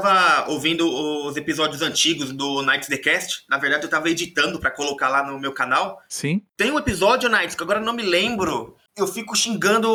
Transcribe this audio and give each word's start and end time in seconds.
tava 0.00 0.50
ouvindo 0.50 0.88
os 1.26 1.36
episódios 1.36 1.82
antigos 1.82 2.32
do 2.32 2.62
Nights 2.62 2.88
The 2.88 2.96
Cast. 2.96 3.44
Na 3.48 3.58
verdade, 3.58 3.84
eu 3.84 3.90
tava 3.90 4.08
editando 4.08 4.58
pra 4.58 4.70
colocar 4.70 5.08
lá 5.08 5.22
no 5.24 5.38
meu 5.38 5.52
canal. 5.52 6.00
Sim. 6.08 6.42
Tem 6.56 6.70
um 6.70 6.78
episódio, 6.78 7.28
Nights, 7.28 7.54
que 7.54 7.62
agora 7.62 7.80
eu 7.80 7.84
não 7.84 7.92
me 7.92 8.02
lembro. 8.02 8.76
Eu 8.96 9.06
fico 9.06 9.36
xingando 9.36 9.90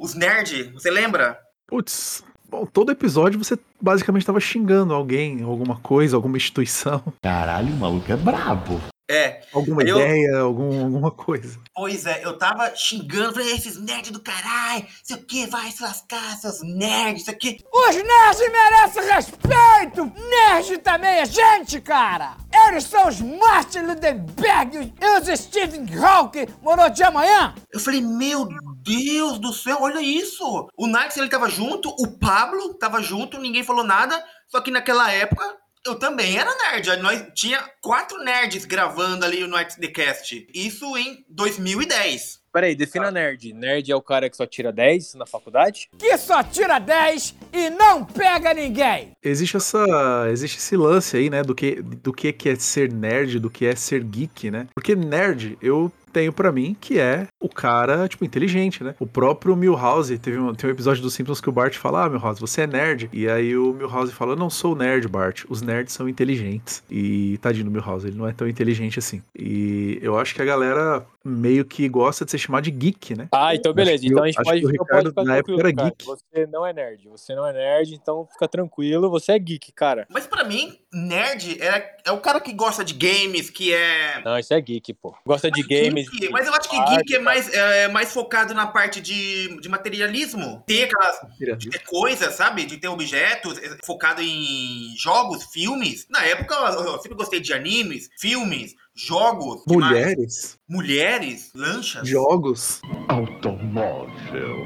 os 0.00 0.14
nerds. 0.14 0.70
Você 0.72 0.90
lembra? 0.90 1.38
Putz, 1.66 2.22
bom, 2.48 2.66
todo 2.66 2.92
episódio 2.92 3.42
você 3.42 3.58
basicamente 3.80 4.26
tava 4.26 4.40
xingando 4.40 4.92
alguém, 4.92 5.42
alguma 5.42 5.76
coisa, 5.80 6.16
alguma 6.16 6.36
instituição, 6.36 7.02
Caralho, 7.22 7.72
o 7.72 7.76
maluco 7.76 8.12
é 8.12 8.16
brabo. 8.16 8.80
É. 9.12 9.42
alguma 9.52 9.82
Eu- 9.82 9.98
ideia, 10.00 10.38
algum, 10.40 10.84
alguma 10.84 11.10
coisa. 11.10 11.58
Pois 11.74 12.06
é, 12.06 12.24
eu 12.24 12.36
tava 12.38 12.74
xingando, 12.74 13.34
falei, 13.34 13.52
esses 13.54 13.76
nerds 13.80 14.10
do 14.10 14.20
caralho, 14.20 14.86
sei 15.02 15.16
o 15.16 15.24
que, 15.24 15.46
vai 15.46 15.70
se 15.70 15.82
lascar, 15.82 16.36
seus 16.36 16.62
nerds, 16.62 17.22
isso 17.22 17.30
aqui. 17.30 17.58
Os 17.72 17.94
nerds 17.96 18.52
merecem 18.52 19.04
respeito! 19.04 20.12
Nerd 20.30 20.78
também 20.78 21.18
é 21.18 21.24
gente, 21.26 21.80
cara! 21.80 22.36
Eles 22.68 22.84
são 22.84 23.08
os 23.08 23.20
Martin 23.20 23.80
Lindenberg 23.80 24.92
e 25.00 25.06
os 25.32 25.40
Stephen 25.40 25.86
Hawking, 25.98 26.46
morou 26.62 26.88
de 26.90 27.02
amanhã! 27.02 27.54
Eu 27.72 27.80
falei, 27.80 28.00
meu 28.00 28.46
Deus 28.82 29.38
do 29.38 29.52
céu, 29.52 29.78
olha 29.80 30.00
isso. 30.00 30.68
O 30.76 30.86
Nights, 30.86 31.16
ele 31.16 31.28
tava 31.28 31.48
junto, 31.48 31.88
o 31.88 32.18
Pablo 32.18 32.74
tava 32.74 33.02
junto, 33.02 33.38
ninguém 33.38 33.62
falou 33.62 33.84
nada, 33.84 34.22
só 34.48 34.60
que 34.60 34.70
naquela 34.70 35.10
época... 35.10 35.61
Eu 35.84 35.96
também 35.96 36.38
era 36.38 36.54
nerd. 36.54 37.02
Nós 37.02 37.24
tinha 37.34 37.60
quatro 37.80 38.22
nerds 38.22 38.64
gravando 38.64 39.24
ali 39.24 39.40
no 39.40 39.48
Nights 39.48 39.74
The 39.76 39.88
Cast. 39.88 40.46
Isso 40.54 40.96
em 40.96 41.24
2010. 41.28 42.40
Peraí, 42.52 42.76
defina 42.76 43.10
nerd. 43.10 43.52
Nerd 43.52 43.90
é 43.90 43.96
o 43.96 44.02
cara 44.02 44.30
que 44.30 44.36
só 44.36 44.46
tira 44.46 44.70
10 44.70 45.14
na 45.14 45.26
faculdade? 45.26 45.88
Que 45.98 46.16
só 46.18 46.42
tira 46.44 46.78
10 46.78 47.34
e 47.52 47.70
não 47.70 48.04
pega 48.04 48.52
ninguém! 48.54 49.12
Existe 49.22 49.56
essa, 49.56 49.84
existe 50.30 50.58
esse 50.58 50.76
lance 50.76 51.16
aí, 51.16 51.30
né, 51.30 51.42
do 51.42 51.54
que 51.54 51.80
do 51.82 52.12
que 52.12 52.32
que 52.32 52.50
é 52.50 52.56
ser 52.56 52.92
nerd, 52.92 53.40
do 53.40 53.50
que 53.50 53.64
é 53.64 53.74
ser 53.74 54.04
geek, 54.04 54.50
né? 54.50 54.68
Porque 54.74 54.94
nerd, 54.94 55.56
eu 55.62 55.90
tenho 56.12 56.32
pra 56.32 56.52
mim 56.52 56.76
que 56.80 56.98
é 56.98 57.26
o 57.40 57.48
cara, 57.48 58.06
tipo, 58.08 58.24
inteligente, 58.24 58.82
né? 58.84 58.94
O 59.00 59.06
próprio 59.06 59.56
Milhouse, 59.56 60.16
teve 60.18 60.38
um, 60.38 60.54
tem 60.54 60.68
um 60.68 60.72
episódio 60.72 61.02
dos 61.02 61.14
Simpsons 61.14 61.40
que 61.40 61.48
o 61.48 61.52
Bart 61.52 61.76
fala, 61.76 62.04
ah, 62.04 62.08
Milhouse, 62.10 62.40
você 62.40 62.62
é 62.62 62.66
nerd. 62.66 63.08
E 63.12 63.28
aí 63.28 63.56
o 63.56 63.72
Milhouse 63.72 64.12
fala, 64.12 64.32
eu 64.32 64.36
não 64.36 64.50
sou 64.50 64.74
nerd, 64.76 65.08
Bart. 65.08 65.44
Os 65.48 65.62
nerds 65.62 65.92
são 65.94 66.08
inteligentes. 66.08 66.82
E 66.90 67.38
tadinho 67.38 67.64
do 67.64 67.70
Milhouse, 67.70 68.06
ele 68.06 68.16
não 68.16 68.28
é 68.28 68.32
tão 68.32 68.46
inteligente 68.48 68.98
assim. 68.98 69.22
E 69.38 69.98
eu 70.02 70.18
acho 70.18 70.34
que 70.34 70.42
a 70.42 70.44
galera 70.44 71.04
meio 71.24 71.64
que 71.64 71.88
gosta 71.88 72.24
de 72.24 72.30
ser 72.32 72.38
chamada 72.38 72.62
de 72.62 72.70
geek, 72.70 73.14
né? 73.16 73.28
Ah, 73.32 73.54
então 73.54 73.72
beleza. 73.72 74.04
Então 74.04 74.18
eu- 74.18 74.24
a 74.24 74.26
gente 74.26 74.38
acho 74.38 74.44
pode, 74.50 74.60
que 74.60 74.66
o 74.66 74.70
Ricardo, 74.70 74.90
pode 74.90 75.08
ficar 75.10 75.24
na 75.24 75.36
época, 75.36 75.52
era 75.60 75.72
cara. 75.74 75.88
geek. 75.90 76.04
Você 76.04 76.46
não 76.46 76.66
é 76.66 76.72
nerd. 76.72 77.08
Você 77.08 77.34
não 77.34 77.46
é 77.46 77.52
nerd, 77.52 77.94
então 77.94 78.26
fica 78.32 78.48
tranquilo. 78.48 79.08
Você 79.10 79.32
é 79.32 79.38
geek, 79.38 79.72
cara. 79.72 80.06
Mas 80.10 80.26
pra 80.26 80.44
mim, 80.44 80.76
nerd 80.92 81.60
é, 81.60 81.96
é 82.04 82.12
o 82.12 82.20
cara 82.20 82.40
que 82.40 82.52
gosta 82.52 82.84
de 82.84 82.92
games, 82.94 83.48
que 83.50 83.72
é 83.72 84.20
Não, 84.24 84.38
isso 84.38 84.52
é 84.52 84.60
geek, 84.60 84.92
pô. 84.94 85.14
Gosta 85.26 85.50
de 85.50 85.62
games. 85.62 86.08
Geek, 86.10 86.30
mas 86.30 86.46
eu 86.46 86.54
acho 86.54 86.68
que 86.68 86.76
geek 86.84 87.14
é 87.14 87.18
mais, 87.18 87.52
é 87.52 87.88
mais 87.88 88.12
focado 88.12 88.52
na 88.54 88.66
parte 88.66 89.00
de, 89.00 89.60
de 89.60 89.68
materialismo. 89.68 90.62
Ter 90.66 90.84
aquelas. 90.84 91.58
De 91.58 91.70
ter 91.70 91.78
coisas, 91.84 92.34
sabe? 92.34 92.64
De 92.66 92.76
ter 92.76 92.88
objetos, 92.88 93.58
é, 93.58 93.76
focado 93.84 94.20
em 94.20 94.94
jogos, 94.96 95.44
filmes. 95.52 96.06
Na 96.10 96.22
época, 96.24 96.54
eu 96.54 96.92
eu 96.92 96.98
sempre 97.00 97.16
gostei 97.16 97.40
de 97.40 97.52
animes, 97.52 98.08
filmes, 98.18 98.74
jogos. 98.94 99.62
Mulheres, 99.66 100.58
Mulheres, 100.68 101.50
lanchas. 101.54 102.06
jogos. 102.06 102.80
Automóvel. 103.08 104.56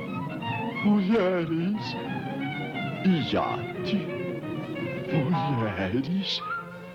Mulheres. 0.85 1.83
Iate. 3.05 4.16
Mulheres. 5.25 6.41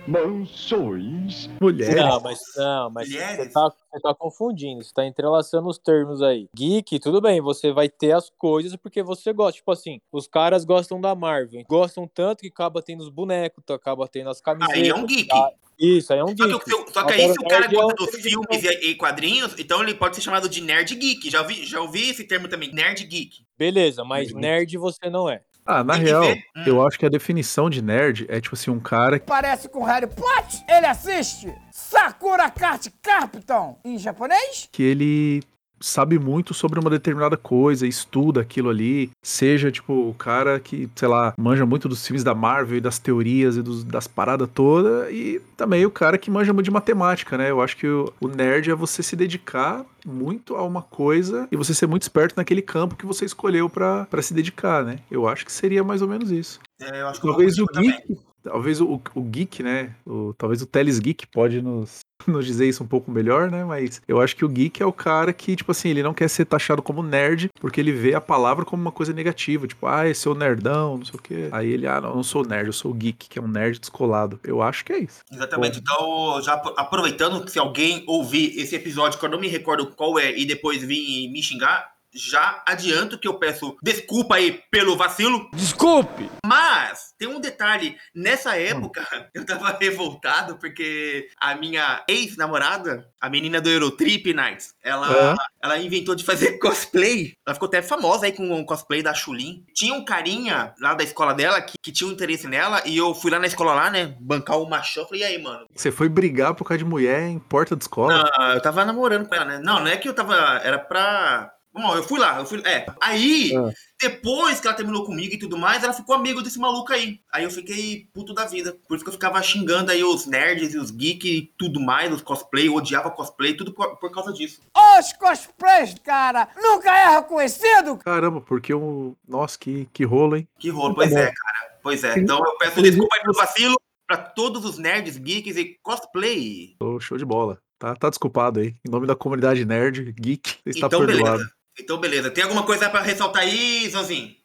Mansões. 0.06 1.48
Mulheres. 1.60 1.94
Não, 1.94 2.20
mas 2.20 2.38
não, 2.56 2.90
mas 2.90 3.08
Mulheres. 3.08 3.36
você 3.46 3.52
tá, 3.52 3.70
você 3.92 4.00
tá 4.00 4.14
confundindo, 4.14 4.82
você 4.82 4.92
tá 4.92 5.06
entrelaçando 5.06 5.68
os 5.68 5.78
termos 5.78 6.20
aí. 6.22 6.48
Geek, 6.56 6.98
tudo 6.98 7.20
bem, 7.20 7.40
você 7.40 7.70
vai 7.72 7.88
ter 7.88 8.12
as 8.12 8.28
coisas 8.30 8.74
porque 8.76 9.00
você 9.02 9.32
gosta. 9.32 9.58
Tipo 9.58 9.70
assim, 9.70 10.00
os 10.10 10.26
caras 10.26 10.64
gostam 10.64 11.00
da 11.00 11.14
Marvel, 11.14 11.62
gostam 11.68 12.08
tanto 12.12 12.40
que 12.40 12.48
acaba 12.48 12.82
tendo 12.82 13.02
os 13.02 13.08
bonecos, 13.10 13.62
acaba 13.70 14.08
tendo 14.08 14.30
as 14.30 14.40
camisetas. 14.40 14.82
Aí 14.82 14.88
é 14.88 14.94
um 14.94 15.06
geek. 15.06 15.28
tá? 15.28 15.50
Isso, 15.78 16.12
aí 16.12 16.18
é 16.18 16.24
um 16.24 16.28
Só 16.28 16.34
que, 16.34 16.52
geek. 16.52 16.64
seu- 16.70 16.86
só 16.92 17.04
que 17.04 17.12
aí, 17.14 17.28
se 17.32 17.40
o 17.40 17.48
cara 17.48 17.64
é 17.66 17.68
um 17.68 17.72
gosta 17.72 17.94
dos 18.06 18.10
filmes 18.20 18.62
e, 18.64 18.90
e 18.90 18.94
quadrinhos, 18.96 19.54
então 19.58 19.82
ele 19.82 19.94
pode 19.94 20.16
ser 20.16 20.22
chamado 20.22 20.48
de 20.48 20.60
nerd 20.60 20.94
geek. 20.96 21.30
Já 21.30 21.42
ouvi, 21.42 21.64
já 21.64 21.80
ouvi 21.80 22.10
esse 22.10 22.24
termo 22.24 22.48
também, 22.48 22.72
nerd 22.72 23.04
geek. 23.04 23.44
Beleza, 23.56 24.04
mas 24.04 24.32
Uhum. 24.32 24.40
nerd 24.40 24.76
você 24.78 25.08
não 25.08 25.28
é. 25.30 25.42
Ah, 25.64 25.84
na 25.84 25.94
Tem 25.94 26.02
que 26.02 26.08
real, 26.08 26.22
ver. 26.22 26.42
Hum. 26.56 26.62
eu 26.66 26.86
acho 26.86 26.98
que 26.98 27.06
a 27.06 27.08
definição 27.08 27.70
de 27.70 27.80
nerd 27.82 28.26
é 28.28 28.40
tipo 28.40 28.54
assim, 28.54 28.70
um 28.70 28.80
cara 28.80 29.20
Parece 29.20 29.68
com 29.68 29.84
Harry 29.84 30.06
Potter, 30.08 30.60
ele 30.68 30.86
assiste 30.86 31.54
Sakura 31.70 32.50
Card 32.50 32.90
Captain 33.00 33.76
em 33.84 33.96
japonês? 33.98 34.68
que 34.72 34.82
ele 34.82 35.42
sabe 35.82 36.18
muito 36.18 36.54
sobre 36.54 36.78
uma 36.80 36.88
determinada 36.90 37.36
coisa, 37.36 37.86
estuda 37.86 38.40
aquilo 38.40 38.70
ali, 38.70 39.10
seja 39.22 39.70
tipo 39.70 39.92
o 40.08 40.14
cara 40.14 40.58
que, 40.60 40.88
sei 40.94 41.08
lá, 41.08 41.34
manja 41.36 41.66
muito 41.66 41.88
dos 41.88 42.06
filmes 42.06 42.24
da 42.24 42.34
Marvel 42.34 42.78
e 42.78 42.80
das 42.80 42.98
teorias 42.98 43.56
e 43.56 43.62
dos- 43.62 43.84
das 43.84 44.06
paradas 44.06 44.48
todas, 44.54 45.10
e 45.12 45.40
também 45.56 45.84
o 45.84 45.90
cara 45.90 46.16
que 46.16 46.30
manja 46.30 46.52
muito 46.52 46.64
de 46.66 46.70
matemática, 46.70 47.36
né? 47.36 47.50
Eu 47.50 47.60
acho 47.60 47.76
que 47.76 47.86
o, 47.86 48.12
o 48.20 48.28
nerd 48.28 48.70
é 48.70 48.74
você 48.74 49.02
se 49.02 49.14
dedicar 49.16 49.84
muito 50.06 50.56
a 50.56 50.62
uma 50.62 50.82
coisa 50.82 51.46
e 51.50 51.56
você 51.56 51.72
ser 51.74 51.86
muito 51.86 52.02
esperto 52.02 52.34
naquele 52.36 52.62
campo 52.62 52.96
que 52.96 53.06
você 53.06 53.24
escolheu 53.24 53.68
pra 53.68 54.06
pra 54.06 54.22
se 54.22 54.32
dedicar, 54.34 54.84
né? 54.84 54.98
Eu 55.10 55.28
acho 55.28 55.44
que 55.44 55.52
seria 55.52 55.84
mais 55.84 56.02
ou 56.02 56.08
menos 56.08 56.30
isso. 56.30 56.58
É, 56.80 57.00
eu 57.02 57.08
acho 57.08 57.20
que 57.20 57.26
Talvez 57.26 57.58
o 57.58 57.66
também. 57.66 57.96
Talvez 58.42 58.80
o, 58.80 59.00
o 59.14 59.22
geek, 59.22 59.62
né? 59.62 59.94
O, 60.06 60.34
talvez 60.36 60.62
o 60.62 60.66
Teles 60.66 60.98
Geek 60.98 61.26
pode 61.26 61.60
nos, 61.62 62.00
nos 62.26 62.46
dizer 62.46 62.68
isso 62.68 62.82
um 62.82 62.86
pouco 62.86 63.10
melhor, 63.10 63.50
né? 63.50 63.64
Mas 63.64 64.00
eu 64.06 64.20
acho 64.20 64.36
que 64.36 64.44
o 64.44 64.48
geek 64.48 64.82
é 64.82 64.86
o 64.86 64.92
cara 64.92 65.32
que, 65.32 65.56
tipo 65.56 65.70
assim, 65.70 65.88
ele 65.88 66.02
não 66.02 66.14
quer 66.14 66.28
ser 66.28 66.44
taxado 66.44 66.82
como 66.82 67.02
nerd 67.02 67.48
porque 67.60 67.80
ele 67.80 67.92
vê 67.92 68.14
a 68.14 68.20
palavra 68.20 68.64
como 68.64 68.82
uma 68.82 68.92
coisa 68.92 69.12
negativa. 69.12 69.66
Tipo, 69.66 69.86
ah, 69.86 70.08
esse 70.08 70.26
é 70.26 70.30
o 70.30 70.34
nerdão, 70.34 70.98
não 70.98 71.04
sei 71.04 71.18
o 71.18 71.22
quê. 71.22 71.48
Aí 71.52 71.70
ele, 71.70 71.86
ah, 71.86 72.00
não, 72.00 72.10
eu 72.10 72.16
não 72.16 72.22
sou 72.22 72.44
nerd, 72.46 72.66
eu 72.66 72.72
sou 72.72 72.92
geek, 72.92 73.28
que 73.28 73.38
é 73.38 73.42
um 73.42 73.48
nerd 73.48 73.78
descolado. 73.78 74.38
Eu 74.44 74.62
acho 74.62 74.84
que 74.84 74.92
é 74.92 74.98
isso. 74.98 75.20
Exatamente. 75.32 75.78
Então, 75.78 76.40
já 76.42 76.54
apro- 76.54 76.74
aproveitando 76.76 77.44
que 77.44 77.50
se 77.50 77.58
alguém 77.58 78.04
ouvir 78.06 78.58
esse 78.58 78.74
episódio, 78.74 79.18
que 79.18 79.24
eu 79.24 79.30
não 79.30 79.40
me 79.40 79.48
recordo 79.48 79.86
qual 79.86 80.18
é, 80.18 80.36
e 80.36 80.44
depois 80.44 80.82
vir 80.82 81.28
me 81.30 81.42
xingar, 81.42 81.91
já 82.14 82.62
adianto 82.66 83.18
que 83.18 83.26
eu 83.28 83.34
peço 83.34 83.76
desculpa 83.82 84.36
aí 84.36 84.60
pelo 84.70 84.96
vacilo. 84.96 85.48
Desculpe! 85.52 86.30
Mas 86.44 87.12
tem 87.18 87.28
um 87.28 87.40
detalhe, 87.40 87.96
nessa 88.14 88.56
época 88.58 89.02
eu 89.34 89.44
tava 89.46 89.76
revoltado 89.80 90.56
porque 90.58 91.28
a 91.40 91.54
minha 91.54 92.02
ex-namorada, 92.08 93.06
a 93.20 93.28
menina 93.30 93.60
do 93.60 93.68
Eurotrip 93.70 94.32
Nights, 94.32 94.74
ela, 94.82 95.10
É. 95.12 95.34
ela 95.62 95.78
inventou 95.78 96.14
de 96.14 96.24
fazer 96.24 96.58
cosplay. 96.60 97.34
Ela 97.46 97.54
ficou 97.54 97.66
até 97.68 97.80
famosa 97.82 98.26
aí 98.26 98.32
com 98.32 98.52
o 98.60 98.64
cosplay 98.66 99.02
da 99.02 99.14
Chulin. 99.14 99.64
Tinha 99.74 99.94
um 99.94 100.04
carinha 100.04 100.74
lá 100.80 100.94
da 100.94 101.04
escola 101.04 101.32
dela 101.34 101.60
que, 101.60 101.74
que 101.82 101.92
tinha 101.92 102.08
um 102.08 102.12
interesse 102.12 102.46
nela 102.46 102.82
e 102.84 102.96
eu 102.96 103.14
fui 103.14 103.30
lá 103.30 103.38
na 103.38 103.46
escola 103.46 103.74
lá, 103.74 103.90
né, 103.90 104.16
bancar 104.20 104.58
o 104.58 104.68
machão. 104.68 105.04
Falei, 105.06 105.22
e 105.22 105.24
aí, 105.24 105.42
mano? 105.42 105.66
Você 105.74 105.90
foi 105.90 106.08
brigar 106.08 106.54
por 106.54 106.64
causa 106.64 106.78
de 106.78 106.84
mulher 106.88 107.22
em 107.28 107.38
porta 107.38 107.76
de 107.76 107.84
escola? 107.84 108.30
Ah, 108.38 108.52
eu 108.54 108.60
tava 108.62 108.84
namorando 108.84 109.28
com 109.28 109.34
ela, 109.34 109.44
né? 109.44 109.60
Não, 109.62 109.80
não 109.80 109.86
é 109.86 109.96
que 109.96 110.08
eu 110.08 110.14
tava. 110.14 110.34
Era 110.64 110.78
pra. 110.78 111.52
Bom, 111.74 111.96
eu 111.96 112.02
fui 112.02 112.18
lá, 112.20 112.38
eu 112.38 112.44
fui. 112.44 112.60
É. 112.66 112.84
Aí, 113.00 113.50
Ah. 113.56 113.70
depois 114.00 114.60
que 114.60 114.66
ela 114.66 114.76
terminou 114.76 115.04
comigo 115.06 115.34
e 115.34 115.38
tudo 115.38 115.56
mais, 115.56 115.82
ela 115.82 115.92
ficou 115.94 116.14
amigo 116.14 116.42
desse 116.42 116.58
maluco 116.58 116.92
aí. 116.92 117.20
Aí 117.32 117.44
eu 117.44 117.50
fiquei 117.50 118.08
puto 118.12 118.34
da 118.34 118.44
vida. 118.44 118.76
Por 118.86 118.94
isso 118.94 119.02
que 119.04 119.08
eu 119.08 119.14
ficava 119.14 119.42
xingando 119.42 119.90
aí 119.90 120.04
os 120.04 120.26
nerds 120.26 120.74
e 120.74 120.78
os 120.78 120.90
geeks 120.90 121.30
e 121.30 121.52
tudo 121.56 121.80
mais, 121.80 122.12
os 122.12 122.20
cosplay, 122.20 122.68
eu 122.68 122.74
odiava 122.74 123.10
cosplay, 123.10 123.54
tudo 123.54 123.72
por, 123.72 123.96
por 123.96 124.10
causa 124.12 124.32
disso. 124.34 124.60
Os 124.98 125.12
cosplays, 125.14 125.94
cara, 126.04 126.48
nunca 126.56 126.94
é 126.94 127.16
reconhecido! 127.16 127.96
Caramba, 127.98 128.40
porque 128.42 128.74
o. 128.74 129.16
Nossa, 129.26 129.58
que, 129.58 129.88
que 129.94 130.04
rolo, 130.04 130.36
hein? 130.36 130.46
Que 130.58 130.68
rolo, 130.68 130.94
pois 130.94 131.10
é, 131.12 131.32
cara. 131.32 131.78
Pois 131.82 132.04
é. 132.04 132.18
Então 132.18 132.38
eu 132.44 132.58
peço 132.58 132.82
desculpa 132.82 133.14
aí 133.16 133.22
pelo 133.22 133.34
vacilo 133.34 133.80
pra 134.06 134.16
todos 134.18 134.64
os 134.66 134.76
nerds, 134.78 135.16
geeks 135.16 135.56
e 135.56 135.78
cosplay. 135.82 136.76
Ô, 136.80 137.00
show 137.00 137.16
de 137.16 137.24
bola. 137.24 137.58
Tá, 137.78 137.96
tá 137.96 138.08
desculpado 138.10 138.60
aí. 138.60 138.76
Em 138.86 138.90
nome 138.90 139.06
da 139.08 139.16
comunidade 139.16 139.64
nerd, 139.64 140.12
geek, 140.12 140.58
está 140.64 140.86
Então, 140.86 141.04
perdoado. 141.04 141.38
beleza. 141.38 141.52
Então, 141.78 141.98
beleza. 141.98 142.30
Tem 142.30 142.44
alguma 142.44 142.64
coisa 142.64 142.88
pra 142.90 143.00
ressaltar 143.02 143.42
aí, 143.42 143.88
Zonzinho? 143.88 144.42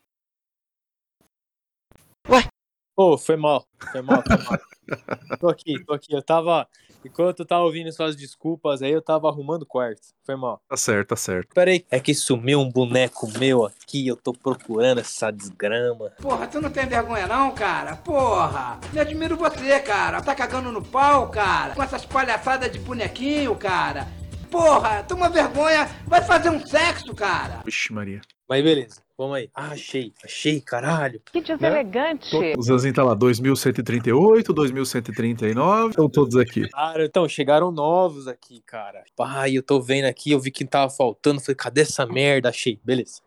Pô, 2.97 3.15
foi 3.15 3.37
mal. 3.37 3.63
Foi 3.91 4.01
mal, 4.01 4.23
foi 4.25 4.37
mal. 4.37 4.59
tô 5.39 5.49
aqui, 5.49 5.85
tô 5.85 5.93
aqui. 5.93 6.15
Eu 6.15 6.23
tava. 6.23 6.67
Enquanto 7.05 7.41
eu 7.41 7.45
tava 7.45 7.61
ouvindo 7.61 7.91
suas 7.91 8.15
desculpas 8.15 8.81
aí, 8.81 8.91
eu 8.91 9.03
tava 9.03 9.29
arrumando 9.29 9.61
o 9.61 9.65
quarto. 9.67 10.01
Foi 10.25 10.35
mal. 10.35 10.59
Tá 10.67 10.75
certo, 10.75 11.09
tá 11.09 11.15
certo. 11.15 11.53
Peraí. 11.53 11.85
É 11.91 11.99
que 11.99 12.15
sumiu 12.15 12.59
um 12.59 12.71
boneco 12.71 13.29
meu 13.37 13.65
aqui, 13.65 14.07
eu 14.07 14.15
tô 14.15 14.33
procurando 14.33 14.97
essa 14.99 15.29
desgrama. 15.29 16.09
Porra, 16.19 16.47
tu 16.47 16.59
não 16.59 16.71
tem 16.71 16.87
vergonha 16.87 17.27
não, 17.27 17.51
cara? 17.51 17.95
Porra! 17.97 18.79
Me 18.91 18.99
admiro 18.99 19.37
você, 19.37 19.79
cara. 19.79 20.19
Tá 20.19 20.33
cagando 20.33 20.71
no 20.71 20.83
pau, 20.83 21.29
cara. 21.29 21.75
Com 21.75 21.83
essas 21.83 22.03
palhaçadas 22.03 22.71
de 22.71 22.79
bonequinho, 22.79 23.55
cara. 23.55 24.07
Porra, 24.49 25.03
toma 25.03 25.29
vergonha. 25.29 25.89
Vai 26.05 26.21
fazer 26.21 26.49
um 26.49 26.65
sexo, 26.65 27.13
cara. 27.13 27.61
Vixe, 27.65 27.91
Maria. 27.91 28.21
Mas 28.47 28.63
beleza, 28.63 29.01
vamos 29.17 29.35
aí. 29.35 29.49
Ah, 29.53 29.71
achei, 29.71 30.13
achei, 30.23 30.61
caralho. 30.61 31.21
Que 31.33 31.41
deselegante. 31.41 32.33
O 32.57 32.61
Zanzinho 32.61 32.93
tá 32.93 33.03
lá, 33.03 33.13
2138, 33.13 34.53
2139, 34.53 35.89
estão 35.89 36.09
todos 36.09 36.37
aqui. 36.37 36.69
Cara, 36.69 37.05
então, 37.05 37.27
chegaram 37.27 37.69
novos 37.71 38.25
aqui, 38.25 38.61
cara. 38.65 39.03
Pai, 39.17 39.57
eu 39.57 39.61
tô 39.63 39.81
vendo 39.81 40.05
aqui, 40.05 40.31
eu 40.31 40.39
vi 40.39 40.49
que 40.49 40.63
tava 40.63 40.89
faltando. 40.89 41.41
Falei, 41.41 41.55
cadê 41.55 41.81
essa 41.81 42.05
merda? 42.05 42.47
Achei, 42.47 42.79
beleza. 42.85 43.21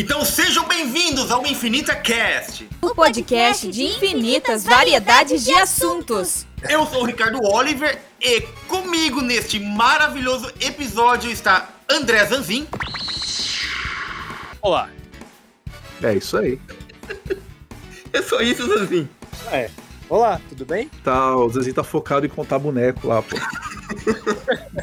Então 0.00 0.24
sejam 0.24 0.66
bem-vindos 0.66 1.30
ao 1.30 1.46
Infinita 1.46 1.94
Cast. 1.94 2.66
O 2.80 2.94
podcast 2.94 3.68
de 3.70 3.82
infinitas 3.82 4.64
variedades 4.64 5.44
de 5.44 5.52
assuntos. 5.52 6.46
Eu 6.70 6.86
sou 6.86 7.02
o 7.02 7.04
Ricardo 7.04 7.38
Oliver 7.44 8.00
e 8.18 8.40
comigo 8.66 9.20
neste 9.20 9.60
maravilhoso 9.60 10.50
episódio 10.58 11.30
está 11.30 11.68
André 11.86 12.24
Zanzin. 12.24 12.66
Olá. 14.62 14.88
É 16.02 16.14
isso 16.14 16.38
aí. 16.38 16.58
É 18.10 18.22
só 18.22 18.40
isso, 18.40 18.66
Zanzin. 18.66 19.06
É. 19.52 19.70
Olá, 20.08 20.40
tudo 20.48 20.64
bem? 20.64 20.88
Tá, 21.04 21.36
o 21.36 21.48
Zanzinho 21.50 21.74
tá 21.74 21.84
focado 21.84 22.24
em 22.24 22.28
contar 22.30 22.58
boneco 22.58 23.06
lá, 23.06 23.20
pô. 23.22 23.36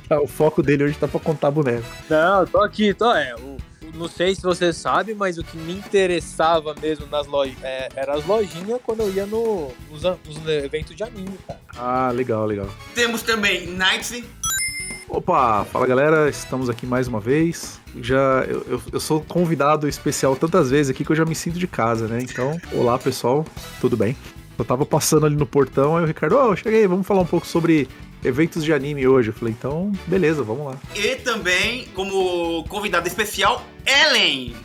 Tá, 0.08 0.22
o 0.22 0.28
foco 0.28 0.62
dele 0.62 0.84
hoje 0.84 0.98
tá 0.98 1.08
pra 1.08 1.20
contar 1.20 1.50
boneco. 1.50 1.84
Não, 2.08 2.42
eu 2.42 2.48
tô 2.48 2.62
aqui, 2.62 2.94
tô. 2.94 3.12
É, 3.12 3.34
o- 3.36 3.58
não 3.98 4.08
sei 4.08 4.36
se 4.36 4.42
você 4.42 4.72
sabe, 4.72 5.14
mas 5.14 5.38
o 5.38 5.44
que 5.44 5.58
me 5.58 5.74
interessava 5.74 6.76
mesmo 6.82 7.06
nas 7.08 7.28
lojas 7.28 7.56
é, 7.64 7.90
era 7.96 8.14
as 8.16 8.26
lojinhas 8.26 8.80
quando 8.84 9.02
eu 9.02 9.12
ia 9.12 9.26
no, 9.26 9.72
nos, 9.90 10.04
nos 10.04 10.48
eventos 10.48 10.96
de 10.96 11.04
anime, 11.04 11.38
cara. 11.48 11.60
Ah, 11.76 12.12
legal, 12.12 12.46
legal. 12.46 12.70
Temos 12.94 13.22
também 13.22 13.68
Night. 13.68 14.24
Opa, 15.10 15.66
fala 15.66 15.88
galera, 15.88 16.30
estamos 16.30 16.70
aqui 16.70 16.86
mais 16.86 17.08
uma 17.08 17.20
vez. 17.20 17.80
Já 18.02 18.44
eu, 18.48 18.66
eu, 18.68 18.82
eu 18.94 19.00
sou 19.00 19.22
convidado 19.22 19.88
especial 19.88 20.36
tantas 20.36 20.70
vezes 20.70 20.90
aqui 20.90 21.06
que 21.06 21.12
eu 21.12 21.16
já 21.16 21.26
me 21.26 21.34
sinto 21.34 21.58
de 21.58 21.68
casa, 21.68 22.08
né? 22.08 22.20
Então, 22.22 22.58
olá 22.74 23.00
pessoal, 23.00 23.46
tudo 23.80 23.96
bem? 23.96 24.16
Eu 24.58 24.66
tava 24.66 24.86
passando 24.86 25.26
ali 25.26 25.36
no 25.36 25.46
portão, 25.46 25.96
aí 25.96 26.04
o 26.04 26.08
Ricardo, 26.08 26.36
ô, 26.36 26.56
cheguei, 26.56 26.88
vamos 26.88 27.06
falar 27.06 27.22
um 27.22 27.26
pouco 27.26 27.46
sobre 27.46 27.88
eventos 28.24 28.64
de 28.64 28.74
anime 28.74 29.08
hoje. 29.08 29.30
Eu 29.30 29.34
falei, 29.34 29.54
então, 29.58 29.92
beleza, 30.06 30.44
vamos 30.44 30.66
lá. 30.66 30.78
E 30.96 31.16
também, 31.18 31.86
como 31.94 32.64
convidada 32.68 33.08
especial, 33.08 33.64
Ellen. 33.86 34.56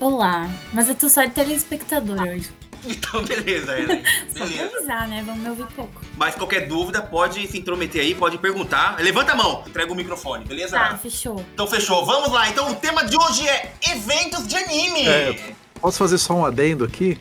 Olá, 0.00 0.48
mas 0.72 0.88
eu 0.88 0.94
tô 0.94 1.08
só 1.08 1.24
de 1.24 1.30
telespectador 1.30 2.20
hoje. 2.22 2.50
Então, 2.86 3.22
beleza, 3.22 3.78
Ellen. 3.78 4.02
Só 4.32 4.38
pra 4.38 4.46
Beleza. 4.46 4.76
avisar, 4.76 5.06
né? 5.08 5.22
Vamos 5.26 5.42
me 5.42 5.50
ouvir 5.50 5.66
pouco. 5.76 6.00
Mas 6.16 6.34
qualquer 6.34 6.66
dúvida, 6.66 7.02
pode 7.02 7.46
se 7.46 7.58
intrometer 7.58 8.00
aí, 8.00 8.14
pode 8.14 8.38
perguntar. 8.38 8.96
Levanta 9.00 9.32
a 9.32 9.36
mão, 9.36 9.62
entrega 9.66 9.92
o 9.92 9.94
microfone, 9.94 10.46
beleza? 10.46 10.78
Tá, 10.78 10.96
fechou. 10.96 11.44
Então 11.52 11.66
fechou. 11.66 12.06
Vamos 12.06 12.32
lá. 12.32 12.48
Então 12.48 12.70
o 12.70 12.74
tema 12.76 13.04
de 13.04 13.14
hoje 13.18 13.46
é 13.46 13.74
eventos 13.92 14.48
de 14.48 14.56
anime. 14.56 15.06
É. 15.06 15.52
Posso 15.78 15.98
fazer 15.98 16.16
só 16.16 16.32
um 16.32 16.46
adendo 16.46 16.82
aqui? 16.82 17.18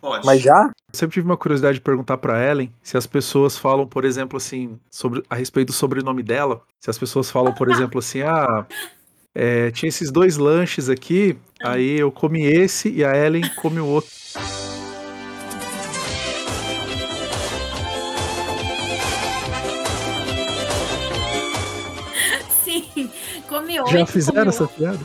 Pode. 0.00 0.24
Mas 0.24 0.40
já? 0.40 0.66
Eu 0.66 0.72
sempre 0.92 1.14
tive 1.14 1.26
uma 1.26 1.36
curiosidade 1.36 1.74
de 1.74 1.80
perguntar 1.80 2.18
pra 2.18 2.42
Ellen 2.44 2.72
se 2.82 2.96
as 2.96 3.06
pessoas 3.06 3.58
falam, 3.58 3.86
por 3.86 4.04
exemplo, 4.04 4.36
assim, 4.36 4.78
sobre, 4.90 5.22
a 5.28 5.34
respeito 5.34 5.68
do 5.68 5.72
sobrenome 5.72 6.22
dela. 6.22 6.62
Se 6.80 6.88
as 6.88 6.98
pessoas 6.98 7.30
falam, 7.30 7.52
por 7.52 7.70
exemplo, 7.70 7.98
assim, 7.98 8.22
ah, 8.22 8.64
é, 9.34 9.70
tinha 9.70 9.88
esses 9.88 10.10
dois 10.10 10.36
lanches 10.36 10.88
aqui, 10.88 11.36
aí 11.62 11.98
eu 11.98 12.10
comi 12.10 12.42
esse 12.44 12.90
e 12.90 13.04
a 13.04 13.16
Ellen 13.16 13.48
come 13.56 13.80
o 13.80 13.86
outro. 13.86 14.10
Sim, 22.64 23.10
comi 23.48 23.80
oito. 23.80 23.90
Já 23.90 24.06
fizeram 24.06 24.48
essa 24.48 24.66
piada? 24.66 25.00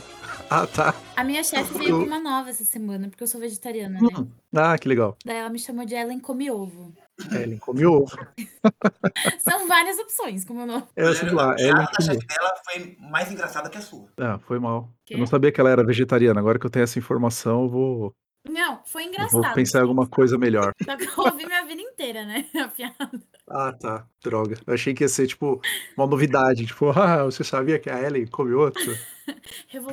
Ah, 0.50 0.66
tá. 0.66 0.94
A 1.16 1.24
minha 1.24 1.42
chefe 1.42 1.78
veio 1.78 1.98
com 1.98 2.04
uma 2.04 2.20
nova 2.20 2.50
essa 2.50 2.64
semana, 2.64 3.08
porque 3.08 3.22
eu 3.22 3.28
sou 3.28 3.40
vegetariana, 3.40 4.00
né? 4.00 4.08
Hum. 4.16 4.28
Ah, 4.54 4.78
que 4.78 4.88
legal. 4.88 5.16
Daí 5.24 5.36
ela 5.36 5.48
me 5.48 5.58
chamou 5.58 5.84
de 5.84 5.94
Ellen 5.94 6.20
Come 6.20 6.50
Ovo. 6.50 6.94
Ellen 7.30 7.58
come 7.58 7.86
ovo. 7.86 8.16
São 9.38 9.68
várias 9.68 9.98
opções, 9.98 10.44
como 10.44 10.62
eu 10.62 10.66
não. 10.66 10.88
É, 10.96 11.14
sei 11.14 11.30
lá, 11.30 11.54
a 11.54 11.60
Ellen 11.60 11.86
come 11.86 12.06
chefe 12.06 12.26
dela 12.26 12.54
foi 12.64 12.96
mais 12.98 13.30
engraçada 13.30 13.70
que 13.70 13.78
a 13.78 13.80
sua. 13.80 14.08
Ah, 14.18 14.38
foi 14.40 14.58
mal. 14.58 14.92
Quê? 15.06 15.14
Eu 15.14 15.18
não 15.18 15.26
sabia 15.26 15.52
que 15.52 15.60
ela 15.60 15.70
era 15.70 15.84
vegetariana. 15.84 16.40
Agora 16.40 16.58
que 16.58 16.66
eu 16.66 16.70
tenho 16.70 16.82
essa 16.82 16.98
informação, 16.98 17.62
eu 17.62 17.68
vou, 17.68 18.14
Não, 18.48 18.80
foi 18.84 19.04
engraçado. 19.04 19.42
vou 19.42 19.54
pensar 19.54 19.78
em 19.78 19.82
alguma 19.82 20.06
coisa 20.06 20.36
melhor. 20.36 20.72
Só 20.84 20.96
que 20.96 21.04
eu 21.04 21.24
ouvi 21.24 21.46
minha 21.46 21.64
vida 21.64 21.80
inteira, 21.80 22.26
né? 22.26 22.44
A 22.62 22.68
piada. 22.68 23.22
Ah, 23.48 23.72
tá. 23.72 24.06
Droga. 24.22 24.58
Eu 24.66 24.74
achei 24.74 24.92
que 24.92 25.02
ia 25.02 25.08
ser, 25.08 25.26
tipo, 25.26 25.60
uma 25.96 26.06
novidade. 26.06 26.66
Tipo, 26.66 26.90
ah, 26.98 27.24
você 27.24 27.42
sabia 27.42 27.78
que 27.78 27.88
a 27.88 28.00
Ellen 28.02 28.26
come 28.26 28.52
outro? 28.52 28.96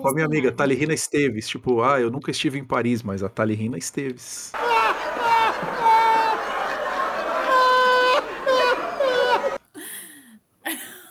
Com 0.01 0.07
a 0.09 0.13
minha 0.13 0.25
amiga, 0.25 0.51
Talirina 0.51 0.94
Esteves. 0.94 1.48
Tipo, 1.48 1.81
ah, 1.81 2.00
eu 2.00 2.12
nunca 2.12 2.30
estive 2.31 2.59
em 2.59 2.65
Paris, 2.65 3.01
mas 3.01 3.24
a 3.24 3.30
Talirina 3.30 3.77
Esteves. 3.77 4.51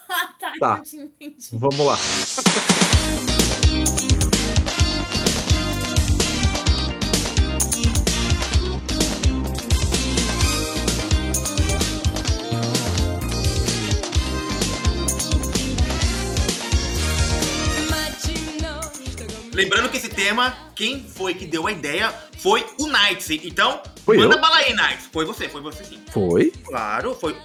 Ah, 0.08 0.34
tá, 0.38 0.52
Tá. 0.58 0.82
Vamos 1.52 1.78
lá. 1.86 1.96
Lembrando 19.60 19.90
que 19.90 19.98
esse 19.98 20.08
tema, 20.08 20.56
quem 20.74 21.04
foi 21.04 21.34
que 21.34 21.44
deu 21.44 21.66
a 21.66 21.72
ideia 21.72 22.14
foi 22.38 22.64
o 22.78 22.86
Nights. 22.86 23.28
Então, 23.30 23.82
Foi 24.06 24.16
manda 24.16 24.36
eu? 24.36 24.40
bala 24.40 24.56
aí, 24.56 24.72
Nights. 24.72 25.10
Foi 25.12 25.26
você, 25.26 25.50
foi 25.50 25.60
você 25.60 25.84
sim. 25.84 26.00
Foi? 26.10 26.50
Claro, 26.64 27.14
foi. 27.14 27.36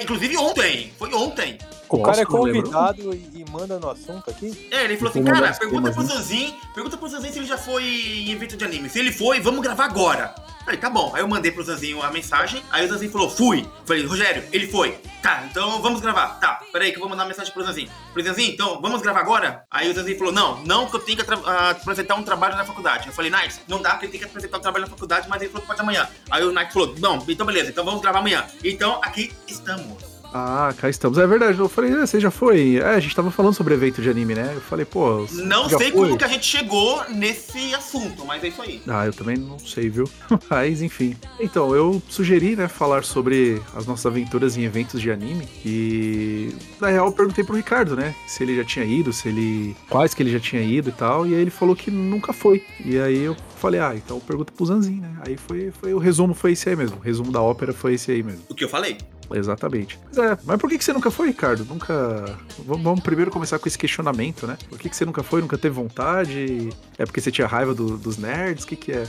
Inclusive 0.00 0.36
ontem. 0.36 0.92
Foi 0.96 1.12
ontem. 1.12 1.58
O 1.88 2.02
cara 2.02 2.16
é 2.16 2.20
lembro. 2.20 2.36
convidado 2.36 3.14
e, 3.14 3.30
e 3.34 3.44
manda 3.50 3.78
no 3.78 3.90
assunto 3.90 4.30
aqui? 4.30 4.68
É, 4.70 4.84
ele 4.84 4.96
falou 4.96 5.10
assim, 5.10 5.24
cara, 5.24 5.52
pergunta 5.52 5.92
pro 5.92 6.02
né? 6.02 6.08
Zanzin, 6.08 6.54
pergunta 6.74 6.96
pro 6.96 7.08
Zanzin 7.08 7.32
se 7.32 7.38
ele 7.38 7.46
já 7.46 7.58
foi 7.58 7.84
em 7.84 8.32
evento 8.32 8.56
de 8.56 8.64
anime. 8.64 8.88
Se 8.88 8.98
ele 8.98 9.12
foi, 9.12 9.40
vamos 9.40 9.60
gravar 9.60 9.84
agora. 9.84 10.34
Falei, 10.64 10.80
tá 10.80 10.88
bom. 10.88 11.12
Aí 11.14 11.20
eu 11.20 11.28
mandei 11.28 11.52
pro 11.52 11.62
Zanzinho 11.62 12.02
a 12.02 12.10
mensagem, 12.10 12.62
aí 12.70 12.86
o 12.86 12.88
Zanzinho 12.88 13.12
falou, 13.12 13.28
fui. 13.28 13.68
Falei, 13.84 14.06
Rogério, 14.06 14.42
ele 14.50 14.66
foi. 14.66 14.98
Tá, 15.22 15.44
então 15.50 15.80
vamos 15.82 16.00
gravar. 16.00 16.40
Tá, 16.40 16.62
peraí 16.72 16.90
que 16.90 16.96
eu 16.96 17.00
vou 17.00 17.08
mandar 17.08 17.22
uma 17.24 17.28
mensagem 17.28 17.52
pro 17.52 17.62
Zanzinho. 17.62 17.90
Falei, 18.10 18.24
Zanzinho, 18.26 18.52
então 18.52 18.80
vamos 18.80 19.02
gravar 19.02 19.20
agora? 19.20 19.64
Aí 19.70 19.90
o 19.90 19.94
Zanzinho 19.94 20.16
falou, 20.16 20.32
não, 20.32 20.64
não, 20.64 20.86
que 20.88 20.96
eu 20.96 21.00
tenho 21.00 21.18
que 21.22 21.30
apresentar 21.30 22.14
um 22.14 22.22
trabalho 22.22 22.56
na 22.56 22.64
faculdade. 22.64 23.08
Eu 23.08 23.12
falei, 23.12 23.30
Nice, 23.30 23.60
não 23.68 23.82
dá, 23.82 23.96
que 23.96 24.06
ele 24.06 24.12
tem 24.12 24.20
que 24.20 24.26
apresentar 24.26 24.56
um 24.56 24.62
trabalho 24.62 24.86
na 24.86 24.90
faculdade, 24.90 25.28
mas 25.28 25.42
ele 25.42 25.50
falou 25.50 25.62
que 25.62 25.68
pode 25.68 25.80
amanhã. 25.80 26.08
Aí 26.30 26.42
o 26.44 26.50
Nice 26.50 26.72
falou, 26.72 26.94
não, 26.98 27.22
então 27.28 27.46
beleza, 27.46 27.70
então 27.70 27.84
vamos 27.84 28.00
gravar 28.00 28.20
amanhã. 28.20 28.46
Então 28.64 28.98
aqui 29.02 29.32
estamos. 29.46 30.13
Ah, 30.36 30.74
cá 30.76 30.88
estamos. 30.90 31.16
É 31.16 31.24
verdade. 31.28 31.56
Eu 31.60 31.68
falei, 31.68 31.92
ah, 31.92 32.04
você 32.04 32.18
já 32.18 32.30
foi. 32.30 32.78
É, 32.78 32.88
a 32.88 32.98
gente 32.98 33.14
tava 33.14 33.30
falando 33.30 33.54
sobre 33.54 33.72
evento 33.72 34.02
de 34.02 34.10
anime, 34.10 34.34
né? 34.34 34.50
Eu 34.52 34.60
falei, 34.60 34.84
pô. 34.84 35.24
Não 35.30 35.68
sei 35.68 35.92
foi? 35.92 36.08
como 36.08 36.18
que 36.18 36.24
a 36.24 36.28
gente 36.28 36.44
chegou 36.44 37.08
nesse 37.08 37.72
assunto, 37.72 38.26
mas 38.26 38.42
é 38.42 38.48
isso 38.48 38.60
aí. 38.60 38.82
Ah, 38.88 39.06
eu 39.06 39.12
também 39.12 39.36
não 39.36 39.60
sei, 39.60 39.88
viu? 39.88 40.10
Mas, 40.50 40.82
enfim. 40.82 41.16
Então, 41.38 41.74
eu 41.74 42.02
sugeri, 42.08 42.56
né, 42.56 42.66
falar 42.66 43.04
sobre 43.04 43.62
as 43.76 43.86
nossas 43.86 44.06
aventuras 44.06 44.56
em 44.56 44.64
eventos 44.64 45.00
de 45.00 45.10
anime. 45.10 45.48
E, 45.64 46.52
na 46.80 46.88
real, 46.88 47.06
eu 47.06 47.12
perguntei 47.12 47.44
pro 47.44 47.54
Ricardo, 47.54 47.94
né, 47.94 48.14
se 48.26 48.42
ele 48.42 48.56
já 48.56 48.64
tinha 48.64 48.84
ido, 48.84 49.12
se 49.12 49.28
ele. 49.28 49.76
quais 49.88 50.14
que 50.14 50.22
ele 50.22 50.30
já 50.30 50.40
tinha 50.40 50.62
ido 50.62 50.88
e 50.88 50.92
tal. 50.92 51.26
E 51.26 51.34
aí 51.34 51.40
ele 51.40 51.50
falou 51.50 51.76
que 51.76 51.90
nunca 51.90 52.32
foi. 52.32 52.64
E 52.84 52.98
aí 52.98 53.22
eu 53.22 53.36
falei, 53.56 53.80
ah, 53.80 53.94
então 53.94 54.18
pergunta 54.20 54.52
pro 54.52 54.66
Zanzin, 54.66 55.00
né? 55.00 55.16
Aí 55.26 55.36
foi, 55.36 55.70
foi 55.80 55.94
o 55.94 55.98
resumo 55.98 56.34
foi 56.34 56.52
esse 56.52 56.68
aí 56.68 56.76
mesmo. 56.76 56.98
O 56.98 57.00
resumo 57.00 57.30
da 57.30 57.40
ópera 57.40 57.72
foi 57.72 57.94
esse 57.94 58.10
aí 58.10 58.22
mesmo. 58.22 58.42
O 58.48 58.54
que 58.54 58.64
eu 58.64 58.68
falei? 58.68 58.98
Exatamente. 59.34 59.98
Mas 60.06 60.18
é, 60.18 60.38
mas 60.44 60.58
por 60.60 60.70
que, 60.70 60.78
que 60.78 60.84
você 60.84 60.92
nunca 60.92 61.10
foi, 61.10 61.28
Ricardo? 61.28 61.64
Nunca. 61.64 62.24
Vamos, 62.64 62.82
vamos 62.84 63.00
primeiro 63.00 63.30
começar 63.30 63.58
com 63.58 63.66
esse 63.68 63.76
questionamento, 63.78 64.46
né? 64.46 64.56
Por 64.68 64.78
que, 64.78 64.88
que 64.88 64.96
você 64.96 65.04
nunca 65.04 65.22
foi, 65.22 65.40
nunca 65.40 65.58
teve 65.58 65.74
vontade? 65.74 66.70
É 66.98 67.04
porque 67.04 67.20
você 67.20 67.30
tinha 67.32 67.46
raiva 67.46 67.74
do- 67.74 67.96
dos 67.98 68.16
nerds? 68.16 68.64
O 68.64 68.66
que, 68.68 68.76
que 68.76 68.92
é? 68.92 69.06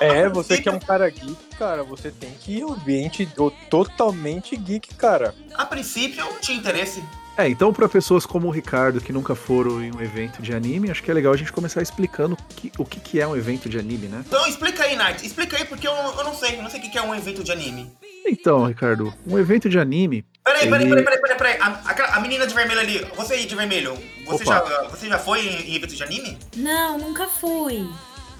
É, 0.00 0.28
você 0.30 0.60
que 0.62 0.68
é 0.68 0.72
um 0.72 0.78
cara 0.80 1.08
geek, 1.10 1.36
cara, 1.58 1.82
você 1.84 2.10
tem 2.10 2.30
que 2.40 2.56
ir 2.58 2.62
ambiente 2.62 3.26
do- 3.26 3.50
totalmente 3.68 4.56
geek, 4.56 4.94
cara. 4.94 5.34
A 5.54 5.66
princípio 5.66 6.20
eu 6.20 6.24
não 6.32 6.40
tinha 6.40 6.56
interesse. 6.56 7.04
É, 7.36 7.48
então 7.48 7.72
para 7.72 7.88
pessoas 7.88 8.26
como 8.26 8.48
o 8.48 8.50
Ricardo 8.50 9.00
que 9.00 9.12
nunca 9.12 9.34
foram 9.34 9.82
em 9.82 9.92
um 9.94 10.00
evento 10.00 10.42
de 10.42 10.52
anime, 10.54 10.90
acho 10.90 11.02
que 11.02 11.10
é 11.10 11.14
legal 11.14 11.32
a 11.32 11.36
gente 11.36 11.52
começar 11.52 11.80
explicando 11.80 12.34
o 12.34 12.54
que, 12.54 12.72
o 12.78 12.84
que, 12.84 12.98
que 13.00 13.20
é 13.20 13.26
um 13.26 13.36
evento 13.36 13.68
de 13.68 13.78
anime, 13.78 14.08
né? 14.08 14.24
Então 14.26 14.46
explica 14.46 14.84
aí, 14.84 14.96
Night. 14.96 15.24
Explica 15.26 15.56
aí 15.56 15.64
porque 15.64 15.86
eu, 15.86 15.92
eu 15.92 16.24
não 16.24 16.34
sei. 16.34 16.56
Eu 16.58 16.62
não 16.62 16.70
sei 16.70 16.80
o 16.80 16.82
que 16.82 16.88
que 16.90 16.98
é 16.98 17.02
um 17.02 17.14
evento 17.14 17.42
de 17.44 17.52
anime. 17.52 17.90
Então, 18.26 18.66
Ricardo, 18.66 19.12
um 19.26 19.38
evento 19.38 19.68
de 19.68 19.78
anime. 19.78 20.24
Peraí, 20.44 20.68
peraí, 20.68 20.82
Ele- 20.86 21.02
peraí, 21.02 21.04
peraí, 21.04 21.20
peraí, 21.20 21.38
peraí. 21.38 21.56
A, 21.60 21.90
aquela- 21.90 22.08
a 22.16 22.20
menina 22.20 22.46
de 22.46 22.54
vermelho 22.54 22.80
ali, 22.80 23.06
você 23.16 23.34
aí 23.34 23.46
de 23.46 23.54
vermelho, 23.54 23.94
você, 24.26 24.42
Opa. 24.44 24.64
já, 24.68 24.88
você 24.88 25.08
já 25.08 25.18
foi 25.18 25.40
em, 25.40 25.70
em 25.70 25.76
evento 25.76 25.94
de 25.94 26.02
anime? 26.02 26.38
Não, 26.56 26.98
nunca 26.98 27.26
fui. 27.26 27.86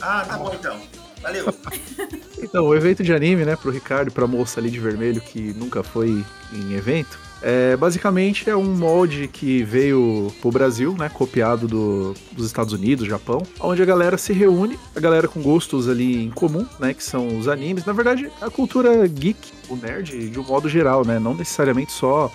Ah, 0.01 0.25
tá 0.27 0.37
bom 0.39 0.53
então. 0.55 0.79
Valeu. 1.23 1.47
Então, 2.43 2.65
o 2.67 2.75
evento 2.75 3.03
de 3.05 3.13
anime, 3.13 3.45
né, 3.45 3.55
pro 3.55 3.71
Ricardo 3.71 4.09
e 4.09 4.11
pra 4.11 4.27
moça 4.27 4.59
ali 4.59 4.71
de 4.71 4.81
vermelho 4.81 5.21
que 5.21 5.53
nunca 5.53 5.83
foi 5.83 6.25
em 6.55 6.73
evento, 6.73 7.19
é, 7.43 7.77
basicamente 7.77 8.49
é 8.49 8.57
um 8.57 8.65
molde 8.75 9.29
que 9.29 9.63
veio 9.63 10.33
pro 10.41 10.51
Brasil, 10.51 10.97
né, 10.99 11.11
copiado 11.11 11.69
do- 11.69 12.15
dos 12.33 12.47
Estados 12.47 12.73
Unidos, 12.73 13.07
Japão, 13.07 13.43
onde 13.61 13.83
a 13.83 13.85
galera 13.85 14.17
se 14.17 14.33
reúne, 14.33 14.79
a 14.97 15.01
galera 15.01 15.29
com 15.29 15.43
gostos 15.43 15.87
ali 15.87 16.25
em 16.25 16.31
comum, 16.31 16.67
né, 16.79 16.95
que 16.95 17.05
são 17.05 17.39
os 17.39 17.47
animes. 17.47 17.85
Na 17.85 17.93
verdade, 17.93 18.31
a 18.41 18.49
cultura 18.49 19.07
geek, 19.07 19.53
o 19.71 19.77
nerd, 19.77 20.29
de 20.29 20.39
um 20.39 20.45
modo 20.45 20.69
geral, 20.69 21.05
né, 21.05 21.19
não 21.19 21.35
necessariamente 21.35 21.93
só 21.93 22.31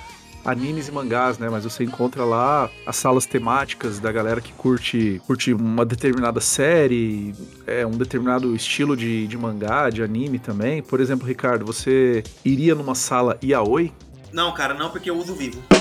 animes 0.45 0.87
e 0.87 0.91
mangás, 0.91 1.39
né? 1.39 1.49
Mas 1.49 1.63
você 1.63 1.83
encontra 1.83 2.23
lá 2.23 2.69
as 2.85 2.95
salas 2.95 3.25
temáticas 3.25 3.99
da 3.99 4.11
galera 4.11 4.39
que 4.39 4.53
curte, 4.53 5.19
curte 5.25 5.51
uma 5.51 5.83
determinada 5.83 6.39
série, 6.39 7.33
é, 7.65 7.85
um 7.85 7.97
determinado 7.97 8.55
estilo 8.55 8.95
de, 8.95 9.25
de 9.25 9.37
mangá, 9.37 9.89
de 9.89 10.03
anime 10.03 10.37
também. 10.37 10.83
Por 10.83 11.01
exemplo, 11.01 11.27
Ricardo, 11.27 11.65
você 11.65 12.23
iria 12.43 12.75
numa 12.75 12.93
sala 12.93 13.39
yaoi? 13.43 13.91
Não, 14.31 14.53
cara, 14.53 14.75
não, 14.75 14.91
porque 14.91 15.09
eu 15.09 15.17
uso 15.17 15.35
vivo. 15.35 15.61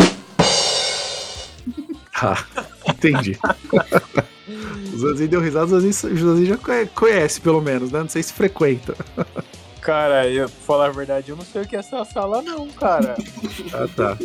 Ah, 2.16 2.42
entendi. 2.88 3.36
o 4.94 4.96
Zanzi 4.96 5.26
deu 5.26 5.40
risada, 5.40 5.66
o 5.66 5.80
Zanzi, 5.80 6.06
o 6.06 6.46
já 6.46 6.56
conhe- 6.56 6.86
conhece, 6.86 7.40
pelo 7.40 7.60
menos, 7.60 7.90
né? 7.90 7.98
Não 7.98 8.08
sei 8.08 8.22
se 8.22 8.32
frequenta. 8.32 8.96
Cara, 9.84 10.26
eu, 10.28 10.48
pra 10.48 10.58
falar 10.66 10.86
a 10.86 10.90
verdade, 10.90 11.30
eu 11.30 11.36
não 11.36 11.44
sei 11.44 11.62
o 11.62 11.66
que 11.68 11.76
é 11.76 11.78
essa 11.80 12.04
sala, 12.04 12.40
não, 12.42 12.66
cara. 12.68 13.14
Ah, 13.72 13.86
tá. 13.94 14.18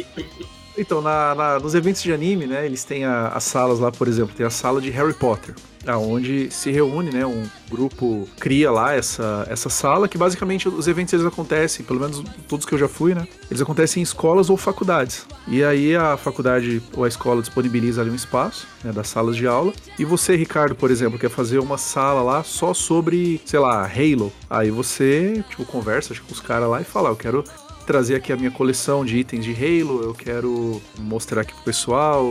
Então, 0.77 1.01
na- 1.01 1.35
na- 1.35 1.59
nos 1.59 1.75
eventos 1.75 2.01
de 2.01 2.13
anime, 2.13 2.47
né, 2.47 2.65
eles 2.65 2.83
têm 2.85 3.03
a- 3.03 3.27
as 3.29 3.43
salas 3.43 3.79
lá, 3.79 3.91
por 3.91 4.07
exemplo, 4.07 4.33
tem 4.33 4.45
a 4.45 4.49
sala 4.49 4.79
de 4.79 4.89
Harry 4.91 5.13
Potter, 5.13 5.53
onde 5.87 6.51
se 6.51 6.71
reúne, 6.71 7.11
né, 7.11 7.25
um 7.25 7.43
grupo 7.69 8.27
cria 8.39 8.71
lá 8.71 8.93
essa, 8.93 9.45
essa 9.49 9.69
sala, 9.69 10.07
que 10.07 10.17
basicamente 10.17 10.67
os 10.67 10.87
eventos 10.87 11.13
eles 11.13 11.25
acontecem, 11.25 11.85
pelo 11.85 11.99
menos 11.99 12.23
todos 12.47 12.65
que 12.65 12.73
eu 12.73 12.79
já 12.79 12.87
fui, 12.87 13.13
né, 13.13 13.27
eles 13.49 13.61
acontecem 13.61 14.01
em 14.01 14.03
escolas 14.03 14.49
ou 14.49 14.57
faculdades. 14.57 15.25
E 15.47 15.63
aí 15.63 15.95
a 15.95 16.17
faculdade 16.17 16.81
ou 16.95 17.03
a 17.03 17.07
escola 17.07 17.41
disponibiliza 17.41 18.01
ali 18.01 18.09
um 18.09 18.15
espaço, 18.15 18.67
né, 18.83 18.91
das 18.91 19.07
salas 19.07 19.35
de 19.35 19.47
aula, 19.47 19.73
e 19.97 20.05
você, 20.05 20.35
Ricardo, 20.35 20.75
por 20.75 20.91
exemplo, 20.91 21.17
quer 21.17 21.29
fazer 21.29 21.59
uma 21.59 21.77
sala 21.77 22.21
lá 22.21 22.43
só 22.43 22.73
sobre, 22.73 23.41
sei 23.45 23.59
lá, 23.59 23.83
Halo. 23.83 24.31
Aí 24.49 24.71
você, 24.71 25.43
tipo, 25.49 25.65
conversa 25.65 26.13
acho, 26.13 26.23
com 26.23 26.33
os 26.33 26.39
caras 26.39 26.69
lá 26.69 26.81
e 26.81 26.83
fala, 26.83 27.09
"Ah, 27.09 27.11
eu 27.11 27.15
quero 27.15 27.43
trazer 27.89 28.13
aqui 28.13 28.31
a 28.31 28.37
minha 28.37 28.51
coleção 28.51 29.03
de 29.03 29.17
itens 29.17 29.43
de 29.43 29.51
Halo, 29.51 30.03
eu 30.03 30.13
quero 30.13 30.79
mostrar 30.99 31.41
aqui 31.41 31.55
pro 31.55 31.63
pessoal, 31.63 32.23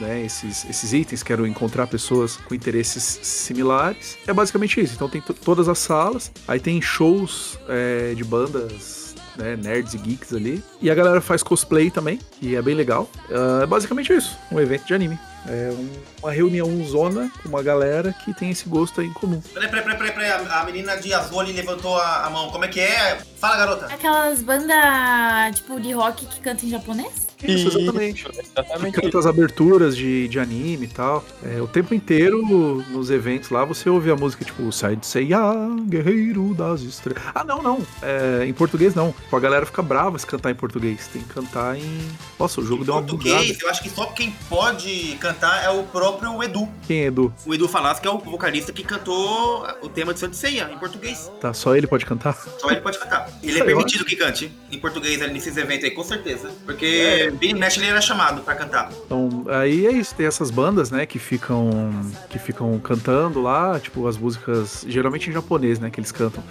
né, 0.00 0.24
esses, 0.24 0.64
esses 0.70 0.92
itens, 0.92 1.20
quero 1.24 1.44
encontrar 1.48 1.88
pessoas 1.88 2.36
com 2.36 2.54
similares. 2.98 4.16
É 4.26 4.32
basicamente 4.32 4.80
isso. 4.80 4.94
Então 4.94 5.08
tem 5.08 5.20
to- 5.20 5.34
todas 5.34 5.68
as 5.68 5.78
salas, 5.78 6.30
aí 6.48 6.58
tem 6.60 6.80
shows 6.80 7.58
é, 7.68 8.14
de 8.14 8.24
bandas, 8.24 9.14
né, 9.36 9.56
nerds 9.56 9.94
e 9.94 9.98
geeks 9.98 10.32
ali, 10.34 10.62
e 10.80 10.90
a 10.90 10.94
galera 10.94 11.20
faz 11.20 11.42
cosplay 11.42 11.90
também, 11.90 12.18
e 12.42 12.56
é 12.56 12.62
bem 12.62 12.74
legal. 12.74 13.08
Ah, 13.30 13.60
É 13.62 13.66
basicamente 13.66 14.12
isso, 14.12 14.36
um 14.50 14.58
evento 14.60 14.84
de 14.86 14.94
anime. 14.94 15.18
É 15.46 15.70
um- 15.72 15.90
uma 16.22 16.30
reunião 16.32 16.84
zona 16.84 17.30
com 17.42 17.48
uma 17.48 17.62
galera 17.62 18.12
que 18.24 18.34
tem 18.34 18.50
esse 18.50 18.68
gosto 18.68 19.00
aí 19.00 19.06
em 19.06 19.12
comum. 19.14 19.40
Peraí, 19.54 19.68
peraí, 19.70 19.84
peraí, 19.96 20.12
peraí. 20.12 20.30
A, 20.50 20.64
menina 20.64 20.96
de 20.96 21.14
azul 21.14 21.40
ali 21.40 21.52
levantou 21.52 21.96
a 21.98 22.28
mão. 22.28 22.50
Como 22.50 22.62
é 22.62 22.68
que 22.68 22.78
é? 22.78 23.18
Fala, 23.40 23.56
garota. 23.56 23.86
Aquelas 23.86 24.42
bandas, 24.42 25.56
tipo, 25.56 25.80
de 25.80 25.92
rock 25.92 26.26
que 26.26 26.40
cantam 26.40 26.66
em 26.66 26.70
japonês? 26.70 27.30
Isso, 27.42 27.68
exatamente. 27.68 28.26
Exatamente. 28.28 29.00
canta 29.00 29.18
as 29.18 29.26
aberturas 29.26 29.96
de, 29.96 30.28
de 30.28 30.38
anime 30.38 30.84
e 30.84 30.88
tal. 30.88 31.24
É, 31.42 31.60
o 31.60 31.66
tempo 31.66 31.94
inteiro 31.94 32.42
nos 32.90 33.10
eventos 33.10 33.48
lá 33.50 33.64
você 33.64 33.88
ouve 33.88 34.10
a 34.10 34.16
música 34.16 34.44
tipo 34.44 34.70
Sai 34.70 34.96
de 34.96 35.06
Seiya, 35.06 35.40
Guerreiro 35.86 36.54
das 36.54 36.82
Estrelas. 36.82 37.22
Ah, 37.34 37.44
não, 37.44 37.62
não. 37.62 37.86
É, 38.02 38.44
em 38.44 38.52
português 38.52 38.94
não. 38.94 39.14
A 39.32 39.38
galera 39.38 39.64
fica 39.64 39.80
brava 39.80 40.18
se 40.18 40.26
cantar 40.26 40.50
em 40.50 40.54
português. 40.54 41.08
Tem 41.08 41.22
que 41.22 41.32
cantar 41.32 41.76
em. 41.78 42.08
Nossa, 42.38 42.60
o 42.60 42.64
jogo 42.64 42.84
deu 42.84 42.94
uma 42.94 43.02
bugada. 43.02 43.36
português, 43.36 43.60
eu 43.62 43.70
acho 43.70 43.82
que 43.82 43.90
só 43.90 44.06
quem 44.06 44.32
pode 44.48 45.16
cantar 45.20 45.64
é 45.64 45.70
o 45.70 45.84
próprio 45.84 46.42
Edu. 46.42 46.68
Quem 46.86 47.02
é 47.02 47.06
Edu? 47.06 47.32
O 47.46 47.54
Edu 47.54 47.68
Falasco 47.68 48.06
é 48.06 48.10
o 48.10 48.18
vocalista 48.18 48.72
que 48.72 48.82
cantou 48.82 49.66
o 49.80 49.88
tema 49.88 50.12
de 50.12 50.20
Santo 50.20 50.36
Ceia, 50.36 50.70
em 50.70 50.78
português. 50.78 51.30
Tá, 51.40 51.54
só 51.54 51.74
ele 51.74 51.86
pode 51.86 52.04
cantar? 52.04 52.34
Só 52.58 52.70
ele 52.70 52.80
pode 52.80 52.98
cantar. 52.98 53.29
Ele 53.42 53.58
é 53.58 53.64
permitido 53.64 54.04
que 54.04 54.16
cante 54.16 54.52
em 54.70 54.78
português 54.78 55.22
ali 55.22 55.32
nesses 55.32 55.56
eventos 55.56 55.84
aí, 55.84 55.90
com 55.90 56.04
certeza. 56.04 56.50
Porque 56.64 57.32
Billy 57.38 57.58
Nash 57.58 57.76
ele 57.78 57.86
era 57.86 58.00
chamado 58.00 58.42
pra 58.42 58.54
cantar. 58.54 58.90
Então, 59.06 59.44
aí 59.48 59.86
é 59.86 59.92
isso, 59.92 60.14
tem 60.14 60.26
essas 60.26 60.50
bandas, 60.50 60.90
né, 60.90 61.06
que 61.06 61.18
ficam 61.18 61.90
que 62.28 62.38
ficam 62.38 62.78
cantando 62.78 63.40
lá, 63.40 63.78
tipo 63.80 64.06
as 64.06 64.16
músicas 64.16 64.84
geralmente 64.86 65.30
em 65.30 65.32
japonês, 65.32 65.78
né, 65.78 65.90
que 65.90 66.00
eles 66.00 66.12
cantam. 66.12 66.42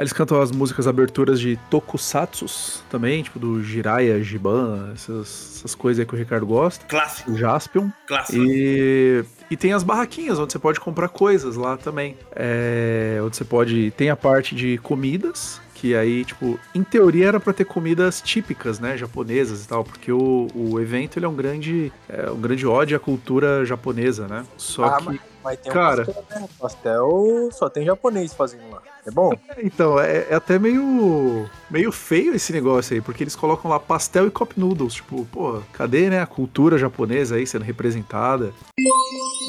Eles 0.00 0.12
cantam 0.12 0.40
as 0.40 0.50
músicas 0.50 0.86
aberturas 0.88 1.38
de 1.38 1.58
tokusatsus 1.68 2.82
também, 2.90 3.22
tipo 3.22 3.38
do 3.38 3.62
Jiraiya, 3.62 4.22
Giban, 4.22 4.90
essas, 4.94 5.56
essas 5.58 5.74
coisas 5.74 6.00
aí 6.00 6.06
que 6.06 6.14
o 6.14 6.16
Ricardo 6.18 6.46
gosta. 6.46 6.84
Clássico, 6.86 7.30
O 7.32 7.36
Jaspion. 7.36 7.90
clássico. 8.06 8.38
E, 8.42 9.24
e 9.50 9.56
tem 9.56 9.72
as 9.72 9.82
barraquinhas 9.82 10.38
onde 10.38 10.52
você 10.52 10.58
pode 10.58 10.80
comprar 10.80 11.08
coisas 11.08 11.54
lá 11.56 11.76
também. 11.76 12.16
É, 12.34 13.20
onde 13.22 13.36
você 13.36 13.44
pode. 13.44 13.90
Tem 13.92 14.10
a 14.10 14.16
parte 14.16 14.54
de 14.54 14.78
comidas. 14.78 15.60
Que 15.74 15.94
aí, 15.96 16.26
tipo, 16.26 16.60
em 16.74 16.82
teoria 16.82 17.28
era 17.28 17.40
pra 17.40 17.54
ter 17.54 17.64
comidas 17.64 18.20
típicas, 18.20 18.78
né, 18.78 18.98
japonesas 18.98 19.64
e 19.64 19.68
tal, 19.68 19.82
porque 19.82 20.12
o, 20.12 20.46
o 20.54 20.78
evento 20.78 21.18
ele 21.18 21.24
é 21.24 21.28
um 21.28 21.34
grande, 21.34 21.90
é 22.06 22.30
um 22.30 22.38
grande 22.38 22.66
ódio 22.66 22.94
à 22.98 23.00
cultura 23.00 23.64
japonesa, 23.64 24.28
né? 24.28 24.44
Só 24.58 24.84
Ah, 24.84 24.98
que, 24.98 25.18
Mas 25.42 25.58
tem 25.58 25.72
Cara. 25.72 26.02
um 26.02 26.04
pastel, 26.04 26.24
né? 26.38 26.48
Pastel 26.60 27.48
só 27.52 27.70
tem 27.70 27.86
japonês 27.86 28.34
fazendo 28.34 28.68
lá. 28.70 28.82
É 29.06 29.10
bom? 29.10 29.32
então, 29.58 29.98
é, 29.98 30.26
é 30.30 30.34
até 30.34 30.58
meio, 30.58 31.48
meio 31.70 31.92
feio 31.92 32.34
esse 32.34 32.52
negócio 32.52 32.94
aí, 32.94 33.00
porque 33.00 33.24
eles 33.24 33.36
colocam 33.36 33.70
lá 33.70 33.80
pastel 33.80 34.26
e 34.26 34.30
cup 34.30 34.52
noodles, 34.56 34.94
tipo, 34.94 35.26
pô, 35.26 35.62
cadê, 35.72 36.10
né, 36.10 36.20
a 36.20 36.26
cultura 36.26 36.78
japonesa 36.78 37.36
aí 37.36 37.46
sendo 37.46 37.64
representada? 37.64 38.52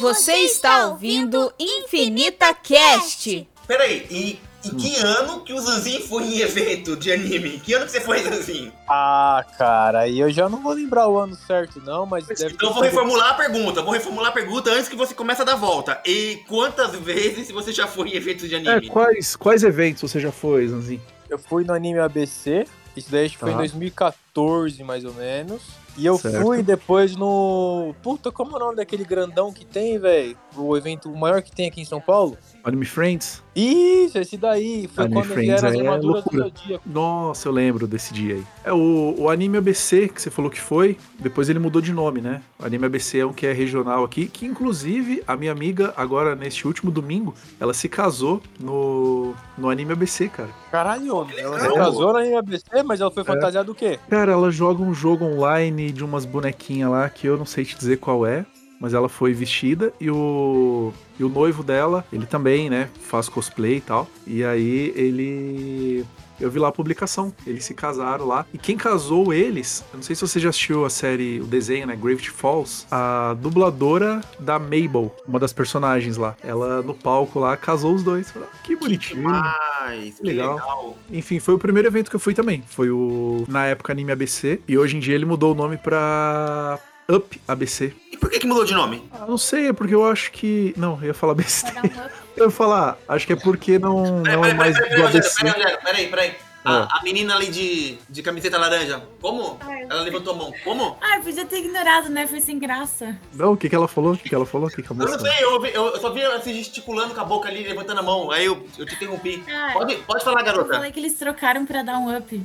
Você 0.02 0.34
está 0.34 0.88
ouvindo 0.88 1.54
Infinita 1.60 2.54
Cast. 2.54 3.48
Peraí, 3.68 4.06
e 4.10 4.40
em 4.64 4.76
que 4.78 4.96
ano 4.98 5.42
que 5.42 5.54
o 5.54 5.60
Zanzinho 5.60 6.02
foi 6.08 6.24
em 6.24 6.40
evento 6.40 6.96
de 6.96 7.12
anime? 7.12 7.56
Em 7.56 7.60
que 7.60 7.74
ano 7.74 7.86
que 7.86 7.92
você 7.92 8.02
foi, 8.02 8.22
Zanzinho? 8.22 8.72
Ah, 8.88 9.46
cara, 9.58 10.00
aí 10.02 10.20
eu 10.20 10.30
já 10.32 10.48
não 10.50 10.62
vou 10.62 10.74
lembrar 10.74 11.08
o 11.08 11.18
ano 11.18 11.36
certo, 11.36 11.82
não, 11.84 12.06
mas 12.06 12.26
deve 12.28 12.54
Então 12.54 12.70
eu 12.70 12.74
vou 12.74 12.84
reformular 12.84 13.30
a 13.32 13.34
pergunta, 13.34 13.82
vou 13.82 13.94
reformular 13.94 14.30
a 14.30 14.34
pergunta 14.34 14.72
antes 14.72 14.88
que 14.90 14.96
você 14.96 15.14
comece 15.14 15.42
a 15.42 15.46
dar 15.46 15.56
volta. 15.56 16.00
E 16.06 16.42
quantas 16.48 16.92
vezes 16.96 17.50
você 17.52 17.72
já 17.72 17.88
foi 17.88 18.10
em 18.10 18.16
eventos 18.16 18.48
de 18.48 18.56
É, 18.56 18.58
anime? 18.58 18.88
quais, 18.90 19.36
quais 19.36 19.64
eventos 19.64 20.02
você 20.02 20.20
já 20.20 20.32
foi, 20.32 20.68
Zanzinho? 20.68 21.02
Eu 21.30 21.40
fui 21.40 21.64
no 21.64 21.74
anime 21.74 22.00
ABC, 22.00 22.66
isso 22.96 23.10
daí 23.12 23.26
acho 23.26 23.36
que 23.36 23.40
foi 23.40 23.50
em 23.50 23.54
Tá. 23.54 23.60
2014, 23.60 24.84
mais 24.84 25.06
ou 25.06 25.14
menos. 25.14 25.62
E 25.98 26.06
eu 26.06 26.18
Certo. 26.18 26.42
fui 26.42 26.64
depois 26.64 27.18
no. 27.18 27.94
Puta, 28.02 28.32
como 28.32 28.54
é 28.54 28.56
o 28.56 28.60
nome 28.60 28.76
daquele 28.78 29.04
grandão 29.04 29.52
que 29.52 29.66
tem, 29.66 30.00
velho? 30.00 30.38
O 30.56 30.78
evento 30.78 31.10
maior 31.14 31.42
que 31.42 31.52
tem 31.52 31.68
aqui 31.68 31.82
em 31.82 31.86
São 31.86 32.00
Paulo? 32.00 32.38
Anime 32.64 32.86
Friends? 32.86 33.42
Isso, 33.56 34.18
esse 34.18 34.38
daí. 34.38 34.88
Foi 34.94 35.06
Anime 35.06 35.22
quando 35.22 35.34
Friends 35.34 35.62
vieram 35.62 35.94
as 35.94 35.98
é 35.98 36.00
do 36.00 36.08
loucura. 36.08 36.44
Zodíaco. 36.44 36.90
Nossa, 36.90 37.48
eu 37.48 37.52
lembro 37.52 37.88
desse 37.88 38.14
dia 38.14 38.36
aí. 38.36 38.44
É 38.64 38.72
o, 38.74 39.16
o 39.18 39.30
Anime 39.30 39.58
ABC, 39.58 40.08
que 40.08 40.22
você 40.22 40.30
falou 40.30 40.50
que 40.50 40.60
foi, 40.60 40.98
depois 41.20 41.50
ele 41.50 41.60
mudou 41.60 41.82
de 41.82 41.92
nome, 41.92 42.22
né? 42.22 42.42
O 42.60 42.66
Anime 42.66 42.86
ABC 42.86 43.20
é 43.20 43.26
um 43.26 43.34
que 43.34 43.46
é 43.46 43.52
regional 43.52 44.04
aqui, 44.04 44.28
que 44.28 44.46
inclusive 44.46 45.24
a 45.28 45.36
minha 45.36 45.52
amiga, 45.52 45.94
agora 45.98 46.36
neste 46.36 46.66
último 46.68 46.92
domingo, 46.92 47.34
ela 47.60 47.74
se 47.74 47.90
casou 47.90 48.42
no, 48.60 49.34
no 49.58 49.70
Anime 49.70 49.94
ABC, 49.94 50.30
cara. 50.30 50.50
Caralho, 50.72 51.28
ela 51.38 51.60
se 51.60 51.74
casou 51.74 52.14
no 52.14 52.20
anime 52.20 52.36
ABC, 52.38 52.84
mas 52.86 53.02
ela 53.02 53.12
foi 53.12 53.24
fantasiada 53.24 53.66
do 53.66 53.76
quê? 53.76 54.00
Cara, 54.10 54.32
ela 54.32 54.50
joga 54.50 54.82
um 54.82 54.94
jogo 54.94 55.26
online 55.26 55.92
de 55.92 56.04
umas 56.04 56.24
bonequinhas 56.24 56.90
lá 56.90 57.10
que 57.10 57.28
eu 57.28 57.38
não 57.38 57.46
sei 57.46 57.66
te 57.66 57.76
dizer 57.78 57.98
qual 57.98 58.26
é. 58.26 58.46
Mas 58.82 58.94
ela 58.96 59.08
foi 59.08 59.32
vestida 59.32 59.94
e 60.02 60.10
o, 60.10 60.92
e 61.20 61.24
o 61.24 61.30
noivo 61.30 61.62
dela, 61.64 62.04
ele 62.12 62.26
também, 62.26 62.68
né, 62.68 62.90
faz 63.04 63.30
cosplay 63.30 63.76
e 63.78 63.82
tal. 63.82 64.08
E 64.26 64.44
aí 64.44 64.92
ele. 64.96 66.04
Eu 66.40 66.50
vi 66.50 66.58
lá 66.58 66.70
a 66.70 66.72
publicação, 66.72 67.32
eles 67.46 67.64
se 67.64 67.76
casaram 67.76 68.26
lá. 68.26 68.48
E 68.52 68.58
quem 68.58 68.76
casou 68.76 69.32
eles, 69.32 69.84
eu 69.94 69.98
não 69.98 70.02
sei 70.02 70.16
se 70.16 70.24
você 70.28 70.40
já 70.40 70.50
assistiu 70.50 70.84
a 70.84 70.90
série, 70.90 71.40
o 71.40 71.44
desenho, 71.46 71.86
né, 71.86 71.96
Gravity 71.96 72.32
Falls, 72.32 72.88
a 72.90 73.36
dubladora 73.40 74.22
da 74.40 74.58
Mabel, 74.58 75.16
uma 75.28 75.38
das 75.38 75.54
personagens 75.54 76.18
lá. 76.18 76.36
Ela 76.44 76.82
no 76.82 76.96
palco 76.96 77.38
lá 77.40 77.56
casou 77.56 77.94
os 77.94 78.02
dois. 78.02 78.32
Falei, 78.32 78.48
"Ah, 78.52 78.58
Que 78.64 78.76
bonitinho. 78.76 79.22
Demais, 79.22 80.16
que 80.18 80.24
Legal. 80.26 80.56
legal. 80.56 80.98
Enfim, 81.12 81.40
foi 81.40 81.54
o 81.54 81.60
primeiro 81.60 81.88
evento 81.88 82.10
que 82.10 82.16
eu 82.16 82.20
fui 82.20 82.34
também. 82.34 82.64
Foi 82.66 82.90
o, 82.90 83.46
na 83.48 83.68
época, 83.68 83.94
Anime 83.94 84.12
ABC. 84.12 84.60
E 84.68 84.76
hoje 84.80 84.98
em 84.98 85.00
dia 85.00 85.14
ele 85.14 85.26
mudou 85.26 85.52
o 85.52 85.56
nome 85.56 85.78
pra 85.78 86.80
Up 87.12 87.42
ABC. 87.48 87.94
E 88.12 88.18
por 88.18 88.30
que, 88.30 88.40
que 88.40 88.48
mudou 88.48 88.64
de 88.66 88.74
nome? 88.74 89.04
Ah, 89.12 89.26
não 89.28 89.38
sei, 89.38 89.68
é 89.70 89.74
porque 89.74 89.94
eu 89.96 90.08
acho 90.08 90.32
que. 90.32 90.74
Não, 90.78 90.98
eu 91.02 91.08
ia 91.08 91.14
falar 91.14 91.34
besteira. 91.36 91.82
um. 91.84 92.22
Eu 92.38 92.46
ia 92.46 92.52
falar, 92.52 92.98
acho 93.08 93.28
que 93.28 93.34
é 93.34 93.36
porque 93.36 93.78
não, 93.78 94.22
não 94.22 94.32
é 94.32 94.38
Peraí, 94.38 94.54
mais 94.56 94.78
peraí, 94.78 94.96
do 94.96 95.08
ABC. 95.08 95.44
peraí, 95.44 95.78
peraí, 95.84 96.08
peraí. 96.08 96.36
A, 96.64 96.84
Ah. 96.84 96.88
a 97.00 97.04
menina 97.04 97.36
ali 97.36 97.48
de, 97.48 97.98
de 98.08 98.22
camiseta 98.22 98.58
laranja, 98.58 99.02
como? 99.20 99.58
Ai. 99.62 99.84
Ela 99.90 100.02
levantou 100.04 100.34
a 100.34 100.38
mão, 100.38 100.54
como? 100.64 100.96
Ai, 101.02 101.20
podia 101.22 101.44
ter 101.46 101.58
ignorado, 101.58 102.10
né? 102.10 102.28
Foi 102.28 102.40
sem 102.40 102.60
graça. 102.60 103.18
Não, 103.34 103.54
o 103.54 103.58
que, 103.58 103.68
que 103.68 103.76
ela 103.76 103.88
falou? 103.88 104.14
O 104.14 104.18
que, 104.18 104.30
que 104.30 104.36
ela 104.36 104.46
falou? 104.46 104.68
O 104.68 104.72
que, 104.72 104.82
que 104.84 104.88
a 104.88 104.92
Eu 104.92 104.96
moça 104.96 105.18
não 105.18 105.20
sei, 105.20 105.44
eu, 105.44 105.54
ouvi- 105.54 105.72
eu, 105.74 105.88
eu 105.88 106.00
só 106.00 106.12
vi 106.12 106.22
ela 106.22 106.40
se 106.42 106.54
gesticulando 106.54 107.16
com 107.16 107.22
a 107.22 107.26
boca 107.26 107.50
ali, 107.50 107.64
levantando 107.68 108.00
a 108.00 108.04
mão. 108.04 108.30
Aí 108.32 108.46
eu, 108.46 108.66
eu 108.78 108.86
te 108.86 108.94
interrompi. 108.96 109.44
Ai. 109.48 109.74
Pode, 109.74 109.96
pode 109.98 110.24
falar, 110.24 110.42
Eu 110.42 110.46
garota. 110.46 110.74
falei 110.76 110.92
que 110.92 111.00
eles 111.00 111.14
trocaram 111.16 111.66
pra 111.66 111.82
dar 111.82 111.98
um 111.98 112.16
up. 112.16 112.42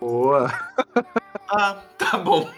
Boa, 0.00 0.50
Ah, 1.48 1.76
tá 1.98 2.18
bom. 2.18 2.48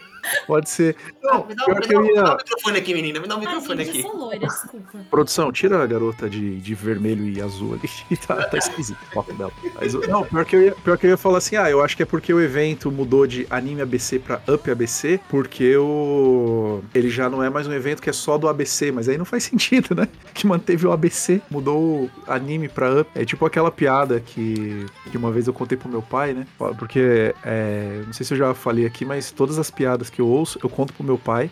Pode 0.45 0.69
ser. 0.69 0.95
Não, 1.23 1.45
me, 1.45 1.55
dá, 1.55 1.65
pior 1.65 1.75
me, 1.75 1.81
que 1.81 1.87
dá, 1.89 1.93
eu 1.95 2.01
me 2.01 2.13
dá 2.13 2.21
ia. 2.21 2.33
o 2.33 2.37
microfone 2.37 2.77
aqui, 2.77 2.93
menina. 2.93 3.19
Me 3.19 3.27
dá 3.27 3.35
o 3.35 3.39
microfone 3.39 3.81
aqui. 3.83 3.97
eu 3.99 4.03
sou 4.09 4.17
loira, 4.17 4.39
desculpa. 4.47 4.99
Produção, 5.09 5.51
tira 5.51 5.81
a 5.83 5.85
garota 5.87 6.29
de, 6.29 6.59
de 6.59 6.73
vermelho 6.75 7.27
e 7.27 7.41
azul 7.41 7.73
ali. 7.73 8.17
tá, 8.27 8.35
tá 8.47 8.57
esquisito 8.57 8.97
a 9.09 9.13
foto 9.13 9.33
dela. 9.33 9.51
Mas, 9.79 9.93
o- 9.93 10.01
não, 10.07 10.23
pior 10.23 10.45
que, 10.45 10.55
eu 10.55 10.61
ia, 10.63 10.71
pior 10.73 10.97
que 10.97 11.05
eu 11.05 11.11
ia 11.11 11.17
falar 11.17 11.37
assim, 11.39 11.55
ah, 11.55 11.69
eu 11.69 11.83
acho 11.83 11.95
que 11.95 12.03
é 12.03 12.05
porque 12.05 12.33
o 12.33 12.41
evento 12.41 12.91
mudou 12.91 13.25
de 13.27 13.45
anime 13.49 13.81
ABC 13.81 14.19
pra 14.19 14.41
Up 14.47 14.69
ABC, 14.69 15.19
porque 15.29 15.75
o. 15.77 16.81
Ele 16.93 17.09
já 17.09 17.29
não 17.29 17.43
é 17.43 17.49
mais 17.49 17.67
um 17.67 17.73
evento 17.73 18.01
que 18.01 18.09
é 18.09 18.13
só 18.13 18.37
do 18.37 18.47
ABC, 18.47 18.91
mas 18.91 19.07
aí 19.09 19.17
não 19.17 19.25
faz 19.25 19.43
sentido, 19.45 19.93
né? 19.95 20.07
Que 20.33 20.45
manteve 20.47 20.85
o 20.87 20.91
ABC, 20.91 21.41
mudou 21.49 21.77
o 22.03 22.11
anime 22.27 22.67
pra 22.67 23.01
Up. 23.01 23.09
É 23.15 23.25
tipo 23.25 23.45
aquela 23.45 23.71
piada 23.71 24.19
que, 24.19 24.85
que 25.11 25.17
uma 25.17 25.31
vez 25.31 25.47
eu 25.47 25.53
contei 25.53 25.77
pro 25.77 25.89
meu 25.89 26.01
pai, 26.01 26.33
né? 26.33 26.45
Porque, 26.77 27.33
é, 27.43 28.01
não 28.05 28.13
sei 28.13 28.25
se 28.25 28.33
eu 28.33 28.37
já 28.37 28.53
falei 28.53 28.85
aqui, 28.85 29.05
mas 29.05 29.31
todas 29.31 29.57
as 29.59 29.69
piadas 29.71 30.09
que 30.09 30.16
eu 30.21 30.27
ouço, 30.27 30.59
eu 30.63 30.69
conto 30.69 30.93
pro 30.93 31.03
meu 31.03 31.17
pai, 31.17 31.49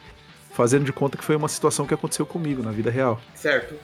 fazendo 0.53 0.85
de 0.85 0.93
conta 0.93 1.17
que 1.17 1.23
foi 1.23 1.35
uma 1.35 1.47
situação 1.47 1.85
que 1.85 1.93
aconteceu 1.93 2.25
comigo 2.25 2.63
na 2.63 2.71
vida 2.71 2.89
real. 2.89 3.19
Certo. 3.33 3.75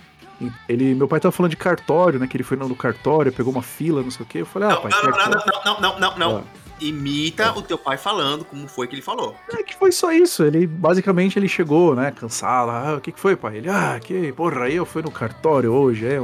Ele, 0.67 0.95
meu 0.95 1.07
pai 1.07 1.19
tava 1.19 1.31
falando 1.31 1.51
de 1.51 1.57
cartório, 1.57 2.19
né? 2.19 2.27
Que 2.27 2.35
ele 2.37 2.43
foi 2.43 2.57
no 2.57 2.75
cartório, 2.75 3.31
pegou 3.31 3.53
uma 3.53 3.61
fila, 3.61 4.01
não 4.01 4.09
sei 4.09 4.25
o 4.25 4.27
quê. 4.27 4.39
Eu 4.39 4.45
falei, 4.45 4.69
ah, 4.69 4.73
Não, 4.73 4.81
pai, 4.81 4.91
não, 4.91 5.03
não, 5.03 5.11
cartório. 5.11 5.43
não, 5.45 5.63
não, 5.63 5.81
não, 5.81 5.99
não, 5.99 5.99
não, 5.99 6.17
não. 6.17 6.37
Ah. 6.37 6.61
Imita 6.81 7.55
o 7.55 7.61
teu 7.61 7.77
pai 7.77 7.95
falando 7.95 8.43
como 8.43 8.67
foi 8.67 8.87
que 8.87 8.95
ele 8.95 9.03
falou. 9.03 9.35
É 9.53 9.61
que 9.61 9.75
foi 9.75 9.91
só 9.91 10.11
isso. 10.11 10.43
Ele, 10.43 10.65
basicamente, 10.65 11.37
ele 11.37 11.47
chegou, 11.47 11.93
né? 11.93 12.09
Cansado. 12.09 12.71
Ah, 12.71 12.95
o 12.97 13.01
que, 13.01 13.11
que 13.11 13.19
foi, 13.19 13.35
pai? 13.35 13.57
Ele, 13.57 13.69
ah, 13.69 13.99
que 14.01 14.31
porra, 14.33 14.63
aí 14.63 14.75
eu 14.75 14.85
fui 14.85 15.03
no 15.03 15.11
cartório 15.11 15.71
hoje, 15.71 16.07
é. 16.07 16.19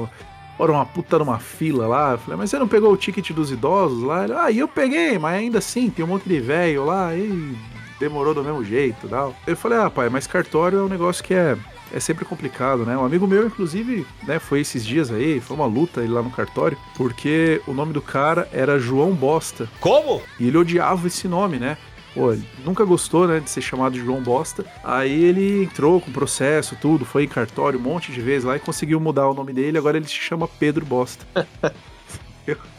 Bora 0.57 0.71
uma 0.71 0.85
puta 0.87 1.19
numa 1.19 1.37
fila 1.37 1.85
lá. 1.85 2.13
Eu 2.13 2.17
falei, 2.17 2.37
mas 2.37 2.49
você 2.49 2.57
não 2.57 2.67
pegou 2.67 2.91
o 2.91 2.97
ticket 2.97 3.29
dos 3.31 3.51
idosos 3.51 4.01
lá? 4.01 4.23
Ele, 4.23 4.33
ah, 4.33 4.49
e 4.49 4.57
eu 4.57 4.67
peguei, 4.67 5.19
mas 5.19 5.35
ainda 5.37 5.59
assim, 5.59 5.91
tem 5.91 6.03
um 6.03 6.07
monte 6.07 6.27
de 6.27 6.39
velho 6.39 6.85
lá 6.85 7.13
e 7.13 7.55
demorou 7.99 8.33
do 8.33 8.43
mesmo 8.43 8.63
jeito 8.63 9.05
e 9.05 9.09
tal. 9.09 9.35
Eu 9.45 9.57
falei, 9.57 9.77
ah, 9.77 9.89
pai, 9.89 10.09
mas 10.09 10.27
cartório 10.27 10.79
é 10.79 10.83
um 10.83 10.89
negócio 10.89 11.23
que 11.23 11.33
é. 11.33 11.57
É 11.93 12.01
sempre 12.01 12.25
complicado, 12.25 12.85
né? 12.85 12.97
Um 12.97 13.05
amigo 13.05 13.25
meu, 13.25 13.47
inclusive, 13.47 14.05
né, 14.27 14.39
foi 14.39 14.59
esses 14.59 14.85
dias 14.85 15.09
aí, 15.09 15.39
foi 15.39 15.55
uma 15.55 15.65
luta 15.65 16.01
ele 16.01 16.11
lá 16.11 16.21
no 16.21 16.29
cartório, 16.29 16.77
porque 16.97 17.61
o 17.65 17.73
nome 17.73 17.93
do 17.93 18.01
cara 18.01 18.49
era 18.51 18.77
João 18.77 19.13
Bosta. 19.13 19.69
Como? 19.79 20.21
E 20.37 20.47
ele 20.47 20.57
odiava 20.57 21.07
esse 21.07 21.29
nome, 21.29 21.57
né? 21.57 21.77
Pô, 22.13 22.33
ele 22.33 22.45
nunca 22.65 22.83
gostou, 22.83 23.27
né, 23.27 23.39
de 23.39 23.49
ser 23.49 23.61
chamado 23.61 23.93
de 23.93 24.03
João 24.03 24.21
Bosta. 24.21 24.65
Aí 24.83 25.23
ele 25.23 25.63
entrou 25.63 26.01
com 26.01 26.11
processo, 26.11 26.75
tudo, 26.81 27.05
foi 27.05 27.23
em 27.23 27.27
cartório 27.27 27.79
um 27.79 27.83
monte 27.83 28.11
de 28.11 28.19
vezes 28.19 28.43
lá 28.43 28.57
e 28.57 28.59
conseguiu 28.59 28.99
mudar 28.99 29.29
o 29.29 29.33
nome 29.33 29.53
dele, 29.53 29.77
agora 29.77 29.95
ele 29.95 30.07
se 30.07 30.13
chama 30.13 30.47
Pedro 30.47 30.85
Bosta. 30.85 31.25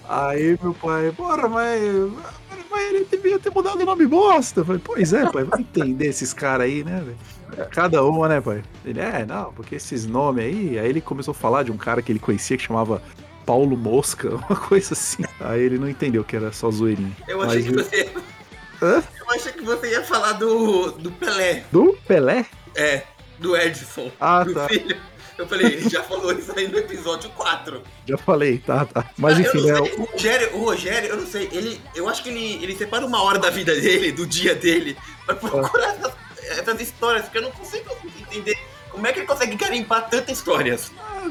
Aí 0.09 0.59
meu 0.63 0.75
pai, 0.75 1.13
porra, 1.13 1.49
mas, 1.49 1.81
mas 2.71 2.93
ele 2.93 3.07
devia 3.11 3.39
ter 3.39 3.51
mudado 3.51 3.81
o 3.81 3.85
nome 3.85 4.07
Bosta. 4.07 4.61
Eu 4.61 4.65
falei, 4.65 4.81
pois 4.85 5.13
é, 5.13 5.31
pai, 5.31 5.45
vai 5.45 5.61
entender 5.61 6.07
esses 6.07 6.33
caras 6.33 6.67
aí, 6.67 6.85
né, 6.85 7.03
velho? 7.05 7.69
Cada 7.71 8.05
uma, 8.05 8.29
né, 8.29 8.41
pai? 8.41 8.63
Ele, 8.85 9.01
é, 9.01 9.25
não, 9.25 9.53
porque 9.53 9.75
esses 9.75 10.07
nomes 10.07 10.45
aí. 10.45 10.79
Aí 10.79 10.89
ele 10.89 11.01
começou 11.01 11.33
a 11.33 11.35
falar 11.35 11.63
de 11.63 11.73
um 11.73 11.77
cara 11.77 12.03
que 12.03 12.13
ele 12.13 12.19
conhecia 12.19 12.57
que 12.57 12.63
chamava 12.63 13.03
Paulo 13.47 13.77
Mosca, 13.77 14.29
uma 14.49 14.57
coisa 14.57 14.93
assim. 14.93 15.25
Aí 15.41 15.61
ele 15.61 15.79
não 15.79 15.89
entendeu 15.89 16.23
que 16.23 16.37
era 16.37 16.53
só 16.53 16.71
zoeirinha. 16.71 17.17
Eu 17.27 17.43
achei 17.43 17.63
Mas 17.63 17.67
que 17.67 17.75
você. 17.75 18.13
Hã? 18.83 19.03
Eu 19.19 19.31
achei 19.31 19.53
que 19.53 19.65
você 19.65 19.91
ia 19.91 20.05
falar 20.05 20.33
do, 20.35 20.93
do 20.93 21.11
Pelé. 21.13 21.65
Do 21.73 21.99
Pelé? 22.07 22.47
É, 22.77 23.03
do 23.39 23.57
Edson. 23.57 24.11
Ah, 24.21 24.45
do 24.45 24.55
tá. 24.55 24.69
filho. 24.69 24.97
Eu 25.39 25.47
falei, 25.47 25.67
ele 25.67 25.89
já 25.89 26.03
falou 26.03 26.33
isso 26.33 26.53
aí 26.57 26.67
no 26.67 26.77
episódio 26.77 27.31
4. 27.31 27.81
Já 28.07 28.19
falei, 28.19 28.59
tá, 28.59 28.85
tá. 28.85 29.09
Mas 29.17 29.37
Ah, 29.37 29.41
enfim, 29.41 29.61
sei, 29.61 29.73
o 29.73 30.05
Rogério, 30.05 30.57
o 30.57 30.65
Rogério, 30.65 31.09
eu 31.11 31.17
não 31.17 31.27
sei, 31.27 31.49
ele, 31.53 31.81
eu 31.95 32.09
acho 32.09 32.25
que 32.25 32.29
ele, 32.29 32.63
ele 32.63 32.77
separa 32.77 33.07
uma 33.07 33.23
hora 33.23 33.39
da 33.39 33.49
vida 33.49 33.73
dele, 33.81 34.11
do 34.11 34.27
dia 34.27 34.55
dele, 34.55 34.97
pra 35.25 35.37
procurar 35.37 35.95
essas, 35.95 36.13
essas 36.59 36.81
histórias, 36.81 37.25
porque 37.25 37.39
eu 37.39 37.43
não 37.43 37.53
consigo 37.53 37.89
entender 38.19 38.59
como 38.91 39.07
é 39.07 39.13
que 39.13 39.21
ele 39.21 39.27
consegue 39.27 39.55
garimpar 39.55 40.09
tantas 40.11 40.39
histórias. 40.39 40.91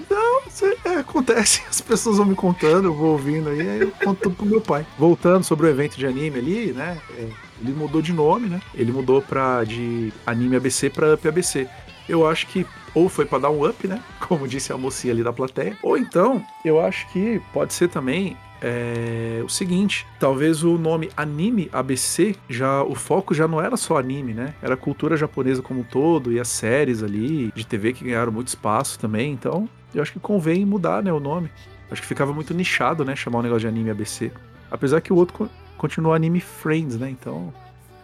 Não, 0.09 0.41
isso 0.47 0.65
é, 0.85 0.99
acontece. 0.99 1.63
As 1.69 1.81
pessoas 1.81 2.15
vão 2.17 2.25
me 2.25 2.35
contando, 2.35 2.85
eu 2.85 2.93
vou 2.93 3.11
ouvindo 3.11 3.49
aí, 3.49 3.59
aí 3.59 3.81
eu 3.81 3.91
conto 3.91 4.21
tudo 4.21 4.35
pro 4.35 4.45
meu 4.45 4.61
pai. 4.61 4.85
Voltando 4.97 5.43
sobre 5.43 5.67
o 5.67 5.69
evento 5.69 5.97
de 5.97 6.05
anime 6.05 6.39
ali, 6.39 6.71
né? 6.71 6.97
é, 7.17 7.27
ele 7.61 7.73
mudou 7.73 8.01
de 8.01 8.13
nome, 8.13 8.47
né? 8.47 8.61
Ele 8.73 8.91
mudou 8.91 9.21
pra, 9.21 9.63
de 9.63 10.13
anime 10.25 10.55
ABC 10.55 10.89
pra 10.89 11.15
Up 11.15 11.27
ABC. 11.27 11.67
Eu 12.07 12.27
acho 12.27 12.47
que 12.47 12.65
ou 12.93 13.09
foi 13.09 13.25
pra 13.25 13.37
dar 13.39 13.49
um 13.49 13.67
up, 13.67 13.87
né? 13.87 14.01
Como 14.27 14.47
disse 14.47 14.71
a 14.73 14.77
mocinha 14.77 15.13
ali 15.13 15.23
da 15.23 15.33
plateia. 15.33 15.77
Ou 15.83 15.97
então, 15.97 16.43
eu 16.65 16.79
acho 16.79 17.07
que 17.11 17.41
pode 17.53 17.73
ser 17.73 17.89
também 17.89 18.35
é, 18.61 19.41
o 19.45 19.49
seguinte, 19.49 20.05
talvez 20.19 20.63
o 20.63 20.77
nome 20.77 21.09
anime 21.15 21.69
ABC 21.71 22.35
já 22.49 22.81
o 22.83 22.95
foco 22.95 23.33
já 23.33 23.47
não 23.47 23.61
era 23.61 23.77
só 23.77 23.97
anime, 23.97 24.33
né? 24.33 24.53
Era 24.61 24.73
a 24.73 24.77
cultura 24.77 25.15
japonesa 25.15 25.61
como 25.61 25.81
um 25.81 25.83
todo 25.83 26.31
e 26.31 26.39
as 26.39 26.47
séries 26.47 27.03
ali 27.03 27.51
de 27.53 27.65
TV 27.65 27.93
que 27.93 28.03
ganharam 28.05 28.31
muito 28.31 28.47
espaço 28.47 28.97
também. 28.97 29.31
Então, 29.31 29.69
eu 29.93 30.01
acho 30.01 30.11
que 30.13 30.19
convém 30.19 30.65
mudar, 30.65 31.03
né, 31.03 31.11
o 31.13 31.19
nome. 31.19 31.51
Acho 31.91 32.01
que 32.01 32.07
ficava 32.07 32.33
muito 32.33 32.53
nichado, 32.53 33.05
né, 33.05 33.15
chamar 33.15 33.39
o 33.39 33.43
negócio 33.43 33.61
de 33.61 33.67
anime 33.67 33.91
ABC. 33.91 34.31
Apesar 34.71 35.01
que 35.01 35.13
o 35.13 35.15
outro 35.15 35.33
co- 35.37 35.49
continua 35.77 36.15
anime 36.15 36.39
Friends, 36.41 36.97
né? 36.97 37.09
Então, 37.09 37.53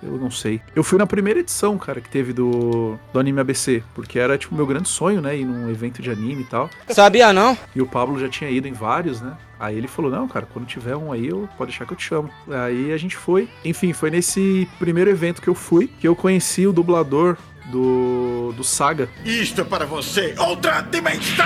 eu 0.05 0.17
não 0.17 0.29
sei. 0.31 0.61
Eu 0.75 0.83
fui 0.83 0.97
na 0.97 1.07
primeira 1.07 1.39
edição, 1.39 1.77
cara, 1.77 2.01
que 2.01 2.09
teve 2.09 2.33
do, 2.33 2.97
do 3.11 3.19
anime 3.19 3.39
ABC, 3.39 3.83
porque 3.95 4.19
era 4.19 4.37
tipo 4.37 4.53
o 4.53 4.57
meu 4.57 4.65
grande 4.65 4.89
sonho, 4.89 5.21
né, 5.21 5.37
ir 5.37 5.45
num 5.45 5.69
evento 5.69 6.01
de 6.01 6.09
anime 6.11 6.41
e 6.41 6.45
tal. 6.45 6.69
Sabia 6.89 7.31
não? 7.33 7.57
E 7.75 7.81
o 7.81 7.87
Pablo 7.87 8.19
já 8.19 8.27
tinha 8.29 8.49
ido 8.49 8.67
em 8.67 8.73
vários, 8.73 9.21
né? 9.21 9.35
Aí 9.59 9.77
ele 9.77 9.87
falou: 9.87 10.11
Não, 10.11 10.27
cara, 10.27 10.45
quando 10.51 10.65
tiver 10.65 10.95
um 10.95 11.11
aí, 11.11 11.27
eu 11.27 11.47
pode 11.57 11.71
deixar 11.71 11.85
que 11.85 11.93
eu 11.93 11.97
te 11.97 12.03
chamo. 12.03 12.29
Aí 12.49 12.91
a 12.91 12.97
gente 12.97 13.15
foi. 13.15 13.47
Enfim, 13.63 13.93
foi 13.93 14.11
nesse 14.11 14.67
primeiro 14.77 15.09
evento 15.09 15.41
que 15.41 15.47
eu 15.47 15.55
fui 15.55 15.87
que 15.99 16.07
eu 16.07 16.15
conheci 16.15 16.67
o 16.67 16.73
dublador 16.73 17.37
do, 17.71 18.51
do 18.57 18.63
Saga, 18.63 19.07
Isto 19.23 19.61
é 19.61 19.63
para 19.63 19.85
você, 19.85 20.35
outra 20.37 20.81
dimensão! 20.81 21.45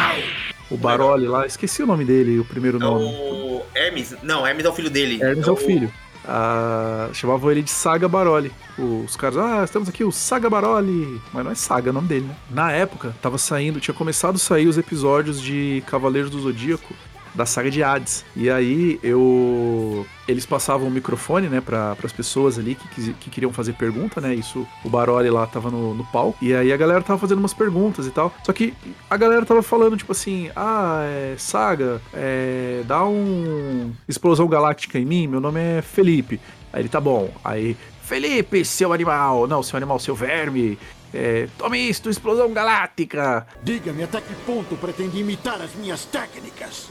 o 0.69 0.75
Baroli 0.75 1.27
lá. 1.27 1.45
Esqueci 1.45 1.81
o 1.83 1.85
nome 1.87 2.03
dele, 2.03 2.39
o 2.39 2.43
primeiro 2.45 2.77
É 2.77 2.79
nome. 2.81 3.05
o 3.05 3.61
Hermes, 3.75 4.15
não, 4.23 4.45
Hermes 4.45 4.65
é 4.65 4.69
o 4.69 4.73
filho 4.73 4.89
dele. 4.89 5.21
Hermes 5.21 5.47
é 5.47 5.51
o 5.51 5.55
filho. 5.55 5.91
Ah, 6.27 7.09
chamavam 7.13 7.49
ele 7.49 7.61
de 7.61 7.69
Saga 7.69 8.07
Baroli. 8.07 8.51
Os 8.77 9.15
caras, 9.15 9.37
ah, 9.37 9.63
estamos 9.63 9.87
aqui, 9.87 10.03
o 10.03 10.11
Saga 10.11 10.49
Baroli. 10.49 11.21
Mas 11.33 11.43
não 11.45 11.51
é 11.51 11.55
Saga 11.55 11.89
o 11.89 11.93
nome 11.93 12.07
dele, 12.07 12.25
né? 12.25 12.35
Na 12.49 12.71
época, 12.71 13.15
tava 13.21 13.37
saindo, 13.37 13.79
tinha 13.79 13.95
começado 13.95 14.35
a 14.35 14.39
sair 14.39 14.67
os 14.67 14.77
episódios 14.77 15.41
de 15.41 15.81
Cavaleiros 15.87 16.29
do 16.29 16.39
Zodíaco 16.39 16.93
da 17.37 17.45
saga 17.45 17.69
de 17.71 17.81
Hades. 17.83 18.25
E 18.35 18.49
aí 18.49 18.99
eu. 19.03 20.05
Eles 20.27 20.45
passavam 20.45 20.89
o 20.89 20.91
microfone, 20.91 21.47
né, 21.47 21.61
para 21.61 21.95
as 22.03 22.11
pessoas 22.11 22.59
ali 22.59 22.75
que, 22.75 22.85
quisi- 22.89 23.13
que 23.13 23.29
queriam 23.29 23.53
fazer 23.53 23.71
pergunta, 23.73 24.19
né? 24.19 24.35
Isso, 24.35 24.67
o 24.83 24.89
Baroli 24.89 25.29
lá 25.29 25.45
tava 25.47 25.71
no, 25.71 25.93
no 25.93 26.03
palco. 26.05 26.37
E 26.43 26.53
aí 26.53 26.73
a 26.73 26.75
galera 26.77 27.01
tava 27.01 27.17
fazendo 27.17 27.37
umas 27.39 27.53
perguntas 27.53 28.05
e 28.05 28.11
tal. 28.11 28.33
Só 28.43 28.51
que 28.51 28.73
a 29.09 29.15
galera 29.15 29.45
tava 29.45 29.63
falando, 29.63 29.95
tipo 29.95 30.11
assim, 30.11 30.49
ah, 30.53 30.99
é, 31.05 31.35
Saga, 31.37 32.01
é, 32.13 32.81
dá 32.85 33.05
um. 33.05 33.93
Explosão 34.09 34.47
Galáctica 34.47 34.99
em 34.99 35.05
mim, 35.05 35.27
meu 35.27 35.39
nome 35.39 35.61
é 35.61 35.81
Felipe. 35.81 36.41
Aí 36.73 36.81
ele, 36.81 36.89
tá 36.89 36.99
bom. 36.99 37.31
Aí, 37.45 37.77
Felipe, 38.03 38.65
seu 38.65 38.91
animal. 38.91 39.47
Não, 39.47 39.63
seu 39.63 39.77
animal, 39.77 39.99
seu 39.99 40.15
verme. 40.15 40.77
É, 41.13 41.47
tome 41.57 41.79
isto, 41.79 42.09
explosão 42.09 42.51
galáctica. 42.51 43.47
Diga-me 43.63 44.03
até 44.03 44.19
que 44.19 44.33
ponto 44.45 44.75
pretende 44.75 45.17
imitar 45.19 45.61
as 45.61 45.73
minhas 45.75 46.03
técnicas. 46.03 46.89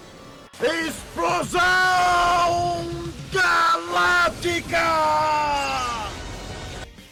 Explosão 0.61 1.61
Galáctica! 3.31 4.79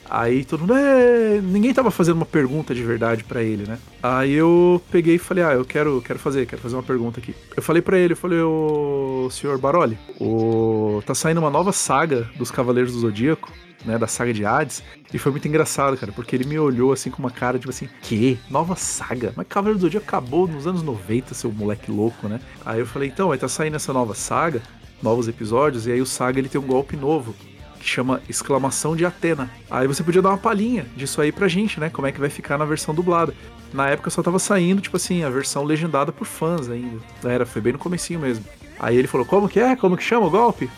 Aí 0.09 0.45
todo 0.45 0.61
mundo, 0.61 0.75
é... 0.75 1.41
ninguém 1.43 1.75
tava 1.75 1.91
fazendo 1.91 2.17
uma 2.17 2.25
pergunta 2.25 2.75
de 2.75 2.83
verdade 2.83 3.25
pra 3.25 3.43
ele, 3.43 3.67
né? 3.67 3.79
Aí 4.03 4.33
eu 4.33 4.81
peguei 4.91 5.17
e 5.17 5.19
falei, 5.19 5.45
ah, 5.45 5.53
eu 5.53 5.65
quero, 5.65 6.01
quero 6.01 6.19
fazer, 6.19 6.47
quero 6.47 6.63
fazer 6.63 6.77
uma 6.77 6.83
pergunta 6.83 7.21
aqui. 7.21 7.35
Eu 7.55 7.63
falei 7.63 7.83
pra 7.83 7.99
ele, 7.99 8.15
eu 8.15 8.17
falei, 8.17 8.41
ô 8.41 9.29
senhor 9.31 9.59
Baroli, 9.59 9.99
o... 10.21 11.03
tá 11.05 11.15
saindo 11.15 11.41
uma 11.41 11.51
nova 11.51 11.73
saga 11.73 12.31
dos 12.37 12.51
Cavaleiros 12.51 12.93
do 12.93 13.01
Zodíaco, 13.01 13.53
né, 13.85 13.99
da 13.99 14.07
saga 14.07 14.33
de 14.33 14.45
Hades, 14.45 14.83
e 15.13 15.19
foi 15.19 15.31
muito 15.33 15.47
engraçado, 15.47 15.97
cara, 15.97 16.13
porque 16.13 16.35
ele 16.35 16.45
me 16.45 16.59
olhou 16.59 16.93
assim 16.93 17.11
com 17.11 17.19
uma 17.19 17.31
cara, 17.31 17.59
tipo 17.59 17.71
assim, 17.71 17.89
que? 18.03 18.39
Nova 18.51 18.77
saga? 18.77 19.33
Mas 19.37 19.47
Cavaleiro 19.49 19.79
do 19.79 19.83
Zodíaco 19.83 20.07
acabou 20.07 20.49
nos 20.49 20.67
anos 20.67 20.83
90, 20.83 21.35
seu 21.35 21.53
moleque 21.53 21.91
louco, 21.91 22.29
né? 22.29 22.41
Aí 22.65 22.81
eu 22.81 22.87
falei, 22.87 23.09
então, 23.09 23.31
aí 23.31 23.39
tá 23.39 23.49
saindo 23.49 23.77
essa 23.77 23.93
nova 23.93 24.15
saga, 24.15 24.63
novos 25.03 25.29
episódios, 25.29 25.87
e 25.87 25.93
aí 25.93 26.01
o 26.01 26.07
Saga 26.07 26.39
ele 26.39 26.49
tem 26.49 26.61
um 26.61 26.67
golpe 26.67 26.97
novo, 26.97 27.35
que 27.79 27.89
chama 27.89 28.23
Exclamação 28.29 28.97
de 28.97 29.05
Atena. 29.05 29.51
Aí 29.71 29.87
você 29.87 30.03
podia 30.03 30.23
dar 30.23 30.31
uma 30.31 30.39
palhinha 30.39 30.87
disso 30.97 31.21
aí 31.21 31.31
pra 31.31 31.47
gente, 31.47 31.79
né? 31.79 31.91
Como 31.91 32.07
é 32.07 32.13
que 32.13 32.19
vai 32.19 32.31
ficar 32.31 32.57
na 32.57 32.65
versão 32.65 32.95
dublada. 32.95 33.35
Na 33.75 33.91
época 33.91 34.09
só 34.09 34.23
tava 34.23 34.39
saindo, 34.39 34.81
tipo 34.81 34.97
assim, 34.97 35.23
a 35.23 35.29
versão 35.29 35.63
legendada 35.63 36.11
por 36.11 36.25
fãs 36.25 36.71
ainda. 36.71 36.99
Era, 37.23 37.45
foi 37.45 37.61
bem 37.61 37.75
no 37.75 37.79
comecinho 37.79 38.21
mesmo. 38.21 38.45
Aí 38.79 38.97
ele 38.97 39.07
falou, 39.07 39.27
como 39.27 39.49
que 39.49 39.61
é? 39.61 39.77
Como 39.77 39.97
que 39.97 40.03
chama 40.03 40.27
o 40.27 40.31
golpe? 40.31 40.71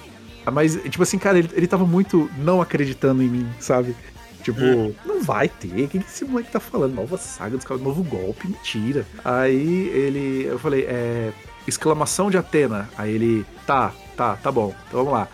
Mas, 0.52 0.74
tipo 0.85 1.02
assim, 1.02 1.18
cara, 1.18 1.38
ele, 1.38 1.50
ele 1.52 1.66
tava 1.66 1.85
muito 1.85 2.30
não 2.38 2.61
acreditando 2.61 3.22
em 3.22 3.28
mim, 3.28 3.48
sabe? 3.59 3.96
Tipo, 4.42 4.61
não 5.04 5.22
vai 5.22 5.48
ter. 5.48 5.85
O 5.85 5.88
que 5.88 5.98
esse 5.98 6.24
moleque 6.24 6.52
tá 6.52 6.61
falando? 6.61 6.94
Nova 6.94 7.18
saga 7.18 7.56
dos 7.56 7.66
caras, 7.66 7.82
novo 7.82 8.04
golpe, 8.04 8.46
mentira. 8.46 9.04
Aí 9.24 9.88
ele. 9.88 10.46
Eu 10.46 10.59
falei, 10.59 10.85
é. 10.88 11.32
Exclamação 11.66 12.30
de 12.30 12.38
Atena. 12.38 12.88
Aí 12.96 13.12
ele. 13.12 13.44
Tá, 13.66 13.92
tá, 14.16 14.37
tá 14.37 14.52
bom. 14.52 14.72
Então 14.87 15.00
vamos 15.00 15.12
lá. 15.12 15.28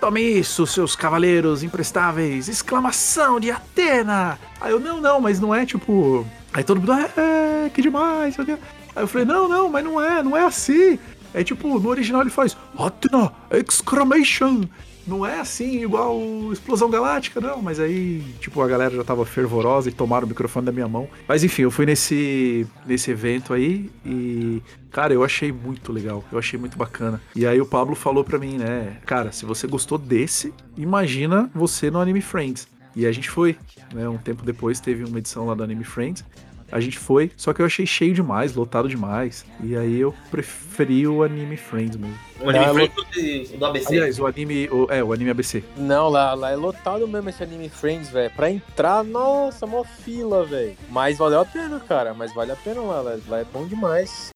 Tome 0.00 0.20
isso, 0.20 0.66
seus 0.66 0.94
cavaleiros 0.94 1.62
imprestáveis! 1.62 2.48
Exclamação 2.48 3.40
de 3.40 3.50
Atena! 3.50 4.38
Aí 4.60 4.70
eu, 4.70 4.78
não, 4.78 5.00
não, 5.00 5.20
mas 5.20 5.40
não 5.40 5.54
é 5.54 5.64
tipo. 5.64 6.26
Aí 6.52 6.62
todo 6.62 6.80
mundo, 6.80 6.92
é, 6.92 7.70
que 7.72 7.80
demais. 7.80 8.36
Aí 8.38 8.58
eu 8.96 9.08
falei, 9.08 9.26
não, 9.26 9.48
não, 9.48 9.68
mas 9.68 9.84
não 9.84 10.00
é, 10.00 10.22
não 10.22 10.36
é 10.36 10.44
assim. 10.44 10.98
É 11.36 11.44
tipo, 11.44 11.78
no 11.78 11.88
original 11.90 12.22
ele 12.22 12.30
faz 12.30 12.56
Atena! 12.78 13.30
Exclamation! 13.50 14.62
Não 15.06 15.24
é 15.24 15.38
assim, 15.38 15.82
igual 15.82 16.18
Explosão 16.50 16.90
Galáctica, 16.90 17.40
não. 17.42 17.60
Mas 17.60 17.78
aí, 17.78 18.24
tipo, 18.40 18.60
a 18.62 18.66
galera 18.66 18.96
já 18.96 19.04
tava 19.04 19.24
fervorosa 19.26 19.90
e 19.90 19.92
tomaram 19.92 20.24
o 20.24 20.28
microfone 20.28 20.64
da 20.64 20.72
minha 20.72 20.88
mão. 20.88 21.06
Mas 21.28 21.44
enfim, 21.44 21.62
eu 21.62 21.70
fui 21.70 21.84
nesse, 21.84 22.66
nesse 22.86 23.10
evento 23.10 23.52
aí 23.52 23.90
e, 24.04 24.62
cara, 24.90 25.12
eu 25.12 25.22
achei 25.22 25.52
muito 25.52 25.92
legal. 25.92 26.24
Eu 26.32 26.38
achei 26.38 26.58
muito 26.58 26.78
bacana. 26.78 27.20
E 27.36 27.46
aí 27.46 27.60
o 27.60 27.66
Pablo 27.66 27.94
falou 27.94 28.24
pra 28.24 28.38
mim, 28.38 28.56
né? 28.56 28.96
Cara, 29.04 29.30
se 29.30 29.44
você 29.44 29.66
gostou 29.66 29.98
desse, 29.98 30.54
imagina 30.76 31.50
você 31.54 31.90
no 31.90 32.00
Anime 32.00 32.22
Friends. 32.22 32.66
E 32.96 33.04
a 33.04 33.12
gente 33.12 33.28
foi, 33.28 33.56
né? 33.92 34.08
Um 34.08 34.16
tempo 34.16 34.42
depois 34.42 34.80
teve 34.80 35.04
uma 35.04 35.18
edição 35.18 35.46
lá 35.46 35.54
do 35.54 35.62
Anime 35.62 35.84
Friends. 35.84 36.24
A 36.70 36.80
gente 36.80 36.98
foi, 36.98 37.30
só 37.36 37.52
que 37.52 37.62
eu 37.62 37.66
achei 37.66 37.86
cheio 37.86 38.12
demais, 38.14 38.54
lotado 38.54 38.88
demais. 38.88 39.44
E 39.62 39.76
aí 39.76 40.00
eu 40.00 40.14
preferi 40.30 41.06
o 41.06 41.22
Anime 41.22 41.56
Friends 41.56 41.96
mesmo. 41.96 42.18
O 42.40 42.50
anime 42.50 42.64
Ah, 42.66 42.74
frente 42.74 42.94
do, 42.94 43.58
do 43.58 43.66
ABC. 43.66 43.88
Aliás, 43.88 44.18
o 44.18 44.26
anime. 44.26 44.68
o- 44.68 44.86
é, 44.90 45.02
o 45.02 45.12
anime 45.12 45.30
ABC. 45.30 45.64
Não, 45.76 46.08
lá, 46.08 46.34
lá 46.34 46.50
é 46.50 46.56
lotado 46.56 47.08
mesmo 47.08 47.30
esse 47.30 47.42
Anime 47.42 47.68
Friends, 47.68 48.10
velho. 48.10 48.30
Pra 48.36 48.50
entrar, 48.50 49.02
nossa, 49.02 49.66
mó 49.66 49.82
fila, 49.84 50.44
velho. 50.44 50.76
Mas 50.90 51.16
valeu 51.16 51.40
a 51.40 51.44
pena, 51.46 51.80
cara. 51.80 52.12
Mas 52.12 52.34
vale 52.34 52.52
a 52.52 52.56
pena 52.56 52.80
lá, 52.82 53.00
lá, 53.00 53.16
lá 53.28 53.38
é 53.40 53.44
bom 53.44 53.66
demais. 53.66 54.30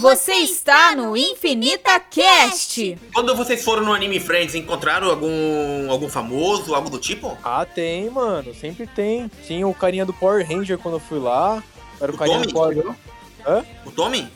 Você 0.00 0.32
está 0.32 0.94
no 0.94 1.16
Infinita 1.16 1.98
Cast. 2.00 2.98
Quando 3.14 3.34
vocês 3.36 3.62
foram 3.64 3.84
no 3.84 3.92
Anime 3.92 4.18
Friends, 4.20 4.54
encontraram 4.54 5.08
algum, 5.10 5.90
algum 5.90 6.08
famoso, 6.08 6.74
algo 6.74 6.88
do 6.90 6.98
tipo? 6.98 7.36
Ah, 7.42 7.64
tem, 7.64 8.08
mano. 8.10 8.54
Sempre 8.54 8.86
tem. 8.86 9.30
Tinha 9.46 9.66
o 9.66 9.74
carinha 9.74 10.04
do 10.06 10.12
Power 10.12 10.46
Ranger 10.46 10.78
quando 10.78 10.94
eu 10.94 11.00
fui 11.00 11.18
lá. 11.18 11.62
Era 12.00 12.10
o, 12.10 12.14
O 12.14 12.18
carinha 12.18 12.38
Tommy? 12.38 12.46
do 12.48 12.52
Power 12.54 12.96
O 13.86 13.90
Tommy? 13.90 14.28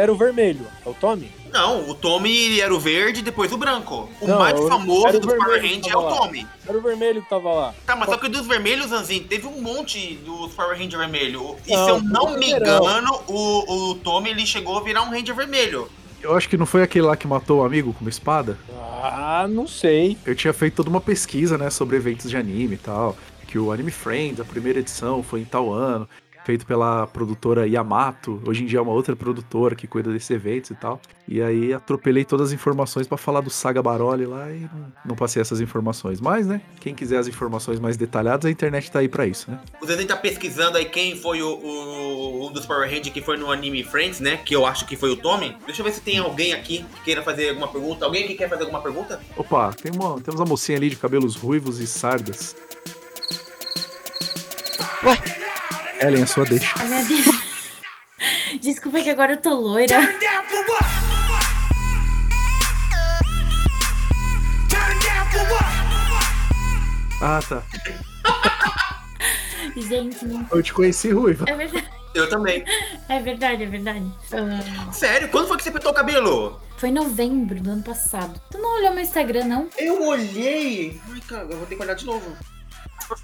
Era 0.00 0.12
o 0.12 0.16
vermelho. 0.16 0.66
É 0.84 0.88
o 0.88 0.94
Tommy? 0.94 1.30
Não, 1.52 1.88
o 1.88 1.94
Tommy 1.94 2.60
era 2.60 2.74
o 2.74 2.78
verde 2.78 3.20
e 3.20 3.22
depois 3.22 3.52
o 3.52 3.56
branco. 3.56 4.08
O 4.20 4.26
Não, 4.26 4.38
mais 4.38 4.58
famoso 4.58 5.18
dos 5.20 5.34
Power 5.34 5.60
Rangers 5.60 5.86
é 5.86 5.96
o 5.96 6.00
lá. 6.00 6.16
Tommy. 6.16 6.46
Era 6.66 6.78
o 6.78 6.80
vermelho 6.82 7.22
que 7.22 7.28
tava 7.28 7.52
lá. 7.52 7.74
Tá, 7.86 7.96
mas 7.96 8.08
só 8.10 8.16
que 8.16 8.28
dos 8.28 8.46
vermelhos, 8.46 8.88
Zanzinho, 8.88 9.24
teve 9.24 9.46
um 9.46 9.60
monte 9.60 10.14
dos 10.24 10.52
Power 10.54 10.78
Ranger 10.78 10.98
vermelho. 10.98 11.56
E 11.66 11.72
Não, 11.72 11.84
se 11.84 11.90
eu 11.90 12.02
não 12.02 12.38
me 12.38 12.50
engano, 12.52 13.20
o, 13.26 13.90
o 13.90 13.94
Tommy 13.96 14.30
ele 14.30 14.46
chegou 14.46 14.78
a 14.78 14.82
virar 14.82 15.02
um 15.02 15.10
Ranger 15.10 15.34
vermelho. 15.34 15.88
Eu 16.20 16.36
acho 16.36 16.48
que 16.48 16.56
não 16.56 16.66
foi 16.66 16.82
aquele 16.82 17.06
lá 17.06 17.16
que 17.16 17.28
matou 17.28 17.60
o 17.60 17.64
amigo 17.64 17.92
com 17.92 18.00
uma 18.00 18.10
espada? 18.10 18.58
Ah, 19.00 19.46
não 19.48 19.68
sei. 19.68 20.18
Eu 20.26 20.34
tinha 20.34 20.52
feito 20.52 20.74
toda 20.74 20.90
uma 20.90 21.00
pesquisa, 21.00 21.56
né, 21.56 21.70
sobre 21.70 21.96
eventos 21.96 22.28
de 22.28 22.36
anime 22.36 22.74
e 22.74 22.78
tal. 22.78 23.16
Que 23.46 23.58
o 23.58 23.72
Anime 23.72 23.90
Friends, 23.90 24.40
a 24.40 24.44
primeira 24.44 24.80
edição, 24.80 25.22
foi 25.22 25.40
em 25.40 25.44
tal 25.44 25.72
ano. 25.72 26.08
Feito 26.48 26.64
pela 26.64 27.06
produtora 27.06 27.68
Yamato. 27.68 28.40
Hoje 28.46 28.62
em 28.62 28.66
dia 28.66 28.78
é 28.78 28.80
uma 28.80 28.92
outra 28.92 29.14
produtora 29.14 29.74
que 29.76 29.86
cuida 29.86 30.10
desses 30.10 30.30
eventos 30.30 30.70
e 30.70 30.74
tal. 30.74 30.98
E 31.28 31.42
aí 31.42 31.74
atropelei 31.74 32.24
todas 32.24 32.46
as 32.46 32.52
informações 32.54 33.06
pra 33.06 33.18
falar 33.18 33.42
do 33.42 33.50
Saga 33.50 33.82
Baroli 33.82 34.24
lá 34.24 34.50
e 34.50 34.60
não- 34.60 34.92
não 35.04 35.14
passei 35.14 35.42
essas 35.42 35.60
informações. 35.60 36.22
Mas, 36.22 36.46
né, 36.46 36.62
quem 36.80 36.94
quiser 36.94 37.18
as 37.18 37.28
informações 37.28 37.78
mais 37.78 37.98
detalhadas, 37.98 38.46
a 38.46 38.50
internet 38.50 38.90
tá 38.90 39.00
aí 39.00 39.10
pra 39.10 39.26
isso, 39.26 39.50
né? 39.50 39.60
O 39.82 39.86
Zanzinho 39.86 40.08
tá 40.08 40.16
pesquisando 40.16 40.78
aí 40.78 40.86
quem 40.86 41.18
foi 41.20 41.42
o, 41.42 41.50
o- 41.50 42.48
um 42.48 42.50
dos 42.50 42.64
Power 42.64 42.88
Rangers 42.88 43.10
que 43.10 43.20
foi 43.20 43.36
no 43.36 43.52
Anime 43.52 43.84
Friends, 43.84 44.18
né? 44.18 44.38
Que 44.38 44.56
eu 44.56 44.64
acho 44.64 44.86
que 44.86 44.96
foi 44.96 45.10
o 45.10 45.16
Tommy. 45.18 45.54
Deixa 45.66 45.82
eu 45.82 45.84
ver 45.84 45.92
se 45.92 46.00
tem 46.00 46.16
alguém 46.16 46.54
aqui 46.54 46.82
que 46.94 47.00
queira 47.02 47.22
fazer 47.22 47.50
alguma 47.50 47.68
pergunta. 47.68 48.06
Alguém 48.06 48.26
que 48.26 48.32
quer 48.34 48.48
fazer 48.48 48.62
alguma 48.62 48.80
pergunta? 48.80 49.20
Opa, 49.36 49.70
tem 49.74 49.92
uma, 49.92 50.18
temos 50.22 50.40
uma 50.40 50.46
mocinha 50.46 50.78
ali 50.78 50.88
de 50.88 50.96
cabelos 50.96 51.36
ruivos 51.36 51.78
e 51.78 51.86
sardas. 51.86 52.56
Ué? 55.04 55.47
Ellen, 56.00 56.22
a 56.22 56.26
sua 56.26 56.44
deixa. 56.44 56.74
Desculpa 58.60 59.00
que 59.02 59.10
agora 59.10 59.32
eu 59.32 59.40
tô 59.40 59.54
loira. 59.54 59.96
Ah, 67.20 67.40
tá. 67.48 67.62
Gente, 69.76 70.24
não... 70.24 70.46
Eu 70.50 70.62
te 70.62 70.72
conheci 70.72 71.10
ruiva. 71.10 71.44
é 71.48 71.54
verdade. 71.54 71.88
Eu 72.14 72.28
também. 72.28 72.64
É 73.08 73.20
verdade, 73.20 73.62
é 73.64 73.66
verdade. 73.66 74.12
Ah, 74.32 74.92
Sério? 74.92 75.28
Quando 75.28 75.46
foi 75.48 75.56
que 75.56 75.62
você 75.62 75.70
pintou 75.70 75.92
o 75.92 75.94
cabelo? 75.94 76.60
foi 76.78 76.90
em 76.90 76.92
novembro 76.92 77.60
do 77.60 77.70
ano 77.70 77.82
passado. 77.82 78.40
Tu 78.50 78.58
não 78.58 78.76
olhou 78.76 78.92
meu 78.92 79.02
Instagram, 79.02 79.44
não? 79.44 79.68
Eu 79.76 80.00
olhei. 80.06 81.00
Ai, 81.12 81.20
cara, 81.28 81.42
eu 81.50 81.58
vou 81.58 81.66
ter 81.66 81.74
que 81.74 81.82
olhar 81.82 81.94
de 81.94 82.06
novo. 82.06 82.36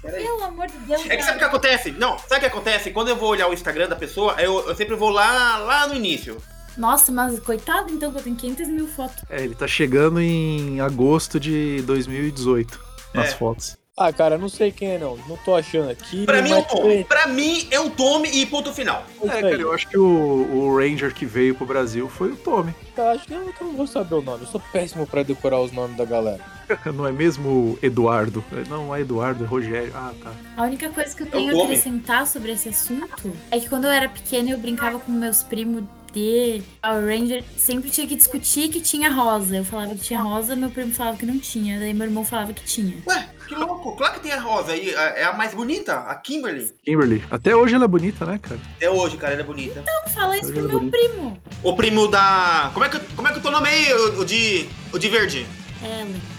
Pelo 0.01 0.43
amor 0.43 0.67
de 0.67 0.77
Deus. 0.79 1.05
É 1.09 1.15
que 1.17 1.23
sabe 1.23 1.35
o 1.37 1.39
que 1.39 1.45
acontece? 1.45 1.91
Não, 1.91 2.17
sabe 2.19 2.35
o 2.35 2.39
que 2.39 2.45
acontece? 2.45 2.91
Quando 2.91 3.09
eu 3.09 3.15
vou 3.15 3.29
olhar 3.29 3.47
o 3.49 3.53
Instagram 3.53 3.87
da 3.87 3.95
pessoa, 3.95 4.35
eu, 4.39 4.67
eu 4.67 4.75
sempre 4.75 4.95
vou 4.95 5.09
lá, 5.09 5.57
lá 5.57 5.87
no 5.87 5.95
início. 5.95 6.37
Nossa, 6.77 7.11
mas 7.11 7.39
coitado 7.39 7.91
então, 7.93 8.11
que 8.11 8.17
eu 8.19 8.23
tenho 8.23 8.35
500 8.35 8.67
mil 8.67 8.87
fotos. 8.87 9.23
É, 9.29 9.43
ele 9.43 9.55
tá 9.55 9.67
chegando 9.67 10.19
em 10.19 10.81
agosto 10.81 11.39
de 11.39 11.81
2018 11.83 12.79
nas 13.13 13.29
É. 13.29 13.31
fotos. 13.31 13.77
Ah, 13.97 14.11
cara, 14.11 14.37
não 14.37 14.49
sei 14.49 14.73
quem 14.73 14.89
é, 14.91 14.97
não. 14.97 15.15
Não 15.25 15.37
tô 15.37 15.55
achando 15.55 15.89
aqui. 15.89 16.25
Pra 16.25 16.41
mim 16.41 16.51
é 16.51 16.57
o 16.57 16.63
Tommy. 16.63 17.03
Pra 17.05 17.27
mim 17.27 17.65
é 17.71 17.79
o 17.79 17.89
Tommy 17.89 18.27
e 18.29 18.45
ponto 18.45 18.73
final. 18.73 19.05
É, 19.21 19.25
isso 19.25 19.27
cara, 19.41 19.49
eu 19.61 19.71
acho 19.71 19.87
que 19.87 19.97
o, 19.97 20.03
o 20.05 20.77
Ranger 20.77 21.13
que 21.13 21.25
veio 21.25 21.55
pro 21.55 21.65
Brasil 21.65 22.09
foi 22.09 22.33
o 22.33 22.35
Tommy. 22.35 22.75
Tá, 22.93 23.11
acho 23.11 23.25
que 23.25 23.33
eu 23.33 23.53
que 23.53 23.61
eu 23.61 23.67
não 23.67 23.77
vou 23.77 23.87
saber 23.87 24.15
o 24.15 24.21
nome. 24.21 24.43
Eu 24.43 24.47
sou 24.49 24.61
péssimo 24.73 25.07
pra 25.07 25.23
decorar 25.23 25.61
os 25.61 25.71
nomes 25.71 25.95
da 25.95 26.03
galera. 26.03 26.41
Não 26.93 27.05
é 27.07 27.11
mesmo 27.11 27.77
Eduardo? 27.81 28.43
Não, 28.69 28.93
é 28.95 29.01
Eduardo, 29.01 29.43
é 29.43 29.47
Rogério. 29.47 29.91
Ah, 29.95 30.13
tá. 30.23 30.31
A 30.57 30.63
única 30.63 30.89
coisa 30.89 31.15
que 31.15 31.23
eu 31.23 31.27
É 31.27 31.31
tenho 31.31 31.49
a 31.49 31.51
Tommy. 31.51 31.63
acrescentar 31.63 32.27
sobre 32.27 32.51
esse 32.51 32.69
assunto 32.69 33.33
é 33.51 33.59
que 33.59 33.69
quando 33.69 33.85
eu 33.85 33.91
era 33.91 34.09
pequena 34.09 34.51
eu 34.51 34.57
brincava 34.57 34.99
com 34.99 35.11
meus 35.11 35.43
primos 35.43 35.83
de 36.13 36.61
Power 36.81 37.05
Ranger. 37.05 37.43
Sempre 37.57 37.89
tinha 37.89 38.07
que 38.07 38.15
discutir 38.15 38.69
que 38.69 38.79
tinha 38.79 39.11
rosa. 39.11 39.57
Eu 39.57 39.65
falava 39.65 39.93
que 39.93 40.01
tinha 40.01 40.21
rosa, 40.21 40.55
meu 40.55 40.69
primo 40.69 40.93
falava 40.93 41.17
que 41.17 41.25
não 41.25 41.37
tinha. 41.37 41.77
Daí 41.77 41.93
meu 41.93 42.07
irmão 42.07 42.23
falava 42.23 42.53
que 42.53 42.63
tinha. 42.63 42.95
Ué, 43.05 43.29
que 43.45 43.53
louco. 43.53 43.97
Claro 43.97 44.13
que 44.13 44.21
tem 44.21 44.31
a 44.31 44.39
Rosa 44.39 44.71
aí. 44.71 44.95
a- 44.95 45.01
É 45.17 45.23
a 45.25 45.33
mais 45.33 45.53
bonita, 45.53 45.93
a 45.99 46.15
Kimberly. 46.15 46.71
Kimberly. 46.85 47.21
Até 47.29 47.53
hoje 47.53 47.75
ela 47.75 47.83
é 47.83 47.87
bonita, 47.87 48.25
né, 48.25 48.39
cara? 48.41 48.59
Até 48.77 48.89
hoje, 48.89 49.17
cara, 49.17 49.33
ela 49.33 49.41
é 49.41 49.45
bonita. 49.45 49.83
Não 49.85 50.09
fala 50.13 50.37
isso 50.37 50.51
pro 50.53 50.59
Olha, 50.61 50.67
meu 50.69 50.79
bonito. 50.79 50.91
primo. 50.91 51.37
O 51.61 51.75
primo 51.75 52.07
da. 52.07 52.71
Como 52.73 52.85
é 52.85 52.89
que, 52.89 52.99
como 53.13 53.27
é 53.27 53.31
que 53.31 53.37
é 53.37 53.39
o 53.39 53.43
teu 53.43 53.51
nome 53.51 53.67
aí, 53.67 53.93
o, 53.93 54.23
de. 54.23 54.69
O 54.93 54.97
de 54.97 55.09
verde? 55.09 55.45
Ela. 55.83 56.34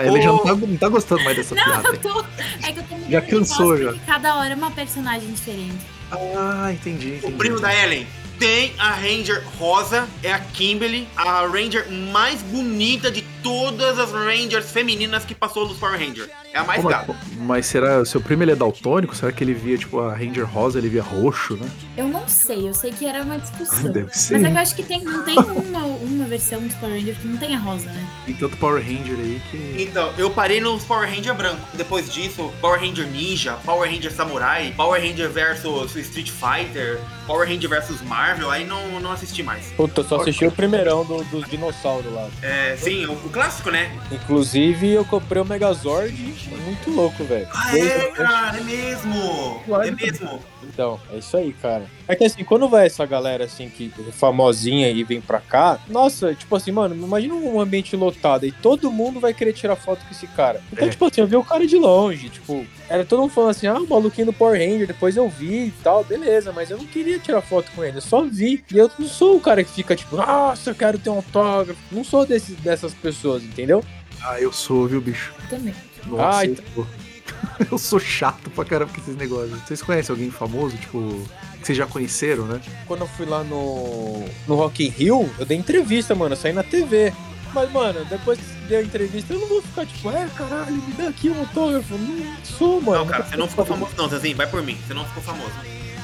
Ah, 0.00 0.06
ele 0.06 0.22
já 0.22 0.28
não 0.28 0.38
tá, 0.38 0.54
não 0.54 0.76
tá 0.76 0.88
gostando 0.88 1.24
mais 1.24 1.36
dessa 1.36 1.54
Não, 1.54 1.64
piada. 1.64 1.88
eu 1.88 1.98
tô. 1.98 2.24
É 2.62 2.72
que 2.72 2.78
eu 2.78 2.82
tô 2.84 2.94
mudando 2.94 3.10
Já 3.10 3.20
cansou, 3.22 3.76
já. 3.76 3.94
Cada 4.06 4.36
hora 4.36 4.52
é 4.52 4.56
uma 4.56 4.70
personagem 4.70 5.30
diferente. 5.32 5.78
Ah, 6.10 6.70
entendi, 6.72 7.16
entendi. 7.16 7.26
O 7.34 7.36
primo 7.36 7.60
da 7.60 7.74
Ellen. 7.74 8.06
Tem 8.38 8.72
a 8.78 8.90
Ranger 8.92 9.42
rosa, 9.58 10.08
é 10.22 10.32
a 10.32 10.38
Kimberly, 10.38 11.08
a 11.16 11.44
Ranger 11.44 11.90
mais 11.90 12.40
bonita 12.40 13.10
de 13.10 13.22
todas 13.48 13.98
as 13.98 14.12
Rangers 14.12 14.70
femininas 14.70 15.24
que 15.24 15.34
passou 15.34 15.66
nos 15.66 15.78
Power 15.78 15.98
Rangers. 15.98 16.28
É 16.52 16.58
a 16.58 16.64
mais 16.64 16.84
gata. 16.84 17.14
mas 17.38 17.64
será, 17.66 18.04
seu 18.04 18.20
primo 18.20 18.42
ele 18.42 18.52
é 18.52 18.54
daltônico? 18.56 19.14
Será 19.16 19.32
que 19.32 19.42
ele 19.42 19.54
via, 19.54 19.76
tipo, 19.78 20.00
a 20.00 20.12
Ranger 20.14 20.44
rosa, 20.46 20.78
ele 20.78 20.88
via 20.88 21.02
roxo, 21.02 21.56
né? 21.56 21.68
Eu 21.96 22.08
não 22.08 22.26
sei, 22.28 22.68
eu 22.68 22.74
sei 22.74 22.90
que 22.90 23.06
era 23.06 23.22
uma 23.22 23.38
discussão. 23.38 23.90
Deve 23.90 24.12
ser. 24.16 24.34
Mas 24.38 24.44
é 24.44 24.50
que 24.50 24.56
eu 24.56 24.60
acho 24.60 24.74
que 24.74 24.82
tem, 24.82 25.02
não 25.04 25.22
tem 25.24 25.38
uma, 25.38 25.84
uma 25.84 26.24
versão 26.26 26.60
dos 26.60 26.74
Power 26.74 26.94
Rangers 26.94 27.18
que 27.18 27.26
não 27.26 27.36
tem 27.38 27.54
a 27.54 27.58
rosa, 27.58 27.86
né? 27.86 28.06
Tem 28.26 28.34
tanto 28.34 28.56
Power 28.58 28.82
Ranger 28.82 29.16
aí 29.18 29.40
que... 29.50 29.82
Então, 29.82 30.12
eu 30.18 30.30
parei 30.30 30.60
nos 30.60 30.84
Power 30.84 31.08
Ranger 31.08 31.34
branco. 31.34 31.60
Depois 31.74 32.12
disso, 32.12 32.52
Power 32.60 32.80
Ranger 32.80 33.06
Ninja, 33.06 33.54
Power 33.64 33.90
Ranger 33.90 34.12
Samurai, 34.12 34.72
Power 34.76 35.00
Ranger 35.00 35.30
versus 35.30 35.94
Street 35.96 36.30
Fighter, 36.30 36.98
Power 37.26 37.46
Ranger 37.48 37.68
versus 37.68 38.00
Marvel, 38.02 38.50
aí 38.50 38.64
não, 38.66 39.00
não 39.00 39.12
assisti 39.12 39.42
mais. 39.42 39.66
Puta, 39.76 40.00
eu 40.00 40.04
só 40.04 40.16
assisti 40.20 40.46
o 40.46 40.50
primeirão 40.52 41.04
do- 41.04 41.22
dos 41.24 41.48
dinossauros 41.48 42.10
lá. 42.12 42.28
É, 42.42 42.76
sim, 42.76 43.04
o, 43.06 43.12
o 43.12 43.28
clássico, 43.38 43.70
né? 43.70 43.88
Inclusive, 44.10 44.90
eu 44.90 45.04
comprei 45.04 45.40
o 45.40 45.44
Megazord 45.44 46.12
muito 46.64 46.90
louco, 46.90 47.22
velho. 47.22 47.46
Ah, 47.54 47.78
é, 47.78 48.08
cara, 48.08 48.58
é 48.58 48.60
mesmo. 48.60 49.60
É 49.84 49.90
mesmo. 49.92 50.40
Então, 50.64 50.98
é 51.12 51.18
isso 51.18 51.36
aí, 51.36 51.52
cara. 51.52 51.84
É 52.08 52.16
que 52.16 52.24
assim, 52.24 52.42
quando 52.42 52.68
vai 52.68 52.86
essa 52.86 53.06
galera 53.06 53.44
assim, 53.44 53.68
que 53.68 53.92
famosinha 54.12 54.90
e 54.90 55.04
vem 55.04 55.20
pra 55.20 55.38
cá, 55.38 55.78
nossa, 55.88 56.34
tipo 56.34 56.56
assim, 56.56 56.72
mano, 56.72 56.96
imagina 56.96 57.32
um 57.34 57.60
ambiente 57.60 57.94
lotado 57.94 58.44
e 58.44 58.50
todo 58.50 58.90
mundo 58.90 59.20
vai 59.20 59.32
querer 59.32 59.52
tirar 59.52 59.76
foto 59.76 60.04
com 60.04 60.10
esse 60.10 60.26
cara. 60.26 60.60
Então, 60.72 60.88
É. 60.88 60.90
tipo 60.90 61.04
assim, 61.04 61.20
eu 61.20 61.26
vi 61.28 61.36
o 61.36 61.44
cara 61.44 61.64
de 61.64 61.76
longe, 61.76 62.28
tipo, 62.30 62.66
era 62.88 63.04
todo 63.04 63.20
mundo 63.22 63.30
falando 63.32 63.50
assim, 63.50 63.66
ah, 63.66 63.74
o 63.78 63.86
maluquinho 63.86 64.26
do 64.26 64.32
Power 64.32 64.58
Ranger, 64.58 64.86
depois 64.86 65.16
eu 65.16 65.28
vi 65.28 65.66
e 65.66 65.74
tal, 65.82 66.02
beleza, 66.04 66.52
mas 66.52 66.70
eu 66.70 66.78
não 66.78 66.86
queria 66.86 67.18
tirar 67.18 67.42
foto 67.42 67.70
com 67.74 67.84
ele, 67.84 67.98
eu 67.98 68.02
só 68.02 68.22
vi. 68.22 68.64
E 68.72 68.78
eu 68.78 68.90
não 68.98 69.06
sou 69.06 69.36
o 69.36 69.40
cara 69.40 69.62
que 69.62 69.70
fica 69.70 69.94
tipo, 69.94 70.16
nossa, 70.16 70.70
eu 70.70 70.74
quero 70.74 70.98
ter 70.98 71.10
um 71.10 71.16
autógrafo. 71.16 71.78
Não 71.92 72.02
sou 72.02 72.24
desses, 72.26 72.56
dessas 72.56 72.94
pessoas, 72.94 73.42
entendeu? 73.42 73.84
Ah, 74.22 74.40
eu 74.40 74.52
sou, 74.52 74.86
viu, 74.88 75.00
bicho? 75.00 75.32
Eu 75.44 75.58
também. 75.58 75.74
Nossa, 76.06 76.38
Ah, 76.38 76.44
eu, 76.46 76.52
então- 76.52 76.64
sou. 76.74 76.86
eu 77.70 77.78
sou 77.78 78.00
chato 78.00 78.50
pra 78.50 78.64
caramba 78.64 78.92
com 78.92 79.00
esses 79.00 79.16
negócios. 79.16 79.60
Vocês 79.62 79.82
conhecem 79.82 80.12
alguém 80.12 80.30
famoso, 80.30 80.76
tipo, 80.76 80.98
que 81.60 81.66
vocês 81.66 81.76
já 81.78 81.86
conheceram, 81.86 82.46
né? 82.46 82.60
Quando 82.86 83.02
eu 83.02 83.06
fui 83.08 83.26
lá 83.26 83.44
no, 83.44 84.24
no 84.46 84.54
Rock 84.54 84.84
in 84.86 84.88
Rio, 84.88 85.28
eu 85.38 85.44
dei 85.44 85.56
entrevista, 85.58 86.14
mano, 86.14 86.32
eu 86.32 86.36
saí 86.38 86.52
na 86.52 86.62
TV. 86.62 87.12
Mas, 87.54 87.72
mano, 87.72 88.04
depois 88.04 88.38
que 88.38 88.44
deu 88.68 88.78
a 88.80 88.82
entrevista, 88.82 89.32
eu 89.32 89.40
não 89.40 89.48
vou 89.48 89.62
ficar 89.62 89.86
tipo, 89.86 90.10
é, 90.10 90.28
caralho, 90.36 90.72
me 90.72 90.92
dá 90.94 91.08
aqui 91.08 91.30
um 91.30 91.38
autógrafo. 91.40 91.94
Não 91.96 92.36
sou, 92.44 92.80
mano. 92.80 92.98
Não, 92.98 93.06
cara, 93.06 93.24
você 93.24 93.36
não 93.36 93.48
ficou 93.48 93.64
famoso, 93.64 93.92
não, 93.96 94.08
Zezinho. 94.08 94.36
Vai 94.36 94.46
por 94.46 94.62
mim. 94.62 94.78
Você 94.86 94.94
não 94.94 95.04
ficou 95.06 95.22
famoso. 95.22 95.52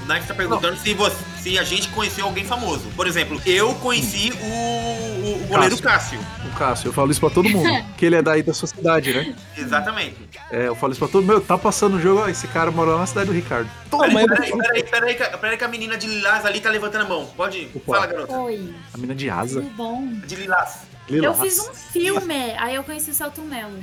O 0.03 0.07
Nike 0.07 0.27
tá 0.27 0.35
perguntando 0.35 0.77
se, 0.77 0.93
você, 0.93 1.17
se 1.41 1.59
a 1.59 1.63
gente 1.65 1.89
conheceu 1.89 2.27
alguém 2.27 2.45
famoso. 2.45 2.83
Por 2.95 3.07
exemplo, 3.07 3.41
eu 3.47 3.75
conheci 3.77 4.31
o, 4.39 4.47
o, 4.47 5.45
o 5.45 5.47
goleiro 5.47 5.79
Cássio. 5.81 6.21
O 6.45 6.59
Cássio, 6.59 6.89
eu 6.89 6.93
falo 6.93 7.11
isso 7.11 7.21
pra 7.21 7.31
todo 7.31 7.49
mundo. 7.49 7.67
que 7.97 8.05
ele 8.05 8.17
é 8.17 8.21
daí 8.21 8.43
da 8.43 8.53
sociedade, 8.53 9.15
né? 9.15 9.35
Exatamente. 9.57 10.17
É, 10.51 10.69
eu 10.69 10.75
falo 10.75 10.93
isso 10.93 10.99
pra 10.99 11.09
todo 11.09 11.23
mundo. 11.23 11.31
Meu, 11.31 11.41
tá 11.41 11.57
passando 11.57 11.97
o 11.97 12.01
jogo, 12.01 12.21
ó, 12.21 12.29
esse 12.29 12.47
cara 12.49 12.71
mora 12.71 12.91
lá 12.91 12.99
na 12.99 13.07
cidade 13.07 13.29
do 13.29 13.33
Ricardo. 13.33 13.67
Peraí, 13.91 14.13
peraí, 14.27 14.51
peraí, 14.53 14.83
peraí, 14.83 15.15
que- 15.15 15.37
peraí 15.39 15.57
que 15.57 15.65
a 15.65 15.69
menina 15.69 15.97
de 15.97 16.07
Lilás 16.07 16.45
ali 16.45 16.61
tá 16.61 16.69
levantando 16.69 17.07
a 17.07 17.09
mão. 17.09 17.25
Pode 17.35 17.57
ir. 17.61 17.71
Opa. 17.75 17.95
Fala, 17.95 18.07
garota. 18.07 18.33
Oi, 18.41 18.75
A 18.93 18.99
mina 18.99 19.15
de 19.15 19.31
asa. 19.31 19.63
tudo 19.63 19.73
bom? 19.75 20.07
De 20.27 20.37
Lilás. 20.37 20.81
Lilás. 21.09 21.39
Eu 21.39 21.45
fiz 21.45 21.59
um 21.59 21.75
filme, 21.75 22.35
aí 22.59 22.75
eu 22.75 22.83
conheci 22.85 23.11
o 23.11 23.15
Celton 23.15 23.43
Mello. 23.43 23.79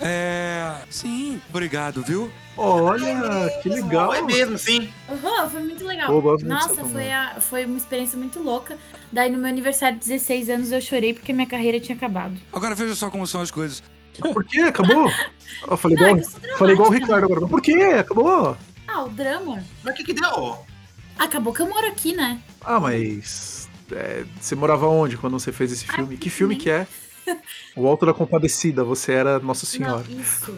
É. 0.00 0.76
Sim, 0.90 1.40
obrigado, 1.48 2.02
viu? 2.02 2.30
Olha, 2.56 3.48
que 3.62 3.68
legal. 3.68 4.12
É 4.14 4.22
mesmo, 4.22 4.58
sim. 4.58 4.90
Uhum, 5.08 5.50
foi 5.50 5.62
muito 5.62 5.84
legal. 5.84 6.08
Pô, 6.20 6.36
Nossa, 6.42 6.84
foi, 6.84 7.12
a- 7.12 7.36
foi 7.40 7.64
uma 7.64 7.76
experiência 7.76 8.18
muito 8.18 8.40
louca. 8.42 8.76
Daí 9.12 9.30
no 9.30 9.38
meu 9.38 9.48
aniversário 9.48 9.98
de 9.98 10.04
16 10.06 10.48
anos 10.50 10.72
eu 10.72 10.80
chorei 10.80 11.12
porque 11.14 11.32
minha 11.32 11.46
carreira 11.46 11.78
tinha 11.78 11.94
acabado. 11.96 12.34
Agora 12.52 12.74
veja 12.74 12.94
só 12.94 13.10
como 13.10 13.26
são 13.26 13.40
as 13.40 13.50
coisas. 13.50 13.82
Por 14.18 14.44
quê? 14.44 14.60
Acabou? 14.62 15.10
Eu 15.70 15.76
falei 15.76 15.96
Não, 15.96 16.08
igual, 16.18 16.18
eu 16.42 16.58
falei 16.58 16.74
igual 16.74 16.88
o. 16.88 16.92
Ricardo 16.92 17.24
agora. 17.24 17.46
Por 17.46 17.62
quê? 17.62 17.72
Acabou? 18.00 18.56
Ah, 18.88 19.04
o 19.04 19.08
drama. 19.08 19.62
Mas 19.84 19.94
o 19.94 19.96
que 19.96 20.04
que 20.04 20.12
deu? 20.12 20.58
Acabou 21.18 21.52
que 21.52 21.62
eu 21.62 21.68
moro 21.68 21.86
aqui, 21.86 22.14
né? 22.14 22.38
Ah, 22.62 22.78
mas. 22.80 23.55
É, 23.92 24.24
você 24.40 24.54
morava 24.54 24.86
onde 24.86 25.16
quando 25.16 25.38
você 25.38 25.52
fez 25.52 25.72
esse 25.72 25.86
filme? 25.86 26.16
que 26.16 26.30
filme 26.30 26.56
que 26.56 26.70
é? 26.70 26.86
O 27.74 27.86
Alto 27.86 28.06
da 28.06 28.14
Compadecida, 28.14 28.84
você 28.84 29.12
era 29.12 29.38
Nossa 29.38 29.66
Senhora. 29.66 30.04
Não, 30.08 30.20
isso. 30.20 30.56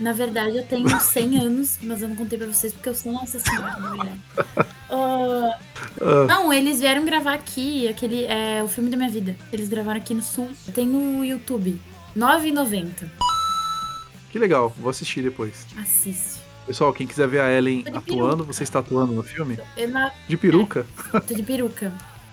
Na 0.00 0.12
verdade, 0.12 0.56
eu 0.56 0.64
tenho 0.64 0.86
uns 0.94 1.02
100 1.02 1.38
anos, 1.38 1.78
mas 1.82 2.02
eu 2.02 2.08
não 2.08 2.16
contei 2.16 2.38
pra 2.38 2.46
vocês 2.46 2.72
porque 2.72 2.88
eu 2.88 2.94
sou 2.94 3.12
Nossa 3.12 3.38
Senhora, 3.38 3.76
na 3.78 3.90
verdade. 3.90 4.20
Ah. 4.90 6.24
Não, 6.26 6.50
eles 6.50 6.80
vieram 6.80 7.04
gravar 7.04 7.34
aqui, 7.34 7.86
aquele 7.88 8.24
é 8.24 8.62
o 8.62 8.68
filme 8.68 8.88
da 8.88 8.96
minha 8.96 9.10
vida. 9.10 9.36
Eles 9.52 9.68
gravaram 9.68 9.98
aqui 10.00 10.14
no 10.14 10.22
Sul. 10.22 10.48
Tem 10.74 10.86
no 10.86 11.22
YouTube. 11.24 11.78
R$ 12.14 12.20
9,90. 12.20 13.08
Que 14.30 14.38
legal, 14.38 14.74
vou 14.78 14.88
assistir 14.88 15.22
depois. 15.22 15.66
Assiste. 15.76 16.40
Pessoal, 16.66 16.92
quem 16.92 17.06
quiser 17.06 17.28
ver 17.28 17.40
a 17.40 17.50
Ellen 17.50 17.84
atuando, 17.88 18.36
peruca. 18.38 18.52
você 18.52 18.62
está 18.62 18.78
atuando 18.78 19.12
no 19.12 19.22
filme? 19.22 19.58
Na... 19.90 20.12
De 20.26 20.36
peruca? 20.36 20.86
tô 21.26 21.34
de 21.34 21.42
peruca. 21.42 21.92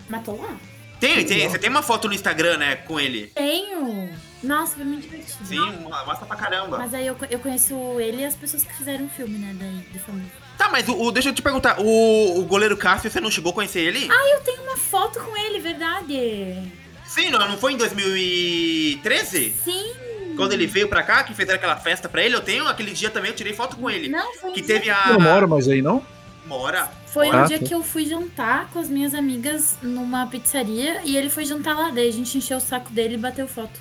Matou 0.10 0.39
lá? 0.41 0.56
Tem, 1.00 1.26
tem. 1.26 1.48
Você 1.50 1.60
tem 1.60 1.70
uma 1.70 1.82
foto 1.84 2.08
no 2.08 2.13
Instagram, 2.13 2.58
né, 2.58 2.76
com 2.78 3.00
ele. 3.00 3.28
Tenho! 3.36 4.10
Nossa, 4.41 4.76
foi 4.76 4.86
muito 4.86 5.02
divertido. 5.04 5.46
Sim, 5.46 5.60
mostra 6.06 6.26
pra 6.26 6.36
caramba. 6.38 6.78
Mas 6.78 6.94
aí 6.94 7.06
eu, 7.06 7.18
eu 7.30 7.39
conheço 7.39 7.76
ele 8.00 8.22
e 8.22 8.26
as 8.26 8.36
pessoas 8.36 8.63
que 8.63 8.74
fizeram 8.74 9.06
o 9.06 9.10
filme, 9.10 9.38
né? 9.38 9.54
Daí, 9.60 9.86
de 9.91 10.00
famoso. 10.00 10.26
Tá, 10.58 10.70
mas 10.70 10.88
o, 10.88 10.94
o- 11.02 11.12
deixa 11.12 11.30
eu 11.30 11.34
te 11.34 11.41
perguntar. 11.41 11.80
O, 11.82 12.39
o 12.39 12.46
goleiro 12.46 12.78
Cássio, 12.78 13.10
você 13.12 13.20
não 13.20 13.30
chegou 13.30 13.52
a 13.52 13.56
conhecer 13.56 13.82
ele? 13.82 14.08
Ah, 14.10 14.30
eu 14.36 14.41
tenho 14.41 14.62
uma 14.63 14.78
foto 14.78 15.20
com 15.20 15.36
ele, 15.36 15.60
verdade. 15.60 16.72
Sim, 17.06 17.30
não, 17.30 17.39
não 17.50 17.58
foi 17.58 17.74
em 17.74 17.78
2013? 17.78 19.54
Sim. 19.63 19.94
Quando 20.36 20.54
ele 20.54 20.68
veio 20.68 20.88
pra 20.89 21.02
cá, 21.04 21.24
que 21.24 21.34
fizeram 21.34 21.56
aquela 21.56 21.78
festa 21.78 22.10
pra 22.10 22.22
ele, 22.24 22.36
eu 22.36 22.41
tenho, 22.41 22.68
aquele 22.68 22.91
dia 22.91 23.10
também 23.10 23.32
eu 23.32 23.36
tirei 23.36 23.54
foto 23.54 23.78
com 23.78 23.89
ele. 23.89 24.10
Não, 24.10 24.34
foi 24.36 24.52
Que 24.52 24.62
teve 24.62 24.82
dia- 24.86 24.96
a. 24.98 25.13
Não 25.13 25.20
mora 25.20 25.48
mais 25.48 25.68
aí, 25.68 25.82
não? 25.82 26.06
Mora. 26.45 26.89
Foi 27.08 27.29
Ah, 27.29 27.43
um 27.43 27.47
dia 27.47 27.60
que 27.60 27.73
eu 27.73 27.81
fui 27.84 28.05
jantar 28.05 28.69
com 28.71 28.79
as 28.79 28.88
minhas 28.89 29.13
amigas 29.13 29.75
numa 29.81 30.27
pizzaria 30.27 31.01
e 31.03 31.17
ele 31.17 31.29
foi 31.29 31.45
jantar 31.45 31.75
lá. 31.75 31.89
Daí 31.89 32.08
a 32.08 32.13
gente 32.13 32.38
encheu 32.38 32.58
o 32.58 32.62
saco 32.62 32.91
dele 32.91 33.15
e 33.15 33.17
bateu 33.17 33.47
foto. 33.47 33.79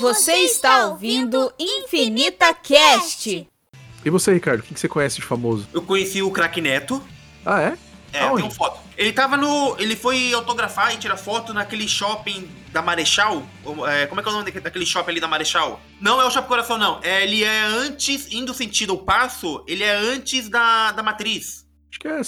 Você 0.00 0.32
está 0.32 0.86
ouvindo 0.86 1.52
Infinita 1.58 2.52
Cast. 2.54 3.48
E 4.04 4.10
você, 4.10 4.32
Ricardo, 4.34 4.60
o 4.60 4.62
que 4.62 4.78
você 4.78 4.88
conhece 4.88 5.16
de 5.16 5.22
famoso? 5.22 5.66
Eu 5.72 5.80
conheci 5.82 6.22
o 6.22 6.30
Crack 6.30 6.60
Neto. 6.60 7.02
Ah, 7.44 7.62
é? 7.62 7.78
É, 8.12 8.20
Aonde? 8.24 8.42
tem 8.42 8.50
foto. 8.50 8.80
Ele 8.96 9.12
tava 9.12 9.36
no. 9.36 9.76
Ele 9.78 9.96
foi 9.96 10.32
autografar 10.32 10.94
e 10.94 10.98
tirar 10.98 11.16
foto 11.16 11.52
naquele 11.52 11.88
shopping 11.88 12.48
da 12.72 12.80
Marechal. 12.82 13.42
É, 13.88 14.06
como 14.06 14.20
é 14.20 14.22
que 14.22 14.28
é 14.28 14.32
o 14.32 14.36
nome 14.36 14.50
daquele- 14.50 14.86
shopping 14.86 15.10
ali 15.10 15.20
da 15.20 15.28
Marechal? 15.28 15.80
Não 16.00 16.20
é 16.20 16.24
o 16.24 16.30
Shopping 16.30 16.48
Coração, 16.48 16.78
não. 16.78 17.00
É, 17.02 17.22
ele 17.24 17.42
é 17.42 17.60
antes, 17.62 18.32
indo 18.32 18.52
sentido 18.54 18.92
ao 18.92 18.98
passo, 18.98 19.64
ele 19.66 19.82
é 19.82 19.94
antes 19.94 20.48
da, 20.48 20.92
da 20.92 21.02
matriz. 21.02 21.64
Acho 21.90 22.00
que 22.00 22.08
é 22.08 22.20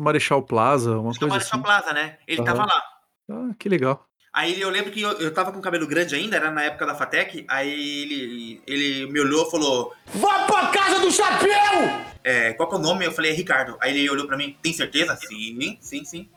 Marechal 0.00 0.42
Plaza, 0.42 0.98
uma 0.98 1.12
Da 1.12 1.18
coisa 1.18 1.34
Marechal 1.34 1.52
assim. 1.54 1.62
Plaza, 1.62 1.92
né? 1.92 2.18
Ele 2.26 2.40
Aham. 2.40 2.46
tava 2.46 2.66
lá. 2.66 2.82
Ah, 3.30 3.54
que 3.58 3.68
legal. 3.68 4.04
Aí 4.32 4.60
eu 4.60 4.70
lembro 4.70 4.92
que 4.92 5.00
eu, 5.02 5.10
eu 5.18 5.34
tava 5.34 5.50
com 5.50 5.60
cabelo 5.60 5.88
grande 5.88 6.14
ainda, 6.14 6.36
era 6.36 6.50
na 6.52 6.62
época 6.62 6.86
da 6.86 6.94
Fatec. 6.94 7.44
Aí 7.48 7.68
ele, 8.02 8.62
ele 8.66 9.06
me 9.12 9.18
olhou 9.20 9.48
e 9.48 9.50
falou: 9.50 9.92
Vá 10.14 10.44
pra 10.46 10.68
casa 10.68 11.00
do 11.00 11.10
chapéu! 11.10 12.09
É, 12.24 12.52
Qual 12.52 12.68
que 12.68 12.74
é 12.74 12.78
o 12.78 12.82
nome? 12.82 13.04
Eu 13.04 13.12
falei: 13.12 13.32
é 13.32 13.34
Ricardo. 13.34 13.76
Aí 13.80 13.96
ele 13.96 14.10
olhou 14.10 14.26
pra 14.26 14.36
mim: 14.36 14.56
Tem 14.62 14.72
certeza? 14.72 15.16
Sim, 15.16 15.78
sim, 15.80 16.04
sim. 16.04 16.28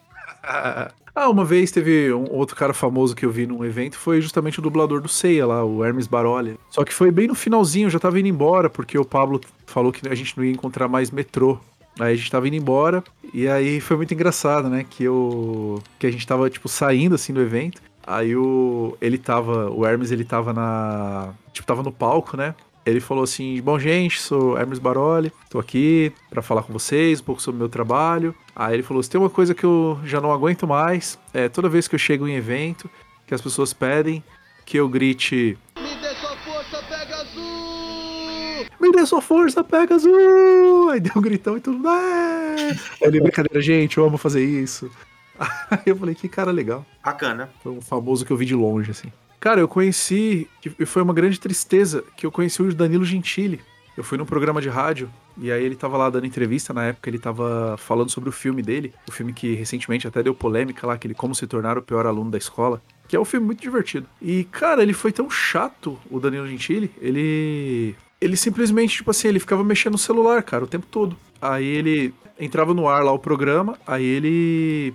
Ah, 1.16 1.30
uma 1.30 1.46
vez 1.46 1.70
teve 1.70 2.12
um 2.12 2.26
outro 2.32 2.56
cara 2.56 2.74
famoso 2.74 3.16
que 3.16 3.24
eu 3.24 3.30
vi 3.30 3.46
num 3.46 3.64
evento, 3.64 4.00
foi 4.00 4.20
justamente 4.20 4.58
o 4.58 4.64
dublador 4.64 5.00
do 5.00 5.08
Ceia 5.08 5.46
lá, 5.46 5.64
o 5.64 5.86
Hermes 5.86 6.08
Baroli. 6.08 6.58
Só 6.72 6.84
que 6.84 6.92
foi 6.92 7.12
bem 7.12 7.28
no 7.28 7.36
finalzinho, 7.36 7.86
eu 7.86 7.92
já 7.92 8.00
tava 8.00 8.20
indo 8.20 8.28
embora, 8.28 8.68
porque 8.68 8.98
o 8.98 9.06
Pablo 9.06 9.40
falou 9.68 9.92
que 9.92 10.08
a 10.08 10.16
gente 10.16 10.36
não 10.36 10.44
ia 10.44 10.52
encontrar 10.52 10.88
mais 10.88 11.12
metrô. 11.12 11.60
Aí 12.00 12.14
a 12.14 12.16
gente 12.16 12.32
tava 12.32 12.48
indo 12.48 12.56
embora, 12.56 13.04
e 13.32 13.48
aí 13.48 13.80
foi 13.80 13.96
muito 13.96 14.12
engraçado, 14.12 14.68
né? 14.70 14.84
Que 14.90 15.04
eu. 15.04 15.82
Que 16.00 16.08
a 16.08 16.12
gente 16.12 16.26
tava, 16.26 16.50
tipo, 16.50 16.68
saindo 16.68 17.14
assim 17.14 17.32
do 17.32 17.42
evento. 17.42 17.80
Aí 18.06 18.36
o. 18.36 18.98
Ele 19.00 19.20
tava. 19.20 19.70
O 19.70 19.86
Hermes, 19.86 20.10
ele 20.10 20.26
tava 20.26 20.52
na. 20.52 21.34
Tipo, 21.52 21.68
tava 21.68 21.84
no 21.84 21.92
palco, 21.92 22.36
né? 22.36 22.56
Ele 22.86 23.00
falou 23.00 23.24
assim: 23.24 23.62
Bom, 23.62 23.80
gente, 23.80 24.20
sou 24.22 24.58
Hermes 24.58 24.80
Baroli, 24.80 25.32
tô 25.50 25.60
aqui 25.60 26.12
pra 26.30 26.42
falar 26.42 26.64
com 26.64 26.74
vocês 26.74 27.22
um 27.22 27.24
pouco 27.24 27.42
sobre 27.42 27.58
o 27.58 27.60
meu 27.60 27.70
trabalho. 27.70 28.36
Aí 28.56 28.74
ele 28.76 28.84
falou: 28.84 29.02
Se 29.02 29.10
tem 29.10 29.20
uma 29.20 29.30
coisa 29.30 29.56
que 29.56 29.64
eu 29.64 30.00
já 30.04 30.20
não 30.20 30.32
aguento 30.32 30.68
mais, 30.68 31.18
é 31.34 31.48
toda 31.48 31.70
vez 31.70 31.88
que 31.88 31.96
eu 31.96 32.00
chego 32.00 32.28
em 32.28 32.36
evento, 32.36 32.90
que 33.26 33.34
as 33.34 33.42
pessoas 33.42 33.74
pedem 33.74 34.24
que 34.66 34.78
eu 34.78 34.88
grite. 34.90 35.58
Me 35.78 35.96
dê 35.96 36.14
sua 36.16 36.36
força, 36.38 36.84
Pegasus! 36.84 38.70
Me 38.80 38.92
dê 38.92 39.06
sua 39.06 39.22
força, 39.22 39.64
pega 39.64 39.96
azul! 39.96 40.90
Aí 40.90 41.00
deu 41.00 41.14
um 41.16 41.22
gritão 41.22 41.58
e 41.58 41.62
tudo. 41.62 41.88
"É!" 41.88 42.78
Ele, 43.02 43.22
brincadeira, 43.22 43.62
gente, 43.62 43.98
eu 43.98 44.06
amo 44.06 44.18
fazer 44.18 44.44
isso. 44.44 44.92
Aí 45.72 45.80
eu 45.86 45.96
falei, 45.98 46.16
que 46.16 46.30
cara 46.30 46.52
legal. 46.52 46.86
Bacana. 47.04 47.50
Foi 47.62 47.72
um 47.72 47.82
famoso 47.82 48.26
que 48.26 48.32
eu 48.32 48.38
vi 48.38 48.46
de 48.46 48.56
longe, 48.56 48.92
assim. 48.92 49.12
Cara, 49.44 49.60
eu 49.60 49.68
conheci, 49.68 50.48
e 50.80 50.86
foi 50.86 51.02
uma 51.02 51.14
grande 51.14 51.38
tristeza, 51.38 52.02
que 52.16 52.26
eu 52.26 52.32
conheci 52.32 52.62
o 52.62 52.74
Danilo 52.74 53.04
Gentili. 53.04 53.60
Eu 53.98 54.02
fui 54.02 54.18
num 54.18 54.24
programa 54.26 54.62
de 54.62 54.70
rádio, 54.70 55.12
e 55.38 55.52
aí 55.52 55.62
ele 55.62 55.76
tava 55.76 55.98
lá 55.98 56.10
dando 56.10 56.26
entrevista, 56.26 56.74
na 56.74 56.86
época 56.86 57.10
ele 57.10 57.20
tava 57.20 57.76
falando 57.78 58.10
sobre 58.10 58.30
o 58.30 58.32
filme 58.32 58.62
dele, 58.62 58.94
o 59.06 59.12
filme 59.12 59.34
que 59.34 59.54
recentemente 59.54 60.08
até 60.08 60.24
deu 60.24 60.34
polêmica 60.34 60.88
lá, 60.88 60.94
aquele 60.94 61.14
Como 61.14 61.36
Se 61.36 61.46
Tornar 61.46 61.78
o 61.78 61.82
Pior 61.82 62.06
Aluno 62.06 62.32
da 62.32 62.38
Escola, 62.38 62.82
que 63.06 63.18
é 63.18 63.20
um 63.20 63.26
filme 63.26 63.46
muito 63.46 63.62
divertido. 63.62 64.08
E, 64.22 64.46
cara, 64.46 64.82
ele 64.82 64.94
foi 64.94 65.12
tão 65.12 65.30
chato, 65.30 66.00
o 66.10 66.22
Danilo 66.22 66.48
Gentili, 66.48 66.90
ele... 67.02 67.98
Ele 68.22 68.38
simplesmente, 68.38 68.96
tipo 68.96 69.12
assim, 69.12 69.28
ele 69.28 69.42
ficava 69.42 69.62
mexendo 69.62 69.92
no 69.92 69.98
celular, 69.98 70.42
cara, 70.42 70.64
o 70.64 70.68
tempo 70.68 70.86
todo. 70.90 71.18
Aí 71.42 71.66
ele 71.66 72.14
entrava 72.40 72.74
no 72.74 72.88
ar 72.88 73.04
lá 73.04 73.12
o 73.12 73.20
programa, 73.20 73.78
aí 73.86 74.06
ele 74.06 74.94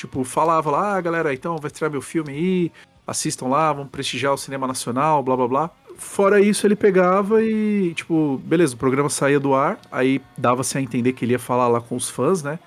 Tipo, 0.00 0.24
falava 0.24 0.70
lá, 0.70 0.96
ah, 0.96 1.00
galera, 1.02 1.34
então 1.34 1.58
vai 1.58 1.68
estrear 1.68 1.92
meu 1.92 2.00
filme 2.00 2.32
aí, 2.32 2.72
assistam 3.10 3.48
lá, 3.48 3.72
vamos 3.72 3.90
prestigiar 3.90 4.32
o 4.32 4.38
cinema 4.38 4.68
nacional, 4.68 5.20
blá 5.22 5.36
blá 5.36 5.48
blá. 5.48 5.70
Fora 5.96 6.40
isso, 6.40 6.64
ele 6.66 6.76
pegava 6.76 7.42
e, 7.42 7.92
tipo, 7.94 8.40
beleza, 8.44 8.74
o 8.74 8.78
programa 8.78 9.10
saía 9.10 9.40
do 9.40 9.52
ar, 9.52 9.78
aí 9.90 10.22
dava-se 10.38 10.78
a 10.78 10.80
entender 10.80 11.12
que 11.12 11.24
ele 11.24 11.32
ia 11.32 11.38
falar 11.38 11.66
lá 11.66 11.80
com 11.80 11.96
os 11.96 12.08
fãs, 12.08 12.42
né? 12.42 12.58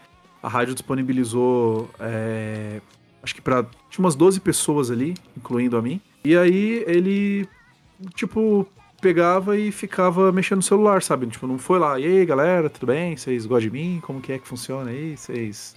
A 0.41 0.49
rádio 0.49 0.73
disponibilizou, 0.73 1.89
é, 1.99 2.81
acho 3.23 3.33
que 3.33 3.41
pra. 3.41 3.63
Tinha 3.89 4.03
umas 4.03 4.15
12 4.15 4.41
pessoas 4.41 4.91
ali, 4.91 5.15
incluindo 5.37 5.77
a 5.77 5.81
mim. 5.81 6.01
E 6.25 6.35
aí 6.35 6.83
ele, 6.85 7.47
tipo, 8.13 8.67
pegava 9.01 9.57
e 9.57 9.71
ficava 9.71 10.29
mexendo 10.31 10.57
no 10.57 10.63
celular, 10.63 11.01
sabe? 11.01 11.25
Tipo, 11.27 11.47
não 11.47 11.57
foi 11.57 11.79
lá, 11.79 11.97
e 11.97 12.05
aí 12.05 12.25
galera, 12.25 12.69
tudo 12.69 12.87
bem? 12.87 13.15
Vocês 13.15 13.45
gostam 13.45 13.69
de 13.69 13.71
mim? 13.71 14.01
Como 14.03 14.19
que 14.19 14.33
é 14.33 14.37
que 14.37 14.47
funciona 14.47 14.91
aí? 14.91 15.15
Vocês 15.15 15.73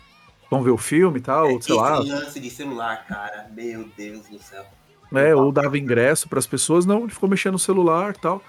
vão 0.50 0.62
ver 0.62 0.70
o 0.70 0.76
filme 0.76 1.18
e 1.18 1.22
tal? 1.22 1.50
Ou, 1.52 1.60
sei 1.62 1.74
lá. 1.74 2.00
Esse 2.00 2.10
lance 2.10 2.40
de 2.40 2.50
celular, 2.50 3.06
cara. 3.06 3.48
Meu 3.54 3.88
Deus 3.96 4.26
do 4.28 4.38
céu. 4.38 4.64
né? 5.10 5.34
Ou 5.34 5.50
dava 5.52 5.78
ingresso 5.78 6.28
para 6.28 6.38
as 6.38 6.46
pessoas, 6.46 6.84
não, 6.86 7.00
ele 7.00 7.10
ficou 7.12 7.28
mexendo 7.28 7.52
no 7.54 7.58
celular 7.58 8.14
e 8.16 8.20
tal. 8.20 8.42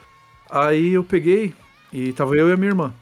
Aí 0.50 0.94
eu 0.94 1.04
peguei 1.04 1.54
e 1.92 2.14
tava 2.14 2.36
eu 2.36 2.50
e 2.50 2.54
a 2.54 2.58
minha 2.58 2.70
irmã. 2.72 2.94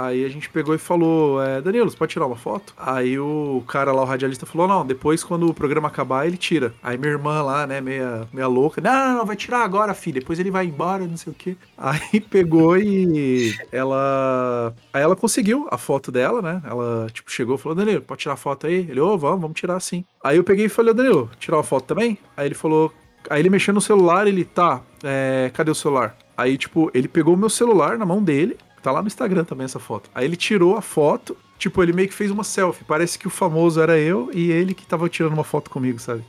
Aí 0.00 0.24
a 0.24 0.28
gente 0.28 0.48
pegou 0.48 0.74
e 0.74 0.78
falou, 0.78 1.42
é, 1.42 1.60
Danilo, 1.60 1.90
você 1.90 1.96
pode 1.96 2.12
tirar 2.12 2.26
uma 2.26 2.36
foto? 2.36 2.72
Aí 2.76 3.18
o 3.18 3.62
cara 3.68 3.92
lá, 3.92 4.00
o 4.00 4.06
radialista, 4.06 4.46
falou, 4.46 4.66
não, 4.66 4.86
depois 4.86 5.22
quando 5.22 5.46
o 5.46 5.52
programa 5.52 5.88
acabar, 5.88 6.26
ele 6.26 6.38
tira. 6.38 6.72
Aí 6.82 6.96
minha 6.96 7.12
irmã 7.12 7.42
lá, 7.42 7.66
né, 7.66 7.82
meia, 7.82 8.26
meia 8.32 8.46
louca, 8.46 8.80
não, 8.80 8.92
não, 8.92 9.18
não, 9.18 9.26
vai 9.26 9.36
tirar 9.36 9.62
agora, 9.62 9.92
filho, 9.92 10.20
depois 10.20 10.38
ele 10.38 10.50
vai 10.50 10.64
embora, 10.64 11.06
não 11.06 11.18
sei 11.18 11.32
o 11.32 11.36
quê. 11.36 11.56
Aí 11.76 12.20
pegou 12.20 12.78
e 12.78 13.54
ela... 13.70 14.74
Aí 14.92 15.02
ela 15.02 15.16
conseguiu 15.16 15.68
a 15.70 15.76
foto 15.76 16.10
dela, 16.10 16.40
né, 16.40 16.62
ela, 16.64 17.06
tipo, 17.12 17.30
chegou 17.30 17.56
e 17.56 17.58
falou, 17.58 17.76
Danilo, 17.76 18.00
pode 18.00 18.22
tirar 18.22 18.34
a 18.34 18.36
foto 18.36 18.66
aí? 18.66 18.86
Ele, 18.88 19.00
ô, 19.00 19.18
vamos, 19.18 19.40
vamos 19.40 19.58
tirar 19.58 19.78
sim. 19.80 20.04
Aí 20.22 20.36
eu 20.36 20.44
peguei 20.44 20.66
e 20.66 20.68
falei, 20.68 20.94
Danilo, 20.94 21.30
tirar 21.38 21.56
uma 21.58 21.62
foto 21.62 21.84
também? 21.84 22.18
Aí 22.36 22.46
ele 22.46 22.54
falou, 22.54 22.92
Aí 23.28 23.40
ele 23.42 23.50
mexeu 23.50 23.74
no 23.74 23.80
celular, 23.80 24.26
ele, 24.26 24.44
tá, 24.44 24.80
é, 25.04 25.50
cadê 25.52 25.70
o 25.70 25.74
celular? 25.74 26.16
Aí, 26.36 26.56
tipo, 26.56 26.90
ele 26.94 27.06
pegou 27.06 27.34
o 27.34 27.36
meu 27.36 27.50
celular 27.50 27.98
na 27.98 28.06
mão 28.06 28.22
dele, 28.22 28.56
tá 28.82 28.92
lá 28.92 29.00
no 29.02 29.08
Instagram 29.08 29.44
também 29.44 29.64
essa 29.64 29.78
foto. 29.78 30.10
Aí 30.14 30.24
ele 30.24 30.36
tirou 30.36 30.76
a 30.76 30.82
foto, 30.82 31.36
tipo, 31.58 31.82
ele 31.82 31.92
meio 31.92 32.08
que 32.08 32.14
fez 32.14 32.30
uma 32.30 32.44
selfie. 32.44 32.84
Parece 32.84 33.18
que 33.18 33.26
o 33.26 33.30
famoso 33.30 33.80
era 33.80 33.98
eu 33.98 34.30
e 34.32 34.50
ele 34.50 34.74
que 34.74 34.86
tava 34.86 35.08
tirando 35.08 35.34
uma 35.34 35.44
foto 35.44 35.70
comigo, 35.70 35.98
sabe? 35.98 36.24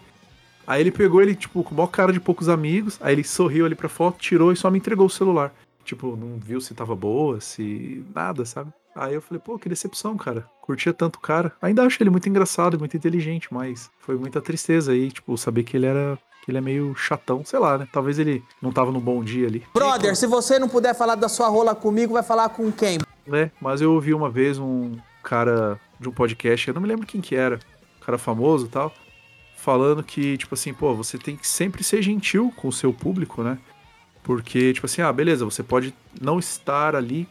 Aí 0.65 0.81
ele 0.81 0.91
pegou 0.91 1.21
ele, 1.21 1.35
tipo, 1.35 1.63
com 1.63 1.73
o 1.73 1.77
maior 1.77 1.87
cara 1.87 2.13
de 2.13 2.19
poucos 2.19 2.47
amigos, 2.47 2.97
aí 3.01 3.13
ele 3.13 3.23
sorriu 3.23 3.65
ali 3.65 3.75
pra 3.75 3.89
foto, 3.89 4.19
tirou 4.19 4.51
e 4.51 4.55
só 4.55 4.69
me 4.69 4.77
entregou 4.77 5.07
o 5.07 5.09
celular. 5.09 5.53
Tipo, 5.83 6.15
não 6.15 6.37
viu 6.37 6.61
se 6.61 6.73
tava 6.73 6.95
boa, 6.95 7.41
se. 7.41 8.05
nada, 8.13 8.45
sabe? 8.45 8.71
Aí 8.95 9.13
eu 9.13 9.21
falei, 9.21 9.41
pô, 9.43 9.57
que 9.57 9.69
decepção, 9.69 10.17
cara. 10.17 10.45
Curtia 10.61 10.93
tanto 10.93 11.15
o 11.15 11.19
cara. 11.19 11.53
Ainda 11.61 11.83
acho 11.83 12.01
ele 12.01 12.09
muito 12.09 12.29
engraçado 12.29 12.77
muito 12.77 12.95
inteligente, 12.95 13.47
mas 13.51 13.89
foi 13.99 14.15
muita 14.15 14.41
tristeza 14.41 14.91
aí, 14.91 15.11
tipo, 15.11 15.37
saber 15.37 15.63
que 15.63 15.77
ele 15.77 15.85
era 15.85 16.17
que 16.41 16.49
ele 16.49 16.57
é 16.57 16.61
meio 16.61 16.95
chatão, 16.95 17.43
sei 17.45 17.59
lá, 17.59 17.77
né? 17.77 17.87
Talvez 17.91 18.17
ele 18.17 18.43
não 18.61 18.71
tava 18.71 18.91
no 18.91 18.99
bom 18.99 19.23
dia 19.23 19.47
ali. 19.47 19.63
Brother, 19.73 20.15
se 20.15 20.25
você 20.25 20.57
não 20.57 20.67
puder 20.67 20.95
falar 20.95 21.15
da 21.15 21.29
sua 21.29 21.47
rola 21.47 21.75
comigo, 21.75 22.13
vai 22.13 22.23
falar 22.23 22.49
com 22.49 22.71
quem? 22.71 22.99
Né? 23.25 23.51
Mas 23.61 23.81
eu 23.81 23.93
ouvi 23.93 24.13
uma 24.13 24.29
vez 24.29 24.57
um 24.57 24.97
cara 25.23 25.79
de 25.99 26.09
um 26.09 26.11
podcast, 26.11 26.67
eu 26.67 26.73
não 26.73 26.81
me 26.81 26.87
lembro 26.87 27.05
quem 27.05 27.21
que 27.21 27.35
era, 27.35 27.59
um 28.01 28.05
cara 28.05 28.17
famoso 28.17 28.65
e 28.65 28.69
tal, 28.69 28.91
falando 29.55 30.01
que, 30.03 30.37
tipo 30.37 30.55
assim, 30.55 30.73
pô, 30.73 30.95
você 30.95 31.17
tem 31.17 31.37
que 31.37 31.47
sempre 31.47 31.83
ser 31.83 32.01
gentil 32.01 32.51
com 32.55 32.67
o 32.67 32.73
seu 32.73 32.91
público, 32.91 33.43
né? 33.43 33.59
Porque, 34.23 34.73
tipo 34.73 34.87
assim, 34.87 35.01
ah, 35.01 35.13
beleza, 35.13 35.45
você 35.45 35.61
pode 35.61 35.93
não 36.19 36.39
estar 36.39 36.95
ali 36.95 37.27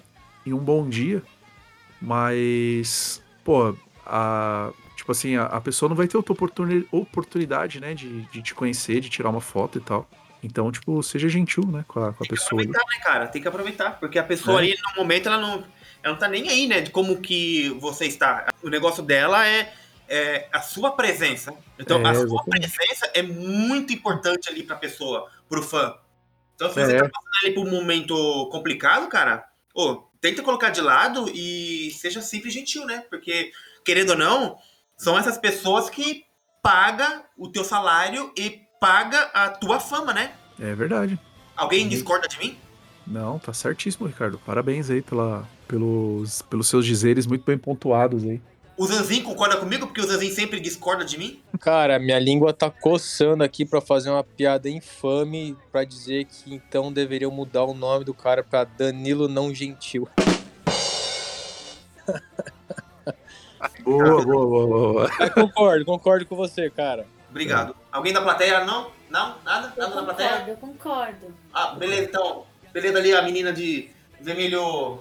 em 0.46 0.52
um 0.52 0.58
bom 0.58 0.88
dia, 0.88 1.22
mas, 2.00 3.20
pô, 3.44 3.74
a, 4.06 4.70
tipo 5.00 5.12
assim, 5.12 5.34
a, 5.36 5.44
a 5.46 5.60
pessoa 5.62 5.88
não 5.88 5.96
vai 5.96 6.06
ter 6.06 6.18
outra 6.18 6.34
oportuni- 6.34 6.86
oportunidade, 6.92 7.80
né, 7.80 7.94
de, 7.94 8.20
de 8.26 8.42
te 8.42 8.54
conhecer, 8.54 9.00
de 9.00 9.08
tirar 9.08 9.30
uma 9.30 9.40
foto 9.40 9.78
e 9.78 9.80
tal. 9.80 10.06
Então, 10.42 10.70
tipo, 10.70 11.02
seja 11.02 11.26
gentil, 11.26 11.66
né, 11.66 11.86
com 11.88 12.04
a, 12.04 12.12
com 12.12 12.22
a 12.22 12.26
pessoa. 12.26 12.60
ali. 12.60 12.70
Aproveitar, 12.70 12.98
né, 12.98 13.04
cara? 13.04 13.26
Tem 13.26 13.40
que 13.40 13.48
aproveitar. 13.48 13.98
Porque 13.98 14.18
a 14.18 14.22
pessoa 14.24 14.60
É. 14.60 14.64
ali, 14.64 14.74
no 14.88 15.02
momento, 15.02 15.26
ela 15.26 15.38
não, 15.38 15.64
ela 16.02 16.12
não 16.12 16.16
tá 16.18 16.28
nem 16.28 16.48
aí, 16.50 16.66
né? 16.66 16.82
De 16.82 16.90
como 16.90 17.18
que 17.20 17.70
você 17.80 18.04
está. 18.06 18.46
O 18.62 18.68
negócio 18.68 19.02
dela 19.02 19.46
é, 19.46 19.72
é 20.06 20.48
a 20.52 20.60
sua 20.60 20.92
presença. 20.92 21.54
Então, 21.78 21.98
É, 22.06 22.10
a 22.10 22.14
sua 22.14 22.44
presença 22.44 23.10
é 23.14 23.22
muito 23.22 23.92
importante 23.94 24.50
ali 24.50 24.62
pra 24.62 24.76
pessoa, 24.76 25.30
pro 25.48 25.62
fã. 25.62 25.94
Então, 26.56 26.70
se 26.72 26.78
É. 26.78 26.84
você 26.86 26.98
tá 26.98 27.08
passando 27.08 27.44
ali 27.44 27.54
por 27.54 27.66
um 27.66 27.70
momento 27.70 28.48
complicado, 28.52 29.08
cara, 29.08 29.46
ô, 29.74 29.96
tenta 30.20 30.42
colocar 30.42 30.68
de 30.70 30.82
lado 30.82 31.30
e 31.34 31.90
seja 31.92 32.20
sempre 32.20 32.50
gentil, 32.50 32.84
né? 32.86 33.02
Porque, 33.08 33.50
querendo 33.82 34.10
ou 34.10 34.16
não, 34.16 34.58
são 35.00 35.18
essas 35.18 35.38
pessoas 35.38 35.88
que 35.88 36.24
pagam 36.62 37.22
o 37.38 37.48
teu 37.48 37.64
salário 37.64 38.30
e 38.36 38.60
paga 38.78 39.30
a 39.32 39.48
tua 39.48 39.80
fama, 39.80 40.12
né? 40.12 40.32
É 40.60 40.74
verdade. 40.74 41.18
Alguém 41.56 41.88
discorda 41.88 42.28
de 42.28 42.38
mim? 42.38 42.58
Não, 43.06 43.38
tá 43.38 43.50
certíssimo, 43.54 44.06
Ricardo. 44.06 44.38
Parabéns 44.44 44.90
aí 44.90 45.00
pela, 45.00 45.48
pelos, 45.66 46.42
pelos 46.42 46.68
seus 46.68 46.84
dizeres 46.84 47.26
muito 47.26 47.46
bem 47.46 47.56
pontuados 47.56 48.24
aí. 48.24 48.42
O 48.76 48.86
Zanzin 48.86 49.22
concorda 49.22 49.56
comigo 49.56 49.86
porque 49.86 50.02
o 50.02 50.06
Zanzin 50.06 50.32
sempre 50.32 50.60
discorda 50.60 51.02
de 51.02 51.16
mim? 51.16 51.40
Cara, 51.58 51.98
minha 51.98 52.18
língua 52.18 52.52
tá 52.52 52.70
coçando 52.70 53.42
aqui 53.42 53.64
pra 53.64 53.80
fazer 53.80 54.10
uma 54.10 54.22
piada 54.22 54.68
infame 54.68 55.56
pra 55.72 55.82
dizer 55.82 56.26
que 56.26 56.54
então 56.54 56.92
deveriam 56.92 57.30
mudar 57.30 57.64
o 57.64 57.72
nome 57.72 58.04
do 58.04 58.12
cara 58.12 58.44
pra 58.44 58.64
Danilo 58.64 59.28
Não 59.28 59.54
Gentil. 59.54 60.06
Boa, 63.84 64.24
boa, 64.24 64.46
boa, 64.46 64.66
boa. 64.66 65.10
Mas 65.18 65.30
concordo, 65.30 65.84
concordo 65.84 66.26
com 66.26 66.36
você, 66.36 66.70
cara. 66.70 67.06
Obrigado. 67.28 67.74
Alguém 67.92 68.12
da 68.12 68.22
plateia? 68.22 68.64
Não? 68.64 68.90
Não? 69.10 69.34
Nada? 69.44 69.72
Eu 69.76 69.82
Nada 69.82 69.96
da 69.96 70.02
plateia? 70.02 70.28
concordo, 70.30 70.50
eu 70.50 70.56
concordo. 70.56 71.34
Ah, 71.52 71.74
beleza, 71.74 72.02
então. 72.04 72.44
Beleza 72.72 72.98
ali 72.98 73.14
a 73.14 73.22
menina 73.22 73.52
de 73.52 73.90
vermelho. 74.20 74.98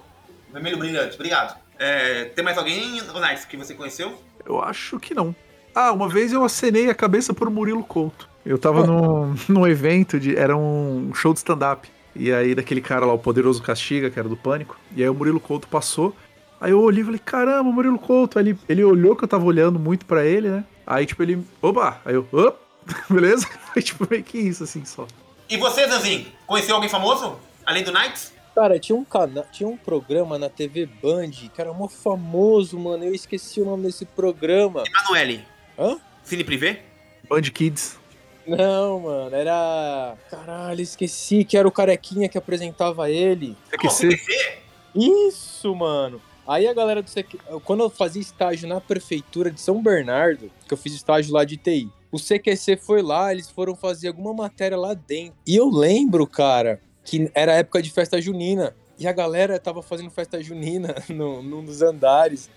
Vermelho 0.52 0.78
brilhante. 0.78 1.16
Obrigado. 1.16 1.58
É, 1.78 2.26
tem 2.26 2.44
mais 2.44 2.58
alguém, 2.58 3.02
Nice, 3.02 3.48
que 3.48 3.56
você 3.56 3.74
conheceu? 3.74 4.18
Eu 4.46 4.62
acho 4.62 5.00
que 5.00 5.14
não. 5.14 5.34
Ah, 5.74 5.92
uma 5.92 6.10
vez 6.10 6.34
eu 6.34 6.44
acenei 6.44 6.90
a 6.90 6.96
cabeça 6.96 7.34
pro 7.34 7.50
Murilo 7.50 7.84
Couto. 7.84 8.28
Eu 8.46 8.58
tava 8.58 8.86
num, 8.86 9.36
num 9.48 9.68
evento 9.68 10.20
de. 10.20 10.36
Era 10.36 10.58
um 10.58 11.14
show 11.14 11.34
de 11.34 11.40
stand-up. 11.40 11.90
E 12.16 12.34
aí, 12.34 12.56
daquele 12.56 12.82
cara 12.82 13.06
lá, 13.06 13.14
o 13.14 13.20
Poderoso 13.20 13.62
Castiga, 13.62 14.10
que 14.10 14.20
era 14.20 14.28
do 14.28 14.36
Pânico. 14.36 14.78
E 14.96 15.04
aí 15.04 15.10
o 15.10 15.14
Murilo 15.14 15.40
Couto 15.40 15.68
passou. 15.68 16.14
Aí 16.60 16.72
eu 16.72 16.82
olhei 16.82 17.02
e 17.02 17.06
falei, 17.06 17.22
caramba, 17.24 17.72
Murilo 17.72 17.98
Couto. 17.98 18.38
Aí 18.38 18.46
ele, 18.46 18.60
ele 18.68 18.84
olhou 18.84 19.16
que 19.16 19.24
eu 19.24 19.28
tava 19.28 19.46
olhando 19.46 19.80
muito 19.80 20.06
pra 20.06 20.26
ele, 20.26 20.50
né? 20.50 20.64
Aí, 20.86 21.06
tipo, 21.06 21.24
ele. 21.24 21.44
Oba! 21.62 22.02
Aí 22.04 22.16
eu, 22.16 22.28
op! 22.32 22.58
Beleza? 23.10 23.48
Foi 23.72 23.82
tipo 23.82 24.08
meio 24.10 24.24
que 24.24 24.38
isso, 24.38 24.64
assim, 24.64 24.84
só. 24.84 25.08
E 25.50 25.58
você, 25.58 25.88
Zanzin? 25.88 26.28
Conheceu 26.46 26.76
alguém 26.76 26.90
famoso? 26.90 27.40
Além 27.66 27.84
do 27.84 27.92
Nikes? 27.92 28.34
Cara, 28.54 28.80
tinha 28.80 28.96
um 28.96 29.06
canal, 29.06 29.46
tinha 29.52 29.70
um 29.70 29.78
programa 29.78 30.38
na 30.38 30.50
TV 30.50 30.86
Band 30.86 31.32
que 31.32 31.62
era 31.62 31.72
mó 31.72 31.88
famoso, 31.88 32.78
mano. 32.78 33.06
Eu 33.06 33.14
esqueci 33.14 33.62
o 33.62 33.66
nome 33.66 33.84
desse 33.84 34.06
programa. 34.06 34.84
Emanuele. 34.86 35.46
Hã? 35.78 35.98
Cine 36.24 36.44
Privé? 36.44 36.82
Band 37.30 37.44
Kids. 37.44 37.98
Não, 38.46 39.02
mano, 39.02 39.36
era. 39.36 40.16
Caralho, 40.30 40.82
esqueci 40.82 41.46
que 41.46 41.56
era 41.56 41.68
o 41.68 41.72
carequinha 41.72 42.28
que 42.28 42.38
apresentava 42.38 43.10
ele. 43.10 43.56
CQC. 43.70 44.10
Isso, 44.96 45.74
mano. 45.76 46.20
Aí 46.50 46.68
a 46.68 46.74
galera 46.74 47.04
do 47.04 47.12
CQ... 47.12 47.38
Quando 47.64 47.84
eu 47.84 47.92
fazia 47.92 48.20
estágio 48.20 48.68
na 48.68 48.82
prefeitura 48.82 49.52
de 49.52 49.62
São 49.62 49.84
Bernardo, 49.84 50.52
que 50.68 50.74
eu 50.74 50.78
fiz 50.78 50.96
estágio 50.96 51.32
lá 51.32 51.46
de 51.46 51.58
TI, 51.58 51.88
o 52.12 52.18
CQC 52.18 52.76
foi 52.78 53.04
lá, 53.04 53.32
eles 53.32 53.52
foram 53.52 53.76
fazer 53.76 54.08
alguma 54.08 54.34
matéria 54.34 54.76
lá 54.76 54.96
dentro. 54.96 55.36
E 55.46 55.56
eu 55.56 55.70
lembro, 55.70 56.26
cara, 56.26 56.82
que 57.06 57.30
era 57.36 57.54
época 57.54 57.84
de 57.84 57.92
festa 57.92 58.20
junina. 58.20 58.76
E 58.98 59.08
a 59.08 59.14
galera 59.14 59.60
tava 59.60 59.84
fazendo 59.84 60.10
festa 60.10 60.42
junina 60.42 60.96
no, 61.08 61.44
num 61.44 61.64
dos 61.64 61.84
andares. 61.84 62.50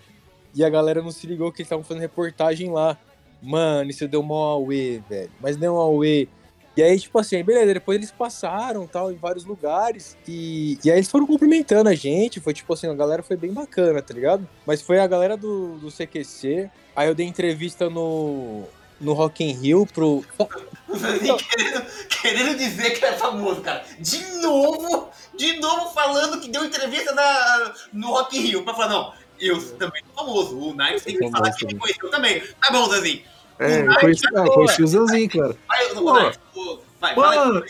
E 0.55 0.63
a 0.63 0.69
galera 0.71 1.03
não 1.03 1.11
se 1.11 1.27
ligou 1.27 1.51
que 1.51 1.61
eles 1.61 1.67
estavam 1.67 1.83
fazendo 1.83 2.01
reportagem 2.01 2.71
lá. 2.71 2.97
Mano, 3.43 3.91
isso 3.91 4.07
deu 4.07 4.23
mó 4.23 4.53
auê, 4.53 5.03
velho. 5.07 5.29
Mas 5.39 5.55
deu 5.55 5.75
um 5.75 5.77
auê. 5.77 6.27
E 6.75 6.81
aí, 6.81 6.99
tipo 6.99 7.19
assim, 7.19 7.43
beleza, 7.43 7.73
depois 7.73 7.97
eles 7.97 8.11
passaram 8.11 8.87
tal 8.87 9.11
em 9.11 9.15
vários 9.15 9.45
lugares. 9.45 10.17
E, 10.27 10.79
e 10.83 10.89
aí 10.89 10.97
eles 10.97 11.09
foram 11.09 11.27
cumprimentando 11.27 11.89
a 11.89 11.93
gente. 11.93 12.39
Foi 12.39 12.53
tipo 12.53 12.73
assim, 12.73 12.87
a 12.87 12.93
galera 12.95 13.21
foi 13.21 13.37
bem 13.37 13.53
bacana, 13.53 14.01
tá 14.01 14.13
ligado? 14.13 14.47
Mas 14.65 14.81
foi 14.81 14.99
a 14.99 15.07
galera 15.07 15.37
do, 15.37 15.77
do 15.77 15.91
CQC. 15.91 16.69
Aí 16.95 17.07
eu 17.07 17.13
dei 17.13 17.27
entrevista 17.27 17.89
no, 17.89 18.63
no 18.99 19.13
Rock 19.13 19.43
in 19.43 19.51
Rio 19.53 19.85
pro. 19.85 20.25
Querendo, 20.87 21.85
querendo 22.21 22.57
dizer 22.57 22.91
que 22.91 23.05
é 23.05 23.13
famoso, 23.13 23.61
cara. 23.61 23.83
De 23.99 24.23
novo, 24.41 25.09
de 25.35 25.59
novo 25.59 25.91
falando 25.93 26.39
que 26.39 26.49
deu 26.49 26.65
entrevista 26.65 27.13
na, 27.13 27.73
no 27.91 28.07
Rock 28.07 28.37
in 28.37 28.41
Rio. 28.41 28.63
Pra 28.63 28.73
falar, 28.73 28.89
não, 28.89 29.13
eu 29.39 29.61
também 29.77 30.03
sou 30.05 30.25
famoso. 30.25 30.57
O 30.57 30.73
Nikes 30.73 31.03
tem 31.03 31.17
que 31.17 31.29
falar 31.29 31.51
que 31.51 31.65
ele 31.65 31.75
conheceu 31.75 32.09
também. 32.09 32.41
Tá 32.61 32.71
bom, 32.71 32.85
Zanzin. 32.89 33.23
É, 33.59 33.81
eu 33.87 33.95
conheci, 33.99 34.23
ah, 34.35 34.43
conheci 34.49 34.83
o 34.83 34.87
Zanzin, 34.87 35.27
cara. 35.27 35.55
Vai, 35.67 36.33
Pô. 36.53 36.79
Vai, 36.99 37.15
Mano. 37.15 37.63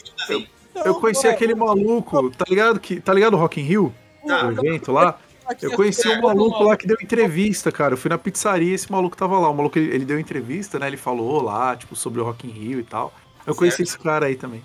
Eu 0.86 0.96
conheci 0.96 1.28
aquele 1.28 1.54
maluco, 1.54 2.30
tá 2.32 2.46
ligado? 2.48 2.80
Que, 2.80 3.00
tá 3.00 3.14
ligado 3.14 3.36
o 3.36 3.38
Rock 3.38 3.60
in 3.60 3.64
Rio? 3.64 3.94
Tá. 4.26 4.48
O 4.48 4.52
evento 4.52 4.92
lá? 4.92 5.20
Eu 5.62 5.72
conheci 5.74 6.08
um 6.08 6.22
maluco 6.22 6.64
lá 6.64 6.78
que 6.78 6.88
deu 6.88 6.98
entrevista, 7.02 7.72
cara. 7.72 7.94
Eu 7.94 7.98
fui 7.98 8.10
na 8.10 8.18
pizzaria 8.18 8.72
e 8.72 8.74
esse 8.74 8.92
maluco 8.92 9.16
tava 9.16 9.38
lá. 9.38 9.50
O 9.50 9.54
maluco, 9.54 9.78
ele, 9.78 9.94
ele 9.94 10.06
deu 10.06 10.20
entrevista, 10.20 10.80
né? 10.80 10.88
Ele 10.88 10.98
falou 10.98 11.42
lá, 11.44 11.76
tipo, 11.76 11.96
sobre 11.96 12.22
o 12.22 12.24
Rock 12.24 12.48
in 12.48 12.52
Rio 12.52 12.80
e 12.80 12.84
tal. 12.84 13.14
Eu 13.46 13.54
conheci 13.54 13.78
Certo. 13.78 13.90
esse 13.90 14.00
cara 14.00 14.26
aí 14.28 14.36
também. 14.36 14.64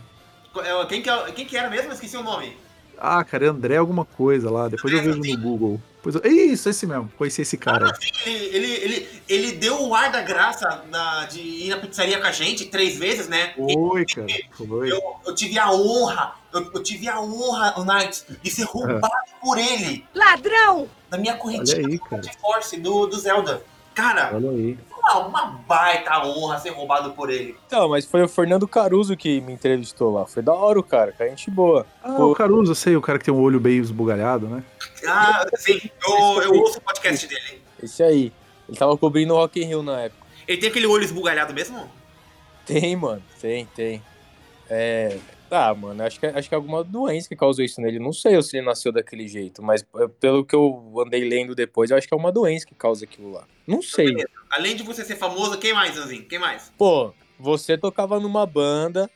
É, 0.64 0.86
Quem 0.86 1.02
que, 1.02 1.10
é- 1.10 1.32
quem 1.32 1.44
que 1.46 1.56
era 1.56 1.68
mesmo? 1.68 1.88
Eu 1.88 1.94
esqueci 1.94 2.16
o 2.16 2.22
nome. 2.22 2.56
Ah, 3.00 3.22
cara, 3.24 3.46
é 3.46 3.48
André 3.48 3.76
alguma 3.76 4.04
coisa 4.04 4.50
lá. 4.50 4.68
Depois 4.68 4.92
eu 4.92 5.02
vejo 5.02 5.18
no 5.18 5.40
Google. 5.40 5.80
Depois 5.96 6.14
eu... 6.14 6.30
Isso, 6.30 6.68
esse 6.68 6.86
mesmo. 6.86 7.10
Conheci 7.18 7.42
esse 7.42 7.56
cara. 7.56 7.86
aí. 7.86 8.32
Ele, 8.32 8.56
ele, 8.56 8.66
ele, 8.84 9.08
ele 9.28 9.52
deu 9.52 9.80
o 9.82 9.94
ar 9.94 10.10
da 10.10 10.22
graça 10.22 10.84
na- 10.90 11.26
de 11.26 11.40
ir 11.40 11.68
na 11.70 11.76
pizzaria 11.78 12.18
com 12.20 12.26
a 12.26 12.32
gente 12.32 12.66
três 12.66 12.98
vezes, 12.98 13.28
né? 13.28 13.52
Foi, 13.56 14.04
cara. 14.04 14.26
Foi. 14.52 14.90
Eu, 14.92 15.00
eu 15.26 15.34
tive 15.34 15.58
a 15.58 15.70
honra, 15.72 16.34
eu, 16.52 16.70
eu 16.72 16.82
tive 16.82 17.08
a 17.08 17.20
honra, 17.20 17.74
o 17.78 17.84
Knights, 17.84 18.24
de 18.42 18.50
ser 18.50 18.64
roubado 18.64 19.08
por 19.40 19.58
ele. 19.58 20.04
Ladrão! 20.14 20.88
Na 21.10 21.18
minha 21.18 21.34
correntinha 21.36 21.78
Olha 21.78 21.88
aí, 21.88 21.98
cara. 21.98 22.22
de 22.22 22.36
Force 22.38 22.76
do, 22.78 23.06
do 23.06 23.18
Zelda. 23.18 23.62
Cara, 23.94 24.30
Olha 24.34 24.50
aí. 24.50 24.78
Uma, 25.16 25.26
uma 25.26 25.46
baita 25.66 26.24
honra 26.24 26.58
ser 26.58 26.70
roubado 26.70 27.12
por 27.12 27.30
ele. 27.30 27.56
Então, 27.66 27.88
mas 27.88 28.04
foi 28.04 28.22
o 28.22 28.28
Fernando 28.28 28.66
Caruso 28.66 29.16
que 29.16 29.40
me 29.40 29.52
entrevistou 29.52 30.12
lá. 30.12 30.26
Foi 30.26 30.42
da 30.42 30.52
hora 30.52 30.78
o 30.78 30.82
cara, 30.82 31.12
cara, 31.12 31.30
gente 31.30 31.50
boa. 31.50 31.86
Ah, 32.02 32.12
Pô. 32.12 32.32
o 32.32 32.34
Caruso, 32.34 32.72
eu 32.72 32.74
sei, 32.74 32.96
o 32.96 33.00
cara 33.00 33.18
que 33.18 33.24
tem 33.24 33.34
um 33.34 33.40
olho 33.40 33.60
meio 33.60 33.82
esbugalhado, 33.82 34.46
né? 34.46 34.62
Ah, 35.06 35.46
sim, 35.56 35.80
eu, 36.06 36.42
eu 36.42 36.52
ouço 36.54 36.78
o 36.78 36.82
podcast 36.82 37.26
dele. 37.26 37.62
Esse 37.82 38.02
aí. 38.02 38.32
Ele 38.68 38.76
tava 38.76 38.96
cobrindo 38.98 39.32
o 39.32 39.36
Rock 39.36 39.60
in 39.60 39.64
Rio 39.64 39.82
na 39.82 40.02
época. 40.02 40.26
Ele 40.46 40.58
tem 40.58 40.68
aquele 40.68 40.86
olho 40.86 41.04
esbugalhado 41.04 41.54
mesmo? 41.54 41.90
Tem, 42.66 42.94
mano. 42.94 43.22
Tem, 43.40 43.66
tem. 43.74 44.02
É. 44.68 45.16
Tá, 45.48 45.74
mano. 45.74 46.02
Acho 46.02 46.20
que, 46.20 46.26
acho 46.26 46.48
que 46.48 46.54
é 46.54 46.56
alguma 46.56 46.84
doença 46.84 47.28
que 47.28 47.36
causou 47.36 47.64
isso 47.64 47.80
nele. 47.80 47.98
Não 47.98 48.12
sei 48.12 48.40
se 48.42 48.56
ele 48.56 48.66
nasceu 48.66 48.92
daquele 48.92 49.26
jeito, 49.26 49.62
mas 49.62 49.84
é, 49.96 50.08
pelo 50.20 50.44
que 50.44 50.54
eu 50.54 50.94
andei 51.04 51.26
lendo 51.26 51.54
depois, 51.54 51.90
eu 51.90 51.96
acho 51.96 52.06
que 52.06 52.14
é 52.14 52.16
uma 52.16 52.30
doença 52.30 52.66
que 52.66 52.74
causa 52.74 53.04
aquilo 53.04 53.32
lá. 53.32 53.46
Não 53.66 53.80
sei. 53.80 54.14
Além 54.50 54.76
de 54.76 54.82
você 54.82 55.04
ser 55.04 55.16
famoso, 55.16 55.58
quem 55.58 55.72
mais, 55.72 55.94
Zanzinho? 55.94 56.24
Quem 56.24 56.38
mais? 56.38 56.72
Pô, 56.76 57.14
você 57.38 57.78
tocava 57.78 58.20
numa 58.20 58.44
banda. 58.44 59.10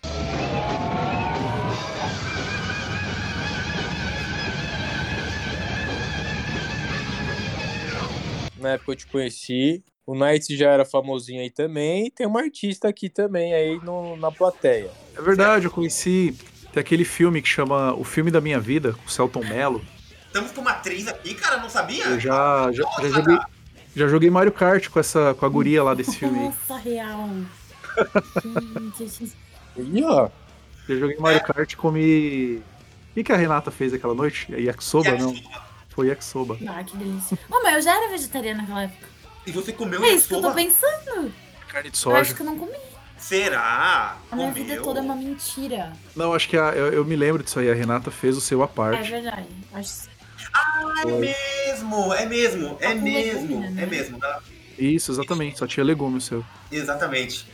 Na 8.56 8.70
época 8.74 8.92
eu 8.92 8.96
te 8.96 9.06
conheci. 9.06 9.82
O 10.06 10.14
Nights 10.16 10.56
já 10.58 10.70
era 10.70 10.84
famosinho 10.84 11.40
aí 11.40 11.50
também. 11.50 12.06
E 12.06 12.10
tem 12.10 12.26
uma 12.26 12.40
artista 12.40 12.88
aqui 12.88 13.08
também 13.08 13.54
aí 13.54 13.78
no, 13.82 14.16
na 14.16 14.30
plateia. 14.32 14.90
É 15.16 15.22
verdade, 15.22 15.66
eu 15.66 15.70
conheci. 15.70 16.36
Tem 16.72 16.80
aquele 16.80 17.04
filme 17.04 17.40
que 17.42 17.48
chama 17.48 17.94
O 17.94 18.02
Filme 18.02 18.30
da 18.30 18.40
Minha 18.40 18.58
Vida, 18.58 18.92
com 18.94 19.06
o 19.06 19.10
Celton 19.10 19.44
Mello. 19.44 19.84
Estamos 20.26 20.50
com 20.52 20.62
uma 20.62 20.70
atriz 20.70 21.06
aqui, 21.06 21.34
cara, 21.34 21.58
não 21.58 21.68
sabia? 21.68 22.04
Eu 22.06 22.18
já, 22.18 22.70
já, 22.72 22.84
já 23.00 23.08
joguei. 23.08 23.38
Já 23.94 24.08
joguei 24.08 24.30
Mario 24.30 24.52
Kart 24.52 24.88
com 24.88 24.98
essa 24.98 25.34
com 25.34 25.44
a 25.44 25.48
guria 25.50 25.82
lá 25.82 25.92
desse 25.92 26.16
filme. 26.16 26.38
Nossa, 26.38 26.78
real. 26.78 27.28
Gente, 28.98 29.32
E 29.76 30.02
ó, 30.04 30.30
Já 30.88 30.96
joguei 30.96 31.16
Mario 31.18 31.42
Kart 31.44 31.76
com 31.76 31.90
me. 31.90 32.56
O 33.10 33.14
que, 33.14 33.24
que 33.24 33.32
a 33.32 33.36
Renata 33.36 33.70
fez 33.70 33.92
aquela 33.92 34.14
noite? 34.14 34.52
A 34.54 34.58
Yakisoba, 34.58 35.12
não? 35.18 35.34
Foi 35.90 36.08
Yakisoba. 36.08 36.56
ah, 36.66 36.82
que 36.82 36.96
delícia. 36.96 37.38
Oh, 37.50 37.60
mas 37.62 37.74
eu 37.74 37.82
já 37.82 37.94
era 37.94 38.08
vegetariana 38.10 38.62
naquela 38.62 38.84
época. 38.84 39.11
E 39.46 39.50
você 39.52 39.72
comeu 39.72 40.02
É 40.04 40.10
isso 40.10 40.28
que 40.28 40.34
eu 40.34 40.40
tô 40.42 40.52
pensando. 40.52 41.32
Carne 41.68 41.90
de 41.90 42.06
Eu 42.06 42.14
acho 42.16 42.24
soja. 42.26 42.34
que 42.34 42.40
eu 42.42 42.46
não 42.46 42.58
comi. 42.58 42.72
Será? 43.18 44.16
A 44.30 44.36
minha 44.36 44.48
Comeu? 44.52 44.64
vida 44.66 44.82
toda 44.82 44.98
é 44.98 45.02
uma 45.02 45.14
mentira. 45.14 45.92
Não, 46.16 46.34
acho 46.34 46.48
que 46.48 46.56
a- 46.56 46.72
eu, 46.72 46.92
eu 46.92 47.04
me 47.04 47.14
lembro 47.16 47.42
disso 47.42 47.58
aí. 47.60 47.70
A 47.70 47.74
Renata 47.74 48.10
fez 48.10 48.36
o 48.36 48.40
seu 48.40 48.62
à 48.62 48.64
É 48.64 48.68
parte. 48.68 49.10
verdade. 49.10 49.46
Acho 49.72 50.10
Ah, 50.52 51.02
é 51.02 51.04
mesmo, 51.06 52.12
é 52.14 52.26
mesmo, 52.26 52.76
é 52.80 52.88
Tá 52.88 52.94
mesmo, 52.96 53.40
legume, 53.60 53.70
né? 53.70 53.82
é 53.84 53.86
mesmo, 53.86 54.18
tá? 54.18 54.40
Isso, 54.78 55.12
exatamente. 55.12 55.58
Só 55.58 55.66
tinha 55.66 55.84
legume 55.84 56.18
o 56.18 56.20
seu. 56.20 56.44
Exatamente. 56.70 57.46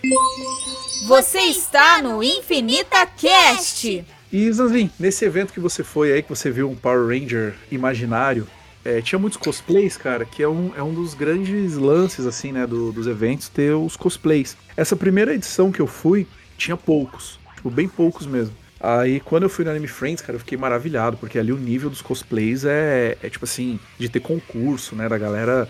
Você 1.07 1.39
está 1.41 2.01
no 2.03 2.23
Infinita 2.23 3.05
Cast. 3.07 4.05
E 4.33 4.53
Zanzin, 4.53 4.91
nesse 4.99 5.25
evento 5.25 5.53
que 5.53 5.61
você 5.61 5.85
foi 5.85 6.13
aí, 6.13 6.23
que 6.23 6.29
você 6.31 6.51
viu 6.51 6.71
um 6.71 6.75
Power 6.77 7.07
Ranger 7.09 7.55
imaginário, 7.71 8.47
é, 8.89 9.03
tinha 9.03 9.19
muitos 9.19 9.37
cosplays, 9.39 9.97
cara, 9.97 10.25
que 10.25 10.43
é 10.43 10.49
um, 10.49 10.73
é 10.77 10.83
um 10.83 10.95
dos 10.95 11.13
grandes 11.15 11.75
lances, 11.75 12.25
assim, 12.27 12.53
né, 12.53 12.67
do- 12.67 12.91
dos 12.93 13.07
eventos, 13.07 13.49
ter 13.49 13.73
os 13.75 13.97
cosplays. 13.97 14.57
Essa 14.77 14.97
primeira 14.97 15.35
edição 15.35 15.71
que 15.71 15.81
eu 15.81 15.87
fui, 15.87 16.27
tinha 16.57 16.77
poucos, 16.77 17.39
tipo, 17.55 17.71
bem 17.71 17.89
poucos 17.89 18.27
mesmo. 18.27 18.55
Aí, 18.81 19.21
quando 19.21 19.43
eu 19.43 19.49
fui 19.49 19.65
no 19.65 19.71
Anime 19.71 19.89
Friends, 19.89 20.23
cara, 20.23 20.37
eu 20.37 20.41
fiquei 20.41 20.57
maravilhado, 20.57 21.17
porque 21.17 21.39
ali 21.39 21.53
o 21.53 21.57
nível 21.59 21.91
dos 21.91 22.01
cosplays 22.01 22.65
é, 22.65 23.19
é 23.23 23.29
tipo 23.29 23.45
assim, 23.45 23.79
de 23.99 24.09
ter 24.09 24.21
concurso, 24.21 24.95
né, 24.95 25.09
da 25.09 25.19
galera 25.19 25.69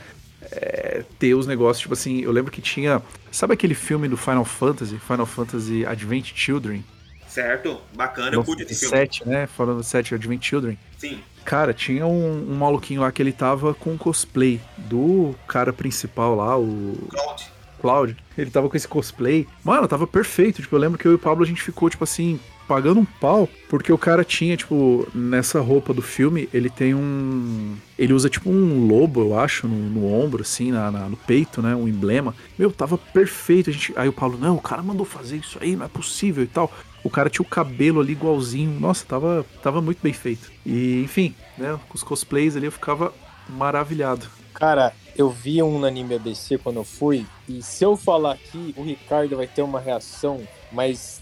é, 0.53 1.03
ter 1.19 1.35
os 1.35 1.47
negócios, 1.47 1.81
tipo 1.81 1.95
assim, 1.95 2.21
eu 2.21 2.31
lembro 2.31 2.53
que 2.53 2.61
tinha, 2.61 3.03
sabe 3.33 3.55
aquele 3.55 3.75
filme 3.75 4.09
do 4.09 4.16
Final 4.16 4.45
Fantasy, 4.45 4.99
Final 4.99 5.27
Fantasy 5.27 5.85
Advent 5.87 6.33
Children? 6.35 6.85
Certo, 7.27 7.81
bacana, 7.97 8.37
eu 8.37 8.45
curto 8.45 8.62
esse 8.62 8.75
filme. 8.75 8.97
7, 8.97 9.27
né? 9.27 9.47
Final 9.47 9.69
Fantasy 9.75 9.91
7 9.91 10.14
Advent 10.14 10.45
Children. 10.45 10.79
Sim. 10.99 11.19
Cara, 11.45 11.73
tinha 11.73 12.07
um, 12.07 12.51
um 12.53 12.55
maluquinho 12.57 13.01
lá 13.01 13.11
que 13.11 13.23
ele 13.23 13.33
tava 13.33 13.73
com 13.73 13.97
cosplay 13.97 14.61
do 14.77 15.35
cara 15.47 15.73
principal 15.73 16.35
lá, 16.35 16.59
o 16.59 16.95
Cloud. 17.11 17.47
Cloud. 17.81 18.17
Ele 18.37 18.51
tava 18.51 18.69
com 18.69 18.77
esse 18.77 18.87
cosplay. 18.89 19.47
Mano, 19.65 19.89
tava 19.89 20.07
perfeito. 20.07 20.61
Tipo, 20.61 20.77
eu 20.77 20.81
lembro 20.81 20.99
que 20.99 21.07
eu 21.07 21.13
e 21.13 21.15
o 21.15 21.19
Pablo 21.19 21.45
a 21.45 21.47
gente 21.47 21.63
ficou, 21.63 21.89
tipo 21.89 22.05
assim, 22.05 22.39
pagando 22.67 23.01
um 23.01 23.05
pau, 23.05 23.49
porque 23.69 23.91
o 23.93 23.97
cara 23.97 24.25
tinha, 24.25 24.57
tipo, 24.57 25.09
nessa 25.15 25.61
roupa 25.61 25.95
do 25.95 26.03
filme, 26.03 26.49
ele 26.53 26.69
tem 26.69 26.95
um. 26.95 27.77
Ele 27.99 28.13
usa, 28.13 28.29
tipo, 28.29 28.51
um 28.51 28.87
lobo, 28.87 29.21
eu 29.21 29.39
acho, 29.39 29.67
no, 29.67 29.77
no 29.77 30.13
ombro, 30.13 30.43
assim, 30.43 30.71
na, 30.71 30.91
na- 30.91 31.09
no 31.09 31.17
peito, 31.17 31.63
né? 31.63 31.75
Um 31.75 31.89
emblema. 31.89 32.35
Meu, 32.59 32.71
tava 32.71 32.99
perfeito. 32.99 33.71
A 33.71 33.73
gente... 33.73 33.93
Aí 33.97 34.09
o 34.09 34.13
Paulo, 34.13 34.37
não, 34.39 34.57
o 34.57 34.61
cara 34.61 34.83
mandou 34.83 35.07
fazer 35.07 35.37
isso 35.39 35.59
aí, 35.61 35.75
não 35.77 35.87
é 35.87 35.89
possível 35.89 36.45
e 36.45 36.49
tal. 36.49 36.71
O 37.05 37.11
cara 37.11 37.31
tinha 37.31 37.45
o 37.45 37.49
cabelo 37.49 38.01
ali 38.01 38.13
igualzinho. 38.13 38.79
Nossa, 38.81 39.05
tava, 39.07 39.45
tava 39.63 39.81
muito 39.81 40.01
bem 40.03 40.13
feito. 40.13 40.51
E, 40.67 41.03
enfim, 41.03 41.35
né? 41.57 41.79
Com 41.89 41.97
os 41.97 42.03
cosplays 42.03 42.57
ali 42.57 42.67
eu 42.67 42.73
ficava 42.73 43.13
maravilhado. 43.49 44.27
cara, 44.53 44.93
eu 45.17 45.31
vi 45.31 45.61
um 45.63 45.79
no 45.81 45.87
Anime 45.87 46.15
ABC 46.15 46.59
quando 46.59 46.77
eu 46.77 46.85
fui. 46.85 47.27
E 47.49 47.63
se 47.63 47.85
eu 47.85 47.97
falar 47.97 48.33
aqui, 48.35 48.75
o 48.77 48.83
Ricardo 48.83 49.37
vai 49.37 49.47
ter 49.49 49.63
uma 49.63 49.81
reação, 49.81 50.41
mas 50.71 51.21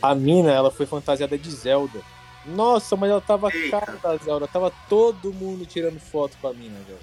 a 0.00 0.14
mina, 0.14 0.50
ela 0.52 0.70
foi 0.70 0.86
fantasiada 0.86 1.36
de 1.38 1.50
Zelda. 1.50 2.00
Nossa, 2.44 2.96
mas 2.96 3.10
ela 3.10 3.20
tava 3.20 3.48
Eita. 3.52 3.80
cara 3.80 3.98
da 4.02 4.16
Zelda. 4.16 4.46
Tava 4.48 4.72
todo 4.88 5.32
mundo 5.32 5.64
tirando 5.64 5.98
foto 6.00 6.36
com 6.40 6.48
a 6.48 6.52
mina, 6.52 6.78
velho. 6.86 6.98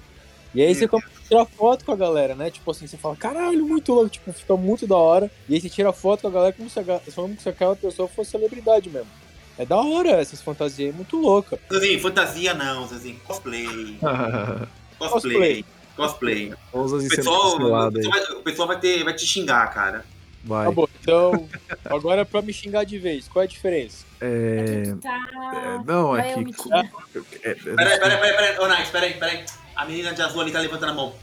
E 0.54 0.62
aí 0.62 0.74
você 0.74 0.88
começa 0.88 1.08
a 1.08 1.28
tirar 1.28 1.44
foto 1.46 1.84
com 1.84 1.92
a 1.92 1.96
galera, 1.96 2.34
né? 2.34 2.50
Tipo 2.50 2.70
assim, 2.70 2.86
você 2.86 2.96
fala, 2.96 3.14
caralho, 3.16 3.64
muito 3.64 3.92
louco, 3.92 4.08
tipo, 4.08 4.32
fica 4.32 4.56
muito 4.56 4.86
da 4.86 4.96
hora. 4.96 5.30
E 5.48 5.54
aí 5.54 5.60
você 5.60 5.68
tira 5.70 5.92
foto 5.92 6.22
com 6.22 6.28
a 6.28 6.30
galera 6.30 6.52
como 6.52 6.68
se, 6.68 6.80
a, 6.80 6.84
como 7.14 7.38
se 7.40 7.48
aquela 7.48 7.76
pessoa 7.76 8.08
fosse 8.08 8.32
celebridade 8.32 8.90
mesmo. 8.90 9.08
É 9.56 9.64
da 9.64 9.76
hora 9.76 10.10
essas 10.12 10.40
fantasias, 10.42 10.92
é 10.92 10.96
muito 10.96 11.18
louca. 11.20 11.58
Zazinho, 11.72 12.00
fantasia 12.00 12.54
não, 12.54 12.86
Zazinho. 12.88 13.20
Cosplay. 13.24 13.98
Cosplay. 14.98 14.98
Cosplay. 14.98 15.64
Cosplay. 15.96 16.54
Vamos 16.72 16.92
O 16.92 17.08
pessoal, 17.08 17.56
o 17.56 17.92
pessoal 17.92 18.10
vai, 18.10 18.22
o 18.36 18.42
pessoal 18.42 18.68
vai 18.68 18.80
ter, 18.80 19.04
vai 19.04 19.14
te 19.14 19.26
xingar, 19.26 19.66
cara. 19.72 20.04
Vai. 20.42 20.64
Tá 20.66 20.72
bom, 20.72 20.88
então, 21.02 21.48
agora 21.84 22.22
é 22.22 22.24
pra 22.24 22.40
me 22.40 22.52
xingar 22.52 22.84
de 22.84 22.98
vez, 22.98 23.28
qual 23.28 23.42
é 23.42 23.46
a 23.46 23.48
diferença? 23.48 24.06
É... 24.20 24.84
É, 25.04 25.84
Não, 25.84 26.16
é 26.16 26.34
Vai 26.34 26.44
que. 26.44 26.72
é- 26.72 27.50
é- 27.50 27.54
Peraí, 27.54 27.98
peraí, 27.98 28.18
peraí, 28.18 28.36
peraí. 28.36 28.58
Ô, 28.58 28.68
Nice, 28.68 28.90
peraí, 28.90 29.14
peraí. 29.14 29.44
A 29.80 29.86
menina 29.86 30.12
de 30.12 30.20
azul 30.20 30.42
ali 30.42 30.52
tá 30.52 30.60
levantando 30.60 30.90
a 30.90 30.94
mão. 30.94 31.14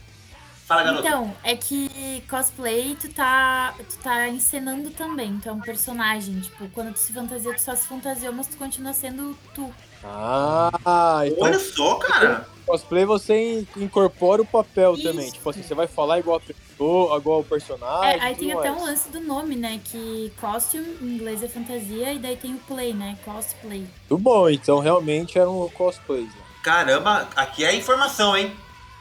Fala, 0.66 0.82
garota. 0.82 1.06
Então, 1.06 1.32
é 1.44 1.54
que 1.56 2.22
cosplay 2.28 2.96
tu 3.00 3.08
tá, 3.12 3.72
tu 3.88 3.96
tá 3.98 4.28
encenando 4.28 4.90
também, 4.90 5.38
tu 5.38 5.48
é 5.48 5.52
um 5.52 5.60
personagem. 5.60 6.40
Tipo, 6.40 6.68
quando 6.70 6.92
tu 6.92 6.98
se 6.98 7.12
fantasia, 7.12 7.54
tu 7.54 7.60
só 7.60 7.76
se 7.76 7.86
fantasiou, 7.86 8.32
mas 8.32 8.48
tu 8.48 8.56
continua 8.56 8.92
sendo 8.92 9.38
tu. 9.54 9.72
Ah, 10.02 11.22
então 11.24 11.38
Olha 11.44 11.58
só, 11.60 11.94
cara. 11.96 12.48
cosplay 12.66 13.04
você 13.04 13.60
in- 13.60 13.66
incorpora 13.84 14.42
o 14.42 14.44
papel 14.46 14.94
Isso. 14.94 15.04
também. 15.04 15.30
Tipo 15.30 15.50
assim, 15.50 15.62
você 15.62 15.74
vai 15.74 15.86
falar 15.86 16.18
igual 16.18 16.38
a 16.38 16.40
pessoa, 16.40 17.16
igual 17.16 17.40
o 17.40 17.44
personagem. 17.44 18.20
É, 18.20 18.24
aí 18.24 18.34
tem 18.34 18.52
até 18.52 18.70
mais. 18.70 18.82
um 18.82 18.86
lance 18.86 19.08
do 19.08 19.20
nome, 19.20 19.54
né? 19.54 19.80
Que 19.84 20.32
costume 20.40 20.98
em 21.00 21.06
inglês 21.14 21.44
é 21.44 21.48
fantasia, 21.48 22.12
e 22.12 22.18
daí 22.18 22.36
tem 22.36 22.54
o 22.54 22.58
play, 22.58 22.92
né? 22.92 23.16
Cosplay. 23.24 23.86
Muito 24.10 24.18
bom, 24.22 24.50
então 24.50 24.80
realmente 24.80 25.38
era 25.38 25.48
um 25.48 25.68
cosplay. 25.68 26.22
né? 26.24 26.32
Caramba, 26.68 27.26
aqui 27.34 27.64
é 27.64 27.74
informação, 27.74 28.36
hein? 28.36 28.52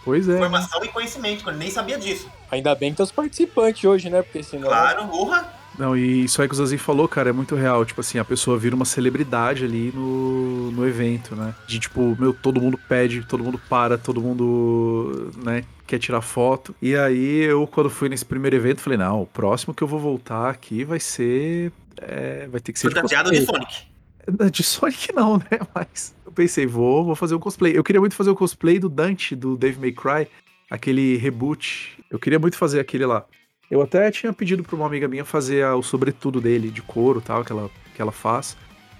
Pois 0.05 0.29
é. 0.29 0.35
Informação 0.35 0.81
e 0.85 0.87
conhecimento, 0.87 1.43
que 1.43 1.49
eu 1.49 1.53
nem 1.53 1.69
sabia 1.69 1.99
disso. 1.99 2.31
Ainda 2.49 2.73
bem 2.73 2.91
que 2.91 2.95
tem 2.95 3.03
os 3.03 3.11
participantes 3.11 3.83
hoje, 3.83 4.09
né? 4.09 4.21
Porque 4.21 4.41
senão. 4.41 4.69
Claro, 4.69 5.13
urra. 5.13 5.53
Não, 5.77 5.95
e 5.95 6.23
isso 6.23 6.41
aí 6.41 6.47
que 6.47 6.53
o 6.53 6.57
Zazi 6.57 6.77
falou, 6.77 7.09
cara, 7.09 7.29
é 7.29 7.33
muito 7.33 7.55
real. 7.55 7.83
Tipo 7.83 7.99
assim, 7.99 8.19
a 8.19 8.23
pessoa 8.23 8.57
vira 8.57 8.73
uma 8.73 8.85
celebridade 8.85 9.65
ali 9.65 9.91
no, 9.93 10.71
no 10.71 10.87
evento, 10.87 11.35
né? 11.35 11.53
De 11.67 11.77
tipo, 11.77 12.15
meu, 12.17 12.33
todo 12.33 12.61
mundo 12.61 12.79
pede, 12.87 13.25
todo 13.25 13.43
mundo 13.43 13.59
para, 13.69 13.97
todo 13.97 14.21
mundo, 14.21 15.29
né, 15.43 15.65
quer 15.85 15.99
tirar 15.99 16.21
foto. 16.21 16.73
E 16.81 16.95
aí 16.95 17.41
eu, 17.43 17.67
quando 17.67 17.89
fui 17.89 18.07
nesse 18.07 18.23
primeiro 18.23 18.55
evento, 18.55 18.79
falei, 18.79 18.97
não, 18.97 19.23
o 19.23 19.27
próximo 19.27 19.73
que 19.73 19.83
eu 19.83 19.87
vou 19.89 19.99
voltar 19.99 20.49
aqui 20.49 20.85
vai 20.85 21.01
ser. 21.01 21.73
é, 22.01 22.47
vai 22.49 22.61
ter 22.61 22.71
que 22.71 22.79
ser 22.79 22.87
de 22.87 22.95
Fantasiado 22.95 23.29
de 23.29 23.45
cosplay. 23.45 23.61
Sonic. 23.61 23.87
De 24.51 24.63
Sonic 24.63 25.13
não, 25.13 25.37
né? 25.37 25.59
Mas 25.75 26.15
pensei, 26.37 26.65
vou, 26.67 27.03
vou 27.03 27.15
fazer 27.15 27.33
um 27.35 27.39
cosplay. 27.39 27.75
Eu 27.75 27.83
queria 27.83 27.99
muito 27.99 28.15
fazer 28.15 28.29
o 28.29 28.35
cosplay 28.35 28.77
do 28.79 28.87
Dante, 28.87 29.35
do 29.35 29.57
Dave 29.57 29.79
May 29.79 29.91
Cry, 29.91 30.27
aquele 30.69 31.17
reboot. 31.17 31.97
Eu 32.09 32.19
queria 32.19 32.37
muito 32.39 32.57
fazer 32.57 32.79
aquele 32.79 33.05
lá. 33.05 33.25
Eu 33.69 33.81
até 33.81 34.09
tinha 34.11 34.31
pedido 34.31 34.63
pra 34.63 34.75
uma 34.75 34.85
amiga 34.85 35.07
minha 35.07 35.25
fazer 35.25 35.63
a- 35.63 35.75
o 35.75 35.81
sobretudo 35.83 36.39
dele, 36.39 36.69
de 36.69 36.81
couro 36.81 37.19
tal, 37.19 37.43
que 37.43 37.51
ela, 37.51 37.69
que 37.95 38.01
ela 38.01 38.11
faz. 38.11 38.55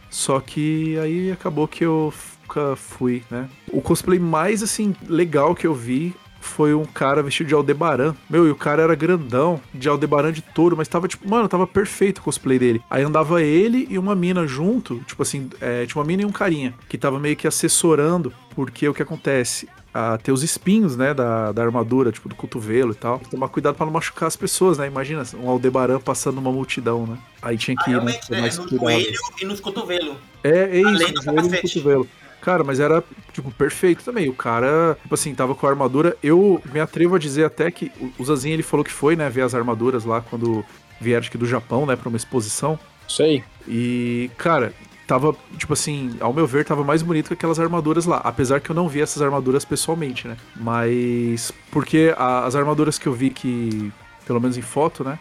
Só 0.09 0.39
que 0.39 0.97
aí 0.99 1.31
acabou 1.31 1.67
que 1.67 1.85
eu 1.85 2.11
fui, 2.75 3.23
né? 3.29 3.47
O 3.71 3.81
cosplay 3.81 4.17
mais, 4.19 4.63
assim, 4.63 4.95
legal 5.07 5.53
que 5.53 5.67
eu 5.67 5.73
vi 5.75 6.13
foi 6.47 6.73
um 6.73 6.85
cara 6.85 7.21
vestido 7.21 7.47
de 7.47 7.53
Aldebaran. 7.53 8.15
Meu, 8.29 8.47
e 8.47 8.51
o 8.51 8.55
cara 8.55 8.81
era 8.81 8.95
grandão, 8.95 9.61
de 9.73 9.87
Aldebaran 9.87 10.31
de 10.31 10.41
touro, 10.41 10.75
mas 10.75 10.87
tava, 10.87 11.07
tipo, 11.07 11.27
mano, 11.29 11.47
tava 11.47 11.67
perfeito 11.67 12.19
o 12.19 12.21
cosplay 12.23 12.57
dele. 12.57 12.81
Aí 12.89 13.03
andava 13.03 13.41
ele 13.41 13.87
e 13.89 13.99
uma 13.99 14.15
mina 14.15 14.47
junto, 14.47 14.99
tipo 15.05 15.21
assim, 15.21 15.49
é, 15.61 15.85
tinha 15.85 15.99
uma 16.01 16.07
mina 16.07 16.23
e 16.23 16.25
um 16.25 16.31
carinha, 16.31 16.73
que 16.89 16.97
tava 16.97 17.19
meio 17.19 17.35
que 17.35 17.47
assessorando, 17.47 18.33
porque 18.55 18.87
o 18.87 18.93
que 18.93 19.03
acontece? 19.03 19.67
a 19.93 20.15
ter 20.15 20.31
os 20.31 20.43
espinhos, 20.43 20.95
né, 20.95 21.11
da, 21.11 21.51
da 21.51 21.63
armadura, 21.63 22.11
tipo, 22.11 22.29
do 22.29 22.35
cotovelo 22.35 22.91
e 22.91 22.95
tal. 22.95 23.17
Tomar 23.31 23.47
cuidado 23.47 23.73
pra 23.73 23.83
não 23.85 23.91
machucar 23.93 24.27
as 24.27 24.35
pessoas, 24.35 24.77
né? 24.77 24.85
Imagina 24.85 25.23
um 25.41 25.49
Aldebaran 25.49 25.99
passando 25.99 26.35
numa 26.35 26.51
multidão, 26.51 27.07
né? 27.07 27.17
Aí 27.41 27.57
tinha 27.57 27.75
que 27.75 27.89
Ah, 27.89 27.93
ir, 27.97 28.03
né, 28.03 28.19
é, 28.29 28.41
mais 28.41 28.57
no 28.59 28.67
cuidado. 28.67 28.91
joelho 28.91 29.19
e 29.41 29.45
nos 29.45 29.59
cotovelos. 29.59 30.17
É, 30.43 30.49
é 30.49 30.77
isso, 30.81 30.87
Além 30.87 31.07
no 31.07 31.13
do 31.13 31.23
joelho 31.23 31.47
e 31.47 31.49
no 31.49 31.61
cotovelo. 31.61 32.07
Cara, 32.41 32.63
mas 32.63 32.79
era, 32.79 33.03
tipo, 33.33 33.51
perfeito 33.51 34.03
também. 34.03 34.29
O 34.29 34.33
cara, 34.33 34.97
tipo 35.01 35.13
assim, 35.13 35.33
tava 35.35 35.53
com 35.55 35.65
a 35.67 35.69
armadura. 35.69 36.15
Eu 36.23 36.61
me 36.71 36.79
atrevo 36.79 37.15
a 37.15 37.19
dizer 37.19 37.43
até 37.45 37.69
que 37.71 37.91
o- 38.17 38.23
Zazinho, 38.23 38.53
ele 38.53 38.63
falou 38.63 38.83
que 38.83 38.91
foi, 38.91 39.15
né, 39.15 39.29
ver 39.29 39.41
as 39.41 39.53
armaduras 39.55 40.05
lá 40.05 40.21
quando 40.21 40.63
vieram, 41.01 41.19
acho 41.21 41.31
que 41.31 41.37
do 41.37 41.45
Japão, 41.45 41.85
né, 41.85 41.95
pra 41.95 42.07
uma 42.09 42.17
exposição. 42.17 42.79
Isso 43.07 43.23
aí. 43.23 43.43
E, 43.67 44.29
cara, 44.37 44.73
tava, 45.05 45.35
tipo 45.57 45.73
assim, 45.73 46.15
ao 46.19 46.31
meu 46.33 46.45
ver, 46.47 46.63
tava 46.65 46.83
mais 46.83 47.01
bonito 47.01 47.27
que 47.27 47.33
aquelas 47.33 47.59
armaduras 47.59 48.05
lá. 48.05 48.21
Apesar 48.23 48.59
que 48.61 48.69
eu 48.69 48.75
não 48.75 48.87
vi 48.87 49.01
essas 49.01 49.21
armaduras 49.21 49.65
pessoalmente, 49.65 50.27
né? 50.27 50.37
Mas. 50.55 51.51
Porque 51.71 52.13
a- 52.17 52.45
as 52.45 52.55
armaduras 52.55 52.97
que 52.97 53.07
eu 53.07 53.13
vi 53.13 53.29
que, 53.29 53.91
pelo 54.25 54.39
menos 54.39 54.57
em 54.57 54.61
foto, 54.61 55.03
né? 55.03 55.17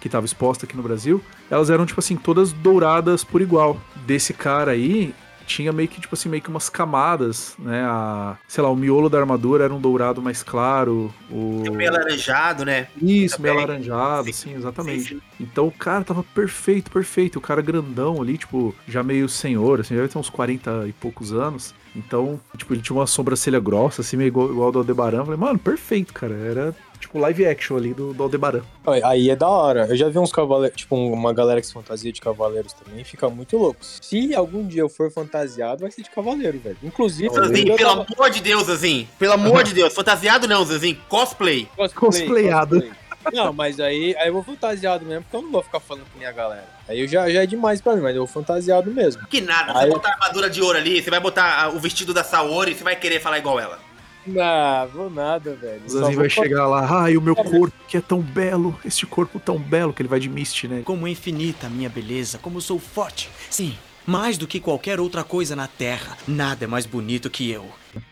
Que 0.00 0.08
tava 0.08 0.26
exposta 0.26 0.64
aqui 0.66 0.76
no 0.76 0.82
Brasil, 0.82 1.20
elas 1.50 1.70
eram, 1.70 1.84
tipo 1.86 2.00
assim, 2.00 2.16
todas 2.16 2.52
douradas 2.52 3.24
por 3.24 3.40
igual. 3.42 3.80
Desse 4.06 4.32
cara 4.32 4.72
aí. 4.72 5.14
Tinha 5.48 5.72
meio 5.72 5.88
que, 5.88 5.98
tipo 5.98 6.14
assim, 6.14 6.28
meio 6.28 6.42
que 6.42 6.50
umas 6.50 6.68
camadas, 6.68 7.56
né? 7.58 7.82
A, 7.84 8.36
sei 8.46 8.62
lá, 8.62 8.70
o 8.70 8.76
miolo 8.76 9.08
da 9.08 9.18
armadura 9.18 9.64
era 9.64 9.74
um 9.74 9.80
dourado 9.80 10.20
mais 10.20 10.42
claro. 10.42 11.12
O... 11.30 11.62
Meio 11.72 11.88
alaranjado, 11.88 12.66
né? 12.66 12.88
Isso, 13.00 13.40
meio 13.40 13.56
alaranjado, 13.56 14.30
Sim. 14.30 14.54
exatamente. 14.54 15.08
Sim, 15.08 15.14
sim. 15.16 15.22
Então 15.40 15.66
o 15.66 15.72
cara 15.72 16.04
tava 16.04 16.22
perfeito, 16.22 16.90
perfeito. 16.90 17.38
O 17.38 17.40
cara 17.40 17.62
grandão 17.62 18.20
ali, 18.20 18.36
tipo, 18.36 18.74
já 18.86 19.02
meio 19.02 19.26
senhor, 19.26 19.80
assim, 19.80 19.94
já 19.94 20.02
deve 20.02 20.12
ter 20.12 20.18
uns 20.18 20.28
40 20.28 20.86
e 20.86 20.92
poucos 20.92 21.32
anos. 21.32 21.74
Então, 21.96 22.38
tipo, 22.56 22.74
ele 22.74 22.82
tinha 22.82 22.96
uma 22.96 23.06
sobrancelha 23.06 23.58
grossa, 23.58 24.02
assim, 24.02 24.16
meio 24.16 24.28
igual, 24.28 24.50
igual 24.50 24.66
ao 24.66 24.72
do 24.72 24.78
Aldebaran. 24.80 25.18
Eu 25.18 25.24
falei, 25.24 25.40
mano, 25.40 25.58
perfeito, 25.58 26.12
cara. 26.12 26.34
Era, 26.34 26.76
tipo, 27.00 27.18
live 27.18 27.46
action 27.46 27.76
ali 27.76 27.94
do, 27.94 28.12
do 28.12 28.22
Aldebaran. 28.22 28.62
Aí- 28.86 29.02
Aí 29.04 29.30
é 29.30 29.36
da 29.36 29.48
hora. 29.48 29.86
Eu 29.88 29.96
já 29.96 30.08
vi 30.08 30.18
uns 30.18 30.32
cavaleiros, 30.32 30.76
tipo, 30.76 30.96
uma 30.96 31.32
galera 31.32 31.60
que 31.60 31.66
se 31.66 31.72
fantasia 31.72 32.12
de 32.12 32.20
cavaleiros 32.20 32.72
também, 32.72 33.04
fica 33.04 33.28
muito 33.28 33.56
louco. 33.56 33.78
Se 33.82 34.34
algum 34.34 34.66
dia 34.66 34.82
eu 34.82 34.88
for 34.88 35.10
fantasiado, 35.10 35.82
vai 35.82 35.90
ser 35.90 36.02
de 36.02 36.10
cavaleiro, 36.10 36.58
velho. 36.58 36.76
Inclusive, 36.82 37.32
Zazinho, 37.34 37.76
pelo 37.76 37.88
tava- 37.90 38.06
amor 38.16 38.30
de 38.30 38.40
Deus, 38.40 38.64
Zazinho. 38.64 39.08
Pelo 39.18 39.32
amor 39.32 39.62
de 39.64 39.74
Deus. 39.74 39.94
Fantasiado 39.94 40.46
não, 40.46 40.64
Zazinho. 40.64 40.98
Cosplay. 41.08 41.68
Cosplayado. 41.94 42.76
cosplay. 42.80 42.98
Não, 43.32 43.52
mas 43.52 43.78
aí, 43.78 44.16
aí 44.16 44.28
eu 44.28 44.32
vou 44.32 44.42
fantasiado 44.42 45.04
mesmo, 45.04 45.22
porque 45.24 45.36
eu 45.36 45.42
não 45.42 45.50
vou 45.50 45.62
ficar 45.62 45.80
falando 45.80 46.04
com 46.10 46.18
minha 46.18 46.32
galera. 46.32 46.64
Aí 46.88 47.00
eu 47.00 47.08
já, 47.08 47.28
já 47.28 47.42
é 47.42 47.46
demais 47.46 47.80
pra 47.80 47.94
mim, 47.94 48.00
mas 48.00 48.14
eu 48.14 48.24
vou 48.24 48.26
fantasiado 48.32 48.90
mesmo. 48.90 49.26
Que 49.26 49.40
nada. 49.40 49.72
Você 49.72 49.84
Aí- 49.84 49.90
botar 49.90 50.08
a 50.08 50.12
armadura 50.12 50.48
de 50.48 50.62
ouro 50.62 50.78
ali, 50.78 51.02
você 51.02 51.10
vai 51.10 51.20
botar 51.20 51.68
o 51.74 51.78
vestido 51.78 52.14
da 52.14 52.24
Saori, 52.24 52.74
você 52.74 52.84
vai 52.84 52.96
querer 52.96 53.20
falar 53.20 53.38
igual 53.38 53.60
ela. 53.60 53.78
Não, 54.26 54.88
vou 54.88 55.10
nada, 55.10 55.54
velho. 55.54 55.82
O 55.86 56.00
vou 56.00 56.12
vai 56.12 56.28
chegar 56.30 56.66
lá, 56.66 57.02
ai, 57.04 57.16
o 57.16 57.20
meu 57.22 57.34
corpo 57.34 57.72
que 57.86 57.96
é 57.96 58.00
tão 58.00 58.20
belo, 58.20 58.78
este 58.84 59.06
corpo 59.06 59.38
tão 59.40 59.58
belo, 59.58 59.92
que 59.92 60.02
ele 60.02 60.08
vai 60.08 60.20
de 60.20 60.28
Misty, 60.28 60.68
né? 60.68 60.82
Como 60.84 61.06
é 61.06 61.10
infinita 61.10 61.66
a 61.66 61.70
minha 61.70 61.88
beleza, 61.88 62.38
como 62.38 62.60
sou 62.60 62.78
forte. 62.78 63.30
Sim, 63.48 63.76
mais 64.06 64.36
do 64.36 64.46
que 64.46 64.60
qualquer 64.60 65.00
outra 65.00 65.24
coisa 65.24 65.56
na 65.56 65.66
Terra. 65.66 66.16
Nada 66.26 66.64
é 66.64 66.68
mais 66.68 66.84
bonito 66.86 67.30
que 67.30 67.50
eu. 67.50 67.66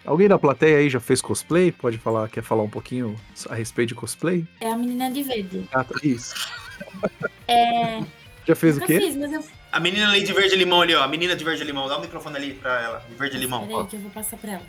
Alguém 0.05 0.29
da 0.29 0.39
plateia 0.39 0.79
aí 0.79 0.89
já 0.89 1.01
fez 1.01 1.21
cosplay? 1.21 1.71
Pode 1.71 1.99
falar, 1.99 2.29
quer 2.29 2.43
falar 2.43 2.63
um 2.63 2.71
pouquinho 2.71 3.15
a 3.49 3.55
respeito 3.55 3.91
de 3.91 3.95
cosplay? 3.95 4.47
É 4.61 4.71
a 4.71 4.77
menina 4.77 5.11
de 5.11 5.23
verde. 5.23 5.69
Ah, 5.73 5.85
tá. 5.85 5.95
Isso. 6.03 6.35
É. 7.49 8.03
Já 8.47 8.55
fez 8.55 8.77
o 8.77 8.81
Nunca 8.81 8.93
quê? 8.93 9.01
fiz, 9.01 9.17
mas 9.17 9.33
eu. 9.33 9.45
A 9.73 9.81
menina 9.81 10.11
ali 10.11 10.23
de 10.23 10.33
verde 10.33 10.57
limão 10.57 10.81
ali, 10.83 10.95
ó. 10.95 11.03
A 11.03 11.09
menina 11.09 11.35
de 11.37 11.45
verde 11.45 11.63
limão. 11.65 11.89
Dá 11.89 11.97
o 11.97 12.01
microfone 12.01 12.37
ali 12.37 12.55
pra 12.55 12.81
ela. 12.83 13.05
De 13.09 13.15
verde 13.15 13.39
limão. 13.39 13.63
ó. 13.63 13.67
Peraí, 13.67 13.87
que 13.87 13.97
eu 13.97 14.01
vou 14.01 14.11
passar 14.11 14.37
pra 14.37 14.53
ela. 14.53 14.63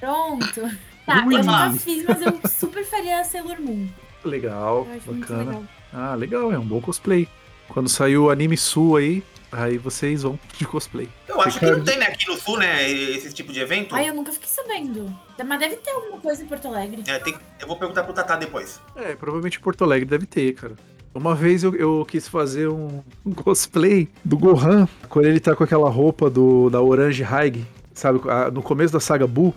Pronto. 0.00 0.62
Tá, 1.06 1.24
Ui. 1.24 1.36
eu 1.36 1.44
nunca 1.44 1.70
fiz, 1.70 2.04
mas 2.04 2.20
eu 2.20 2.36
super 2.50 2.84
faria 2.84 3.20
a 3.20 3.24
Sailor 3.24 3.60
Moon. 3.60 3.86
Legal, 4.24 4.84
bacana. 5.06 5.44
legal. 5.44 5.64
Ah, 5.92 6.14
legal, 6.16 6.52
é 6.52 6.58
um 6.58 6.64
bom 6.66 6.80
cosplay. 6.80 7.28
Quando 7.68 7.88
saiu 7.88 8.24
o 8.24 8.30
anime 8.30 8.56
Sul 8.56 8.96
aí, 8.96 9.22
aí 9.52 9.78
vocês 9.78 10.24
vão 10.24 10.36
de 10.58 10.64
cosplay. 10.66 11.08
Eu 11.28 11.40
acho 11.40 11.60
que 11.60 11.66
não 11.70 11.84
tem, 11.84 11.96
né, 11.96 12.06
aqui 12.06 12.26
no 12.26 12.36
sul, 12.36 12.58
né, 12.58 12.90
esse 12.90 13.32
tipo 13.32 13.52
de 13.52 13.60
evento. 13.60 13.94
Ai, 13.94 14.08
eu 14.08 14.14
nunca 14.14 14.32
fiquei 14.32 14.48
sabendo. 14.48 15.16
Mas 15.46 15.60
deve 15.60 15.76
ter 15.76 15.92
alguma 15.92 16.18
coisa 16.18 16.42
em 16.42 16.46
Porto 16.48 16.66
Alegre. 16.66 17.04
É, 17.06 17.20
tem- 17.20 17.36
eu 17.60 17.68
vou 17.68 17.76
perguntar 17.76 18.02
pro 18.02 18.12
Tatá 18.12 18.34
depois. 18.34 18.80
É, 18.96 19.14
provavelmente 19.14 19.58
em 19.58 19.60
Porto 19.60 19.84
Alegre 19.84 20.06
deve 20.08 20.26
ter, 20.26 20.54
cara. 20.54 20.74
Uma 21.14 21.36
vez 21.36 21.62
eu, 21.62 21.72
eu 21.76 22.04
quis 22.04 22.26
fazer 22.26 22.66
um, 22.68 23.00
um 23.24 23.30
cosplay 23.32 24.08
do 24.24 24.36
Gohan, 24.36 24.88
quando 25.08 25.26
ele 25.26 25.38
tá 25.38 25.54
com 25.54 25.62
aquela 25.62 25.88
roupa 25.88 26.28
do, 26.28 26.68
da 26.68 26.82
Orange 26.82 27.22
High, 27.22 27.64
sabe? 27.94 28.20
a- 28.28 28.50
No 28.50 28.60
começo 28.60 28.92
da 28.92 28.98
saga 28.98 29.24
Buu, 29.24 29.54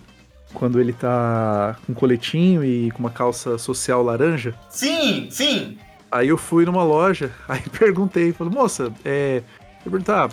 quando 0.53 0.79
ele 0.79 0.93
tá 0.93 1.75
com 1.85 1.91
um 1.91 1.95
coletinho 1.95 2.63
e 2.63 2.91
com 2.91 2.99
uma 2.99 3.09
calça 3.09 3.57
social 3.57 4.03
laranja. 4.03 4.53
Sim, 4.69 5.27
sim. 5.31 5.77
Aí 6.11 6.29
eu 6.29 6.37
fui 6.37 6.65
numa 6.65 6.83
loja, 6.83 7.31
aí 7.47 7.61
perguntei, 7.77 8.33
falei, 8.33 8.53
moça, 8.53 8.91
é. 9.05 9.43
Eu 9.85 9.91
perguntei, 9.91 10.15
ah, 10.15 10.29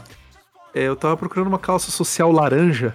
é, 0.75 0.83
eu 0.85 0.97
tava 0.97 1.17
procurando 1.17 1.49
uma 1.49 1.59
calça 1.59 1.91
social 1.91 2.33
laranja. 2.33 2.95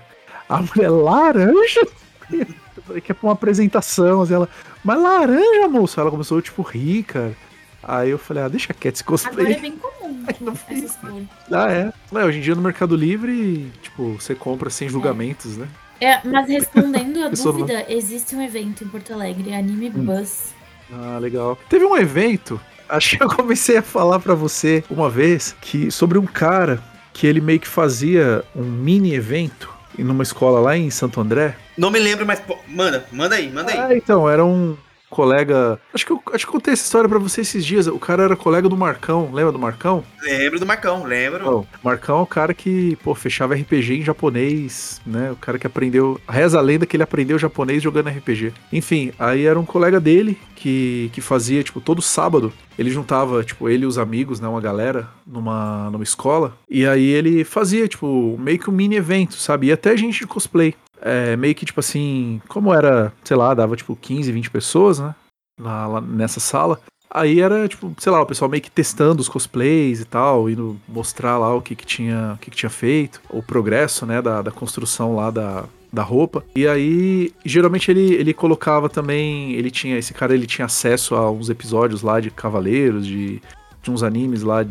A 0.50 0.62
mulher, 0.62 0.90
laranja? 0.90 1.82
Eu 2.78 2.84
falei 2.84 3.02
que 3.02 3.12
é 3.12 3.16
pra 3.16 3.28
uma 3.28 3.34
apresentação, 3.34 4.22
assim, 4.22 4.34
ela, 4.34 4.48
mas 4.84 5.00
laranja, 5.00 5.68
moço? 5.68 6.00
Ela 6.00 6.10
começou, 6.10 6.42
tipo, 6.42 6.62
rir, 6.62 7.04
cara. 7.04 7.36
Aí 7.84 8.10
eu 8.10 8.18
falei, 8.18 8.44
ah, 8.44 8.48
deixa 8.48 8.74
quieto 8.74 8.96
esse 8.96 9.04
Agora 9.04 9.22
é 9.22 9.28
cosplay. 9.28 9.60
bem 9.60 9.72
comum 9.78 10.26
não 10.40 10.54
essas 10.70 10.96
cores. 10.96 11.28
Ah, 11.52 11.72
é. 11.72 11.94
É, 12.14 12.26
Hoje 12.26 12.38
em 12.38 12.42
dia 12.42 12.56
no 12.56 12.62
Mercado 12.62 12.96
Livre, 12.96 13.72
tipo, 13.82 14.14
você 14.14 14.34
compra 14.34 14.70
sem 14.70 14.88
julgamentos, 14.88 15.58
né? 15.58 15.68
É, 16.02 16.20
mas 16.28 16.50
respondendo 16.50 17.24
a 17.24 17.30
dúvida, 17.32 17.86
existe 17.88 18.36
um 18.36 18.42
evento 18.42 18.84
em 18.84 18.88
Porto 18.88 19.14
Alegre, 19.14 19.54
Anime 19.54 19.90
Hum. 19.90 20.04
Bus. 20.04 20.54
Ah, 20.92 21.18
legal. 21.20 21.58
Teve 21.70 21.86
um 21.86 21.96
evento, 21.96 22.60
acho 22.90 23.18
que 23.18 23.24
eu 23.24 23.30
comecei 23.30 23.78
a 23.78 23.82
falar 23.82 24.20
pra 24.20 24.34
você 24.34 24.84
uma 24.90 25.10
vez, 25.10 25.56
que 25.62 25.90
sobre 25.92 26.18
um 26.18 26.26
cara 26.26 26.84
que 27.14 27.28
ele 27.28 27.40
meio 27.40 27.60
que 27.60 27.68
fazia 27.68 28.44
um 28.56 28.64
mini 28.64 29.14
evento 29.14 29.70
em 29.98 30.04
numa 30.04 30.24
escola 30.24 30.60
lá 30.60 30.78
em 30.78 30.90
Santo 30.90 31.20
André. 31.22 31.56
Não 31.78 31.92
me 31.92 32.00
lembro, 32.00 32.26
mas 32.26 32.40
pô, 32.40 32.58
manda, 32.68 33.06
manda 33.12 33.36
aí, 33.36 33.50
manda 33.52 33.72
aí. 33.72 33.78
Ah, 33.78 33.96
então, 33.96 34.30
era 34.30 34.44
um 34.44 34.76
colega. 35.12 35.80
Acho 35.94 36.06
que 36.06 36.12
eu, 36.12 36.24
acho 36.34 36.46
que 36.46 36.50
eu 36.50 36.54
contei 36.54 36.74
essa 36.74 36.84
história 36.84 37.08
pra 37.08 37.20
você 37.20 37.42
esses 37.42 37.64
dias. 37.64 37.86
O 37.86 38.00
cara 38.00 38.24
era 38.24 38.36
colega 38.36 38.68
do 38.68 38.78
Marcão, 38.78 39.30
lembra 39.32 39.52
do 39.52 39.60
Marcão? 39.60 40.04
Lembro 40.24 40.60
do 40.60 40.66
Marcão, 40.66 41.04
lembro. 41.04 41.60
O 41.60 41.68
Marcão 41.84 42.20
é 42.20 42.22
o 42.22 42.26
cara 42.26 42.54
que, 42.54 42.98
pô, 43.04 43.14
fechava 43.14 43.54
RPG 43.54 44.00
em 44.00 44.04
japonês, 44.04 45.02
né? 45.06 45.32
O 45.32 45.36
cara 45.36 45.60
que 45.60 45.68
aprendeu. 45.68 46.20
Reza 46.28 46.58
a 46.58 46.62
lenda 46.62 46.86
que 46.86 46.96
ele 46.96 47.04
aprendeu 47.04 47.38
japonês 47.38 47.84
jogando 47.84 48.10
RPG. 48.10 48.54
Enfim, 48.72 49.12
aí 49.20 49.46
era 49.46 49.60
um 49.60 49.66
colega 49.66 50.00
dele 50.00 50.40
que, 50.56 51.10
que 51.14 51.20
fazia, 51.20 51.62
tipo, 51.62 51.82
todo 51.82 52.02
sábado. 52.02 52.54
Ele 52.80 52.90
juntava, 52.90 53.44
tipo, 53.44 53.68
ele 53.68 53.84
e 53.84 53.88
os 53.88 53.98
amigos, 53.98 54.40
né? 54.40 54.48
Uma 54.48 54.62
galera 54.62 55.10
numa, 55.28 55.90
numa 55.92 56.04
escola. 56.04 56.56
E 56.70 56.88
aí 56.88 57.06
ele 57.06 57.44
fazia, 57.44 57.88
tipo, 57.88 58.38
meio 58.40 58.58
que 58.58 58.70
um 58.70 58.74
mini 58.74 58.96
evento, 58.96 59.36
sabe? 59.36 59.68
E 59.68 59.72
até 59.72 59.96
gente 59.98 60.20
de 60.20 60.28
cosplay. 60.28 60.74
É, 61.02 61.36
meio 61.36 61.56
que, 61.56 61.66
tipo 61.66 61.80
assim, 61.80 62.42
como 62.48 62.74
era, 62.74 63.12
sei 63.24 63.36
lá, 63.36 63.54
dava 63.54 63.76
tipo 63.76 63.96
15, 63.96 64.32
20 64.32 64.52
pessoas, 64.52 65.00
né? 65.00 65.16
Lá 65.60 66.00
nessa 66.00 66.40
sala. 66.40 66.80
Aí 67.14 67.42
era, 67.42 67.68
tipo, 67.68 67.94
sei 67.98 68.12
lá, 68.12 68.22
o 68.22 68.26
pessoal 68.26 68.50
meio 68.50 68.64
que 68.64 68.72
testando 68.72 69.20
os 69.20 69.28
cosplays 69.28 70.00
e 70.00 70.06
tal, 70.06 70.50
indo 70.50 70.80
mostrar 70.88 71.38
lá 71.38 71.54
o 71.54 71.62
que 71.62 71.76
que 71.76 71.86
tinha, 71.86 72.34
o 72.36 72.38
que 72.38 72.50
que 72.50 72.56
tinha 72.56 72.70
feito, 72.70 73.22
o 73.30 73.44
progresso, 73.44 74.06
né, 74.06 74.22
da, 74.22 74.42
da 74.42 74.50
construção 74.50 75.16
lá 75.16 75.30
da, 75.30 75.66
da 75.92 76.04
roupa. 76.04 76.44
E 76.56 76.66
aí, 76.66 77.34
geralmente 77.44 77.92
ele, 77.92 78.14
ele 78.14 78.34
colocava 78.34 78.88
também, 78.88 79.52
ele 79.54 79.70
tinha, 79.70 79.98
esse 79.98 80.14
cara, 80.14 80.34
ele 80.34 80.48
tinha 80.48 80.66
acesso 80.66 81.14
a 81.16 81.30
uns 81.30 81.50
episódios 81.50 82.02
lá 82.02 82.22
de 82.22 82.32
Cavaleiros, 82.32 83.06
de, 83.06 83.42
de 83.84 83.92
uns 83.92 84.04
animes 84.04 84.42
lá, 84.42 84.66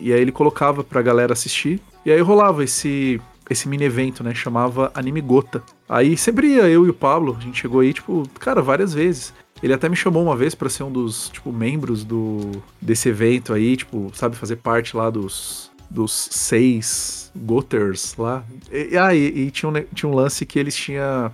e 0.00 0.12
aí 0.14 0.20
ele 0.20 0.32
colocava 0.32 0.82
pra 0.82 1.02
galera 1.02 1.34
assistir. 1.34 1.78
E 2.06 2.10
aí 2.10 2.20
rolava 2.20 2.64
esse 2.64 3.20
esse 3.52 3.68
mini 3.68 3.84
evento, 3.84 4.24
né? 4.24 4.34
Chamava 4.34 4.90
Anime 4.94 5.20
Gota. 5.20 5.62
Aí 5.88 6.16
sempre 6.16 6.48
ia 6.48 6.68
eu 6.68 6.86
e 6.86 6.90
o 6.90 6.94
Pablo, 6.94 7.36
a 7.38 7.42
gente 7.42 7.60
chegou 7.60 7.80
aí, 7.80 7.92
tipo, 7.92 8.28
cara, 8.38 8.60
várias 8.60 8.92
vezes. 8.92 9.32
Ele 9.62 9.72
até 9.72 9.88
me 9.88 9.94
chamou 9.94 10.22
uma 10.22 10.34
vez 10.34 10.54
pra 10.54 10.68
ser 10.68 10.82
um 10.82 10.90
dos, 10.90 11.28
tipo, 11.28 11.52
membros 11.52 12.04
do 12.04 12.50
desse 12.80 13.08
evento 13.08 13.52
aí, 13.52 13.76
tipo, 13.76 14.10
sabe, 14.14 14.36
fazer 14.36 14.56
parte 14.56 14.96
lá 14.96 15.08
dos 15.08 15.70
dos 15.88 16.28
seis 16.30 17.30
Goters 17.36 18.16
lá. 18.16 18.42
E, 18.72 18.96
ah, 18.96 19.14
e, 19.14 19.26
e 19.26 19.50
tinha, 19.50 19.68
um, 19.68 19.72
tinha 19.94 20.10
um 20.10 20.14
lance 20.14 20.46
que 20.46 20.58
eles 20.58 20.74
tinham 20.74 21.30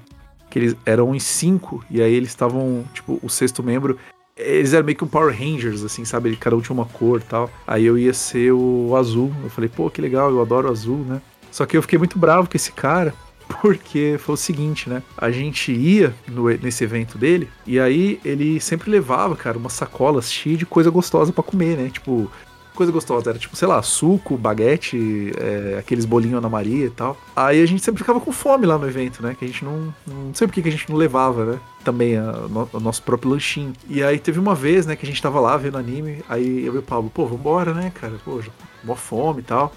que 0.51 0.59
eles 0.59 0.75
eram 0.85 1.15
em 1.15 1.21
cinco 1.21 1.85
e 1.91 2.03
aí 2.03 2.13
eles 2.13 2.31
estavam, 2.31 2.85
tipo, 2.93 3.21
o 3.23 3.29
sexto 3.29 3.63
membro 3.63 3.99
eles 4.39 4.73
eram 4.73 4.85
meio 4.85 4.97
que 4.97 5.05
um 5.05 5.09
Power 5.09 5.37
Rangers, 5.37 5.85
assim, 5.85 6.05
sabe? 6.05 6.35
Cada 6.37 6.57
um 6.57 6.61
tinha 6.61 6.75
uma 6.75 6.87
cor 6.87 7.21
tal. 7.21 7.51
Aí 7.67 7.85
eu 7.85 7.99
ia 7.99 8.15
ser 8.15 8.53
o 8.53 8.95
azul. 8.97 9.33
Eu 9.43 9.51
falei, 9.51 9.69
pô, 9.69 9.91
que 9.91 10.01
legal, 10.01 10.31
eu 10.31 10.41
adoro 10.41 10.71
azul, 10.71 10.99
né? 10.99 11.21
Só 11.51 11.67
que 11.67 11.77
eu 11.77 11.83
fiquei 11.83 11.99
muito 11.99 12.19
bravo 12.19 12.49
com 12.49 12.57
esse 12.57 12.73
cara, 12.73 13.15
porque 13.61 14.17
foi 14.19 14.35
o 14.35 14.39
seguinte, 14.39 14.89
né? 14.91 15.03
A 15.17 15.31
gente 15.31 15.73
ia 15.73 16.15
no- 16.29 16.49
nesse 16.51 16.85
evento 16.85 17.17
dele, 17.17 17.49
e 17.67 17.81
aí 17.81 18.21
ele 18.25 18.61
sempre 18.61 18.91
levava, 18.91 19.35
cara, 19.37 19.57
umas 19.59 19.73
sacolas 19.73 20.31
cheias 20.33 20.59
de 20.59 20.67
coisa 20.67 20.91
gostosa 20.91 21.33
pra 21.33 21.43
comer, 21.43 21.77
né? 21.77 21.89
Tipo, 21.91 22.31
coisa 22.75 22.93
gostosa. 22.93 23.31
Era 23.31 23.39
tipo, 23.41 23.57
sei 23.57 23.67
lá, 23.67 23.83
suco, 23.83 24.37
baguete, 24.37 25.33
é, 25.37 25.77
aqueles 25.81 26.05
bolinhos 26.05 26.39
Ana 26.39 26.49
Maria 26.49 26.87
e 26.87 26.91
tal. 26.91 27.17
Aí 27.35 27.61
a 27.61 27.67
gente 27.67 27.83
sempre 27.83 27.99
ficava 28.01 28.21
com 28.21 28.31
fome 28.31 28.67
lá 28.67 28.79
no 28.79 28.87
evento, 28.87 29.21
né? 29.23 29.35
Que 29.37 29.45
a 29.45 29.49
gente 29.49 29.65
não. 29.65 29.93
Não 30.07 30.33
sei 30.35 30.47
por 30.47 30.53
que 30.55 30.69
a 30.69 30.71
gente 30.71 30.89
não 30.89 30.97
levava, 30.97 31.45
né? 31.45 31.59
Também 31.83 32.17
a- 32.17 32.33
no- 32.49 32.69
o 32.73 32.79
nosso 32.81 33.03
próprio 33.03 33.33
lanchinho. 33.33 33.73
E 33.89 34.01
aí 34.03 34.19
teve 34.19 34.39
uma 34.39 34.55
vez, 34.55 34.87
né, 34.87 34.95
que 34.95 35.05
a 35.05 35.09
gente 35.09 35.21
tava 35.21 35.41
lá 35.41 35.57
vendo 35.57 35.77
anime. 35.79 36.23
Aí 36.29 36.65
eu 36.65 36.75
e 36.75 36.79
o 36.79 36.83
Pablo, 36.83 37.11
pô, 37.13 37.27
vambora, 37.27 37.75
né, 37.75 37.91
cara? 37.95 38.15
Pô, 38.25 38.41
já, 38.41 38.51
mó 38.85 38.95
fome 38.95 39.41
e 39.41 39.45
tal. 39.45 39.73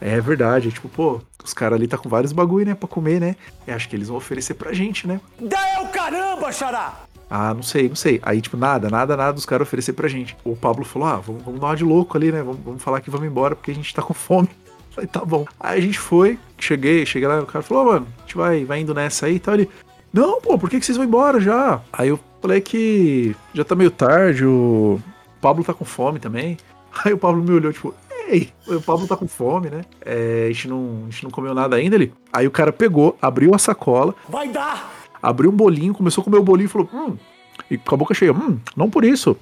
É 0.00 0.20
verdade, 0.20 0.68
é 0.68 0.70
tipo, 0.70 0.88
pô, 0.88 1.20
os 1.42 1.54
caras 1.54 1.78
ali 1.78 1.88
tá 1.88 1.96
com 1.96 2.08
vários 2.08 2.32
bagulho, 2.32 2.66
né, 2.66 2.74
pra 2.74 2.88
comer, 2.88 3.20
né? 3.20 3.36
Eu 3.66 3.74
acho 3.74 3.88
que 3.88 3.96
eles 3.96 4.08
vão 4.08 4.16
oferecer 4.16 4.54
pra 4.54 4.72
gente, 4.72 5.06
né? 5.06 5.20
Daí 5.40 5.76
é 5.76 5.80
o 5.80 5.88
caramba, 5.88 6.52
xará! 6.52 7.06
Ah, 7.28 7.52
não 7.52 7.62
sei, 7.62 7.88
não 7.88 7.96
sei. 7.96 8.20
Aí, 8.22 8.40
tipo, 8.40 8.56
nada, 8.56 8.88
nada, 8.88 9.16
nada 9.16 9.32
dos 9.32 9.44
caras 9.44 9.66
oferecer 9.66 9.92
pra 9.92 10.08
gente. 10.08 10.36
O 10.44 10.54
Pablo 10.54 10.84
falou: 10.84 11.08
ah, 11.08 11.16
vamos, 11.16 11.42
vamos 11.42 11.60
dar 11.60 11.66
uma 11.68 11.76
de 11.76 11.84
louco 11.84 12.16
ali, 12.16 12.30
né? 12.30 12.40
Vamos, 12.42 12.60
vamos 12.64 12.82
falar 12.82 13.00
que 13.00 13.10
vamos 13.10 13.26
embora 13.26 13.56
porque 13.56 13.72
a 13.72 13.74
gente 13.74 13.92
tá 13.92 14.00
com 14.00 14.14
fome. 14.14 14.48
Falei, 14.90 15.08
tá 15.08 15.24
bom. 15.24 15.44
Aí 15.58 15.78
a 15.78 15.82
gente 15.82 15.98
foi, 15.98 16.38
cheguei, 16.58 17.04
cheguei 17.04 17.28
lá, 17.28 17.40
o 17.40 17.46
cara 17.46 17.62
falou, 17.62 17.82
"Ô, 17.82 17.86
mano, 17.92 18.06
a 18.16 18.20
gente 18.22 18.36
vai, 18.36 18.64
vai 18.64 18.80
indo 18.80 18.94
nessa 18.94 19.26
aí 19.26 19.34
e 19.34 19.38
tal. 19.40 19.54
Ele, 19.54 19.68
não, 20.12 20.40
pô, 20.40 20.56
por 20.56 20.70
que, 20.70 20.78
que 20.78 20.86
vocês 20.86 20.96
vão 20.96 21.04
embora 21.06 21.40
já? 21.40 21.80
Aí 21.92 22.08
eu 22.08 22.18
falei 22.40 22.60
que 22.60 23.36
já 23.52 23.64
tá 23.64 23.74
meio 23.74 23.90
tarde, 23.90 24.46
o 24.46 24.98
Pablo 25.40 25.64
tá 25.64 25.74
com 25.74 25.84
fome 25.84 26.18
também. 26.18 26.56
Aí 27.04 27.12
o 27.12 27.18
Pablo 27.18 27.42
me 27.42 27.50
olhou, 27.50 27.72
tipo, 27.72 27.94
ei, 28.28 28.52
o 28.66 28.80
Pablo 28.80 29.06
tá 29.06 29.16
com 29.16 29.26
fome, 29.28 29.70
né? 29.70 29.82
É, 30.04 30.46
a, 30.48 30.52
gente 30.52 30.68
não, 30.68 31.04
a 31.06 31.10
gente 31.10 31.24
não 31.24 31.30
comeu 31.30 31.54
nada 31.54 31.76
ainda. 31.76 31.96
Ele, 31.96 32.12
aí 32.32 32.46
o 32.46 32.50
cara 32.50 32.72
pegou, 32.72 33.16
abriu 33.20 33.54
a 33.54 33.58
sacola, 33.58 34.14
Vai 34.28 34.48
dar! 34.48 34.92
abriu 35.22 35.50
um 35.50 35.56
bolinho, 35.56 35.94
começou 35.94 36.22
a 36.22 36.24
comer 36.24 36.38
o 36.38 36.42
bolinho 36.42 36.66
e 36.66 36.70
falou, 36.70 36.88
hum, 36.92 37.16
e 37.70 37.78
com 37.78 37.94
a 37.94 37.98
boca 37.98 38.14
cheia, 38.14 38.32
hum, 38.32 38.58
não 38.76 38.90
por 38.90 39.04
isso. 39.04 39.36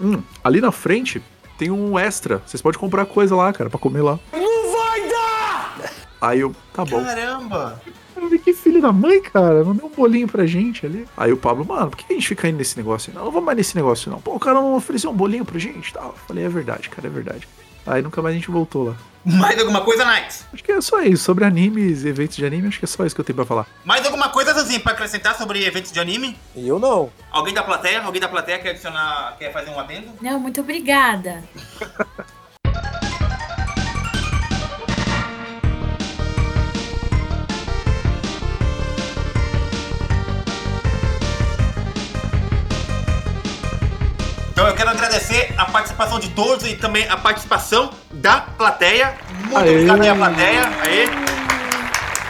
Hum, 0.00 0.20
ali 0.42 0.60
na 0.60 0.72
frente 0.72 1.22
tem 1.56 1.70
um 1.70 1.98
extra, 1.98 2.42
vocês 2.46 2.60
podem 2.60 2.80
comprar 2.80 3.06
coisa 3.06 3.36
lá, 3.36 3.52
cara, 3.52 3.70
pra 3.70 3.78
comer 3.78 4.02
lá. 4.02 4.18
Não 4.32 4.72
vai 4.72 5.08
dar! 5.08 5.80
Aí 6.20 6.40
eu, 6.40 6.54
tá 6.72 6.84
bom. 6.84 7.02
Caramba! 7.02 7.80
Que 8.42 8.52
filho 8.54 8.80
da 8.80 8.92
mãe, 8.92 9.20
cara, 9.20 9.62
não 9.62 9.74
deu 9.74 9.86
um 9.86 9.90
bolinho 9.90 10.26
pra 10.26 10.46
gente 10.46 10.86
ali. 10.86 11.06
Aí 11.16 11.32
o 11.32 11.36
Pablo, 11.36 11.64
mano, 11.64 11.90
por 11.90 11.96
que 11.96 12.12
a 12.12 12.16
gente 12.16 12.28
fica 12.28 12.48
indo 12.48 12.56
nesse 12.56 12.76
negócio? 12.76 13.10
aí? 13.10 13.16
Não, 13.16 13.24
não 13.26 13.30
vamos 13.30 13.46
mais 13.46 13.56
nesse 13.56 13.76
negócio 13.76 14.10
não. 14.10 14.20
Pô, 14.20 14.34
o 14.34 14.40
cara 14.40 14.60
não 14.60 14.76
ofereceu 14.76 15.10
um 15.10 15.14
bolinho 15.14 15.44
pra 15.44 15.58
gente 15.58 15.88
e 15.88 15.92
tal. 15.92 16.08
Eu 16.08 16.14
falei, 16.26 16.44
é 16.44 16.48
verdade, 16.48 16.88
cara, 16.88 17.06
é 17.06 17.10
verdade. 17.10 17.46
Aí 17.86 18.02
nunca 18.02 18.22
mais 18.22 18.34
a 18.34 18.38
gente 18.38 18.50
voltou 18.50 18.84
lá. 18.84 18.96
Mais 19.24 19.58
alguma 19.58 19.80
coisa, 19.80 20.04
Knights? 20.04 20.44
Acho 20.52 20.62
que 20.62 20.70
é 20.70 20.80
só 20.82 21.00
isso. 21.00 21.24
Sobre 21.24 21.44
animes, 21.44 22.04
eventos 22.04 22.36
de 22.36 22.44
anime, 22.44 22.68
acho 22.68 22.78
que 22.78 22.84
é 22.84 22.88
só 22.88 23.06
isso 23.06 23.14
que 23.14 23.20
eu 23.22 23.24
tenho 23.24 23.36
pra 23.36 23.46
falar. 23.46 23.66
Mais 23.84 24.04
alguma 24.04 24.28
coisa, 24.28 24.52
Zanzinho, 24.52 24.80
pra 24.80 24.92
acrescentar 24.92 25.34
sobre 25.34 25.64
eventos 25.64 25.90
de 25.92 25.98
anime? 25.98 26.36
Eu 26.54 26.78
não. 26.78 27.10
Alguém 27.30 27.54
da 27.54 27.62
plateia? 27.62 28.02
Alguém 28.02 28.20
da 28.20 28.28
plateia 28.28 28.58
quer 28.58 28.70
adicionar, 28.70 29.34
quer 29.38 29.50
fazer 29.50 29.70
um 29.70 29.80
adendo? 29.80 30.08
Não, 30.20 30.38
muito 30.38 30.60
obrigada. 30.60 31.42
Então 44.54 44.68
eu 44.68 44.74
quero 44.74 44.90
agradecer 44.90 45.52
a 45.58 45.64
participação 45.64 46.20
de 46.20 46.28
todos 46.30 46.64
e 46.64 46.76
também 46.76 47.08
a 47.08 47.16
participação 47.16 47.90
da 48.12 48.40
plateia. 48.40 49.12
Muito 49.40 49.58
Aê. 49.58 49.70
obrigado 49.74 50.02
aí 50.02 50.08
à 50.08 50.14
plateia. 50.14 50.62
Aê. 50.84 51.08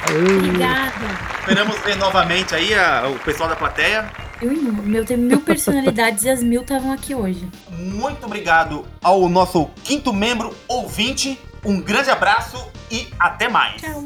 Obrigada. 0.09 0.95
Esperamos 1.41 1.79
ver 1.81 1.97
novamente 1.97 2.55
aí 2.55 2.75
a- 2.75 3.09
o 3.09 3.19
pessoal 3.19 3.49
da 3.49 3.57
plateia. 3.57 4.11
Eu, 4.41 4.53
o 4.53 4.73
meu 4.83 5.05
tem 5.05 5.19
mil 5.19 5.41
personalidades 5.43 6.25
e 6.25 6.31
as 6.31 6.43
mil 6.43 6.63
estavam 6.63 6.93
aqui 6.93 7.15
hoje. 7.15 7.47
Muito 7.71 8.25
obrigado 8.25 8.87
ao 9.03 9.29
nosso 9.29 9.67
quinto 9.83 10.11
membro 10.13 10.55
ouvinte. 10.67 11.39
Um 11.63 11.79
grande 11.81 12.11
abraço 12.11 12.67
e 12.91 13.07
até 13.19 13.49
mais. 13.49 13.81
Tchau. 13.83 14.05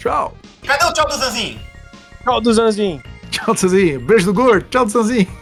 Tchau. 0.00 0.36
Cadê 0.66 0.84
o 0.86 0.92
tchau 0.92 1.06
do 1.08 1.14
Zanzinho? 1.16 1.60
Tchau 2.24 2.40
do 2.40 2.52
Zanzinho. 2.52 3.02
Tchau, 3.30 3.56
Sanzinho. 3.56 4.00
Beijo 4.00 4.26
do 4.26 4.34
gordo. 4.34 4.66
Tchau, 4.70 4.88
Sanzinho. 4.88 5.28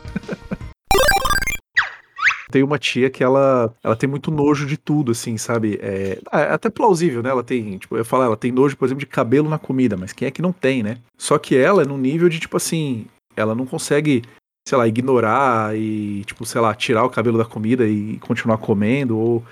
Tem 2.50 2.62
uma 2.62 2.78
tia 2.78 3.10
que 3.10 3.22
ela, 3.22 3.74
ela 3.82 3.96
tem 3.96 4.08
muito 4.08 4.30
nojo 4.30 4.66
de 4.66 4.76
tudo, 4.76 5.12
assim, 5.12 5.36
sabe? 5.36 5.78
É, 5.82 6.18
é 6.32 6.52
até 6.52 6.70
plausível, 6.70 7.22
né? 7.22 7.30
Ela 7.30 7.44
tem, 7.44 7.78
tipo, 7.78 7.96
eu 7.96 8.04
falar, 8.04 8.24
ela 8.24 8.36
tem 8.36 8.50
nojo, 8.50 8.76
por 8.76 8.86
exemplo, 8.86 9.00
de 9.00 9.06
cabelo 9.06 9.48
na 9.48 9.58
comida, 9.58 9.96
mas 9.96 10.12
quem 10.12 10.26
é 10.26 10.30
que 10.30 10.42
não 10.42 10.52
tem, 10.52 10.82
né? 10.82 10.98
Só 11.16 11.38
que 11.38 11.56
ela 11.56 11.82
é 11.82 11.86
num 11.86 11.98
nível 11.98 12.28
de, 12.28 12.40
tipo 12.40 12.56
assim, 12.56 13.06
ela 13.36 13.54
não 13.54 13.66
consegue, 13.66 14.22
sei 14.66 14.78
lá, 14.78 14.88
ignorar 14.88 15.76
e, 15.76 16.24
tipo, 16.24 16.46
sei 16.46 16.60
lá, 16.60 16.74
tirar 16.74 17.04
o 17.04 17.10
cabelo 17.10 17.38
da 17.38 17.44
comida 17.44 17.86
e 17.86 18.18
continuar 18.18 18.58
comendo, 18.58 19.18
ou, 19.18 19.44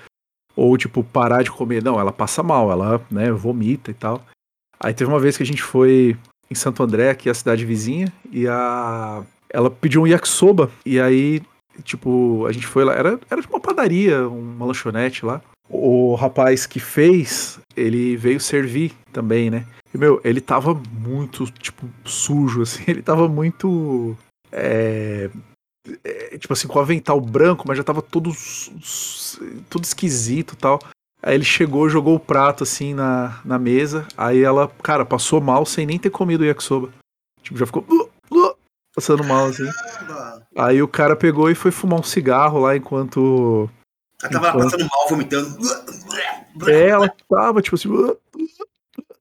ou 0.55 0.77
tipo, 0.77 1.03
parar 1.03 1.43
de 1.43 1.51
comer. 1.51 1.83
Não, 1.83 1.99
ela 1.99 2.11
passa 2.11 2.41
mal, 2.41 2.71
ela, 2.71 3.05
né, 3.11 3.31
vomita 3.31 3.91
e 3.91 3.93
tal. 3.93 4.25
Aí 4.79 4.93
teve 4.93 5.09
uma 5.09 5.19
vez 5.19 5.37
que 5.37 5.43
a 5.43 5.45
gente 5.45 5.61
foi 5.61 6.17
em 6.49 6.55
Santo 6.55 6.81
André, 6.81 7.13
que 7.13 7.29
é 7.29 7.31
a 7.31 7.35
cidade 7.35 7.65
vizinha, 7.65 8.11
e 8.31 8.47
a 8.47 9.23
ela 9.49 9.71
pediu 9.71 10.01
um 10.01 10.07
yakisoba, 10.07 10.69
e 10.85 10.99
aí, 10.99 11.41
tipo, 11.83 12.45
a 12.45 12.51
gente 12.51 12.67
foi 12.67 12.83
lá, 12.83 12.93
era, 12.93 13.19
era 13.29 13.41
tipo 13.41 13.53
uma 13.53 13.61
padaria, 13.61 14.27
uma 14.27 14.65
lanchonete 14.65 15.25
lá. 15.25 15.41
O 15.69 16.15
rapaz 16.15 16.65
que 16.65 16.79
fez, 16.79 17.59
ele 17.75 18.15
veio 18.15 18.39
servir 18.39 18.93
também, 19.11 19.49
né? 19.49 19.65
E, 19.93 19.97
meu, 19.97 20.21
ele 20.23 20.39
tava 20.39 20.73
muito, 20.73 21.45
tipo, 21.51 21.87
sujo, 22.05 22.61
assim, 22.63 22.83
ele 22.87 23.01
tava 23.01 23.27
muito. 23.27 24.15
É, 24.51 25.29
é, 26.03 26.37
tipo 26.37 26.53
assim, 26.53 26.67
com 26.67 26.79
o 26.79 26.81
avental 26.81 27.19
branco, 27.19 27.65
mas 27.67 27.77
já 27.77 27.83
tava 27.83 28.01
todo, 28.01 28.31
todo 29.69 29.83
esquisito 29.83 30.55
tal. 30.55 30.79
Aí 31.21 31.35
ele 31.35 31.43
chegou, 31.43 31.89
jogou 31.89 32.15
o 32.15 32.19
prato 32.19 32.63
assim 32.63 32.93
na, 32.93 33.41
na 33.43 33.57
mesa. 33.57 34.07
Aí 34.17 34.43
ela, 34.43 34.67
cara, 34.83 35.05
passou 35.05 35.41
mal 35.41 35.65
sem 35.65 35.85
nem 35.85 35.97
ter 35.97 36.09
comido 36.09 36.41
o 36.41 36.45
yakisoba. 36.45 36.89
Tipo, 37.41 37.57
já 37.57 37.65
ficou 37.65 37.83
"Uh, 37.89 38.03
uh", 38.03 38.06
passando 38.97 39.23
mal 39.23 39.45
assim. 39.45 39.63
Aí 40.57 40.81
o 40.81 40.87
cara 40.87 41.15
pegou 41.15 41.51
e 41.51 41.55
foi 41.55 41.69
fumar 41.69 41.99
um 41.99 42.03
cigarro 42.03 42.59
lá 42.59 42.75
enquanto. 42.75 43.69
Ela 44.23 44.31
tava 44.31 44.47
enquanto- 44.49 44.63
passando 44.71 44.89
mal, 44.89 45.07
vomitando. 45.07 45.57
É, 46.67 46.87
ela 46.87 47.13
tava, 47.29 47.61
tipo 47.61 47.75
assim, 47.75 47.89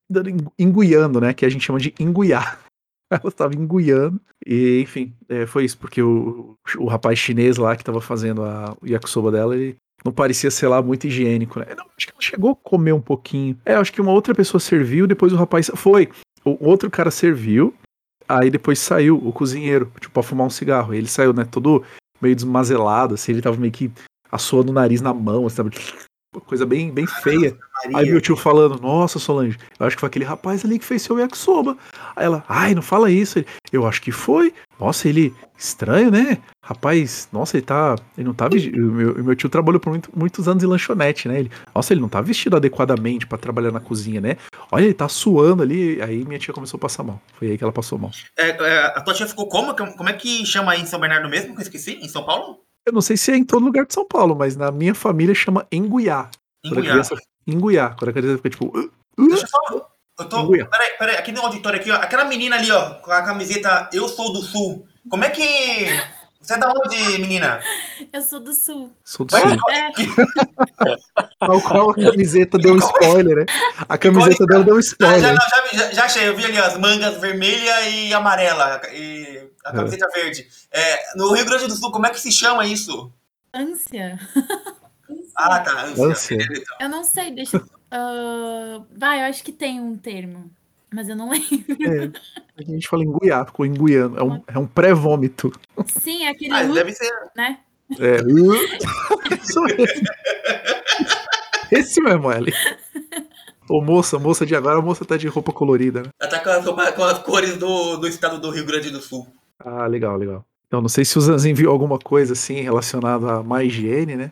dando 0.09 0.31
engu- 0.31 0.53
enguiando, 0.59 1.21
né? 1.21 1.35
Que 1.35 1.45
a 1.45 1.51
gente 1.51 1.63
chama 1.67 1.79
de 1.79 1.95
enguiar. 2.01 2.59
Ela 3.11 3.31
tava 3.31 3.55
enguiando. 3.55 4.19
E, 4.45 4.81
enfim, 4.81 5.13
é, 5.29 5.47
foi 5.47 5.65
isso, 5.65 5.77
porque 5.79 6.03
o, 6.03 6.57
o 6.79 6.87
rapaz 6.87 7.19
chinês 7.19 7.57
lá 7.59 7.77
que 7.77 7.85
tava 7.85 8.01
fazendo 8.01 8.43
a, 8.43 8.75
yakisoba 8.85 9.31
dela, 9.31 9.55
ele 9.55 9.77
não 10.05 10.13
parecia 10.13 10.51
ser 10.51 10.67
lá 10.69 10.83
muito 10.83 11.07
higiênico, 11.07 11.61
né? 11.61 11.67
Não, 11.77 11.85
acho 11.97 12.07
que 12.07 12.13
ela 12.13 12.21
chegou 12.21 12.51
a 12.53 12.57
comer 12.69 12.93
um 12.93 13.01
pouquinho. 13.01 13.57
É, 13.65 13.75
acho 13.75 13.93
que 13.93 14.01
uma 14.01 14.11
outra 14.13 14.35
pessoa 14.35 14.59
serviu, 14.61 15.07
depois 15.07 15.33
o 15.33 15.37
rapaz. 15.37 15.71
Foi. 15.75 16.09
O 16.45 16.67
outro 16.69 16.91
cara 16.91 17.11
serviu, 17.11 17.75
aí 18.29 18.51
depois 18.51 18.79
saiu 18.79 19.17
o 19.17 19.33
cozinheiro, 19.33 19.91
tipo, 20.01 20.13
pra 20.13 20.23
fumar 20.23 20.47
um 20.47 20.51
cigarro. 20.51 20.93
Aí 20.93 20.99
ele 20.99 21.09
saiu, 21.09 21.33
né? 21.33 21.45
Todo 21.45 21.83
meio 22.21 22.35
desmazelado, 22.35 23.15
assim, 23.15 23.33
ele 23.33 23.43
tava 23.43 23.57
meio 23.57 23.73
que 23.73 23.91
assoando 24.31 24.71
o 24.71 24.75
nariz 24.75 25.01
na 25.01 25.13
mão, 25.13 25.49
sabe? 25.49 25.71
Uma 26.35 26.41
coisa 26.43 26.67
bem, 26.67 26.93
bem 26.93 27.07
feia. 27.07 27.57
Aí 27.95 28.11
meu 28.11 28.21
tio 28.21 28.37
falando, 28.37 28.81
nossa, 28.81 29.19
Solange, 29.19 29.59
eu 29.79 29.87
acho 29.87 29.97
que 29.97 30.01
foi 30.01 30.09
aquele 30.09 30.25
rapaz 30.25 30.65
ali 30.65 30.79
que 30.79 30.85
fez 30.85 31.03
seu 31.03 31.19
yakisoba. 31.19 31.77
Aí 32.15 32.25
ela, 32.25 32.45
ai, 32.49 32.75
não 32.75 32.83
fala 32.83 33.11
isso. 33.11 33.39
Ele, 33.39 33.47
eu 33.73 33.87
acho 33.87 34.03
que 34.03 34.13
foi. 34.13 34.53
Nossa, 34.79 35.09
ele, 35.09 35.35
estranho, 35.59 36.11
né? 36.11 36.39
Rapaz, 36.63 37.29
nossa, 37.33 37.57
ele 37.57 37.65
tá, 37.65 37.97
ele 38.19 38.27
não 38.27 38.35
tá 38.35 38.49
vestido. 38.49 38.77
Meu, 38.79 39.25
meu 39.25 39.37
tio 39.37 39.49
trabalhou 39.49 39.81
por 39.81 39.91
muito- 39.91 40.11
muitos 40.15 40.49
anos 40.49 40.63
em 40.63 40.67
lanchonete, 40.67 41.29
né? 41.29 41.39
Ele, 41.41 41.51
nossa, 41.75 41.93
ele 41.95 42.01
não 42.01 42.09
tá 42.09 42.21
vestido 42.21 42.57
adequadamente 42.57 43.27
pra 43.27 43.39
trabalhar 43.39 43.71
na 43.71 43.81
cozinha, 43.81 44.21
né? 44.21 44.37
Olha, 44.71 44.85
ele 44.85 44.93
tá 44.95 45.09
suando 45.09 45.63
ali. 45.63 46.03
Aí 46.03 46.25
minha 46.25 46.39
tia 46.39 46.53
começou 46.53 46.77
a 46.77 46.81
passar 46.81 47.03
mal. 47.05 47.23
Foi 47.35 47.49
aí 47.51 47.57
que 47.59 47.65
ela 47.65 47.73
passou 47.73 47.99
mal. 47.99 48.11
É, 48.37 48.49
é, 48.51 48.79
a 48.87 49.01
tua 49.01 49.15
tia 49.15 49.27
ficou 49.27 49.49
como? 49.49 49.75
Como 49.75 50.09
é 50.09 50.13
que 50.13 50.45
chama 50.45 50.73
aí 50.73 50.83
em 50.83 50.87
São 50.87 51.01
Bernardo 51.01 51.29
mesmo? 51.29 51.55
Que 51.55 51.61
eu 51.61 51.63
esqueci? 51.63 51.93
Em 52.03 52.09
São 52.09 52.25
Paulo? 52.25 52.59
Eu 52.87 52.93
não 52.93 53.01
sei 53.01 53.17
se 53.17 53.33
é 53.33 53.37
em 53.37 53.45
todo 53.45 53.65
lugar 53.65 53.87
de 53.87 53.95
São 53.95 54.05
Paulo, 54.07 54.37
mas 54.37 54.57
na 54.57 54.71
minha 54.71 54.95
família 54.95 55.35
chama 55.35 55.67
enguiar. 55.73 56.31
Quando 56.63 56.75
a 56.75 56.79
Enguiar. 56.81 56.93
criança, 56.95 57.17
enguiar. 57.47 57.97
Quando 57.97 58.11
a 58.11 58.13
criança 58.13 58.37
fica 58.37 58.51
tipo. 58.51 58.67
"Uh, 58.67 58.91
uh", 59.19 59.29
Deixa 59.29 59.45
eu 59.45 59.49
só. 59.49 59.89
Eu 60.19 60.29
tô. 60.29 60.49
Peraí, 60.49 60.91
peraí, 60.99 61.17
aqui 61.17 61.33
no 61.33 61.43
auditório 61.43 61.79
aqui, 61.81 61.91
ó. 61.91 61.97
Aquela 61.97 62.25
menina 62.25 62.57
ali, 62.57 62.71
ó, 62.71 62.95
com 62.95 63.11
a 63.13 63.23
camiseta 63.23 63.89
Eu 63.93 64.09
Sou 64.09 64.33
do 64.33 64.43
Sul. 64.43 64.87
Como 65.09 65.25
é 65.25 65.31
que. 65.31 65.89
Você 66.41 66.55
é 66.55 66.59
da 66.59 66.69
onde, 66.71 67.19
menina? 67.19 67.61
Eu 68.13 68.23
sou 68.23 68.39
do 68.39 68.53
sul. 68.55 68.93
Sou 69.05 69.27
do 69.27 69.37
sul. 69.37 69.51
É, 69.69 69.91
Tal 71.45 71.61
qual 71.61 71.91
a 71.91 71.95
camiseta 71.95 72.57
deu 72.57 72.75
um 72.75 72.79
spoiler, 72.79 73.39
né? 73.39 73.47
A 73.89 73.99
camiseta 73.99 74.47
dela 74.47 74.63
deu 74.63 74.75
um 74.75 74.79
Ah, 74.79 74.81
spoiler. 74.81 75.33
não, 75.35 75.35
já, 75.41 75.67
já, 75.73 75.93
já 75.93 76.05
achei, 76.05 76.29
eu 76.29 76.37
vi 76.37 76.45
ali 76.45 76.57
as 76.57 76.79
mangas 76.79 77.21
vermelha 77.21 77.89
e 77.89 78.15
amarela. 78.15 78.81
E 78.93 79.43
a 79.65 79.73
camiseta 79.73 80.09
verde. 80.15 80.47
É, 80.71 81.17
no 81.17 81.33
Rio 81.35 81.45
Grande 81.47 81.67
do 81.67 81.75
Sul, 81.75 81.91
como 81.91 82.07
é 82.07 82.11
que 82.11 82.21
se 82.21 82.31
chama 82.31 82.65
isso? 82.65 83.13
ânsia. 83.53 84.17
Ah, 85.37 85.59
tá. 85.59 85.83
ânsia. 85.83 86.07
Ânsia. 86.07 86.39
Eu 86.79 86.89
não 86.89 87.03
sei, 87.03 87.33
deixa, 87.33 87.61
Ah, 87.91 88.83
vai, 88.97 89.21
eu 89.21 89.25
acho 89.27 89.43
que 89.43 89.53
tem 89.53 89.81
um 89.81 89.97
termo. 89.97 90.51
Mas 90.93 91.09
eu 91.09 91.17
não 91.17 91.29
lembro. 91.31 91.49
É, 91.83 92.11
a 92.59 92.63
gente 92.63 92.89
fala 92.89 93.05
ficou 93.47 93.67
enguiando. 93.67 94.19
É 94.19 94.23
um, 94.23 94.43
é 94.47 94.59
um 94.59 94.67
pré-vômito. 94.67 95.53
Sim, 95.87 96.25
é 96.25 96.31
aquele. 96.31 96.53
Ah, 96.53 96.63
deve 96.63 96.93
ser. 96.93 97.13
Né? 97.37 97.59
É. 97.99 98.17
Isso 99.43 99.63
mesmo. 99.65 100.07
Esse 101.71 102.01
mesmo, 102.01 102.33
Ellie. 102.33 102.55
Ô, 103.69 103.83
moça, 103.83 104.17
moça 104.19 104.47
de 104.47 104.55
agora, 104.55 104.79
a 104.79 104.83
moça 104.83 105.05
tá 105.05 105.17
de 105.17 105.27
roupa 105.27 105.53
colorida, 105.53 106.03
né? 106.05 106.09
Ela 106.21 106.31
tá 106.31 106.39
com 106.39 106.51
as, 106.51 106.95
com 106.95 107.03
as 107.03 107.19
cores 107.19 107.57
do, 107.57 107.97
do 107.97 108.07
estado 108.07 108.41
do 108.41 108.51
Rio 108.51 108.65
Grande 108.65 108.91
do 108.91 109.01
Sul. 109.01 109.27
Ah, 109.59 109.89
legal, 109.89 110.17
legal. 110.17 110.45
Eu 110.71 110.81
não 110.81 110.89
sei 110.89 111.05
se 111.05 111.19
o 111.19 111.21
Zanzin 111.21 111.53
viu 111.53 111.71
alguma 111.71 111.99
coisa 111.99 112.33
assim 112.33 112.61
relacionada 112.61 113.35
a 113.35 113.43
má 113.43 113.65
higiene, 113.65 114.15
né? 114.15 114.31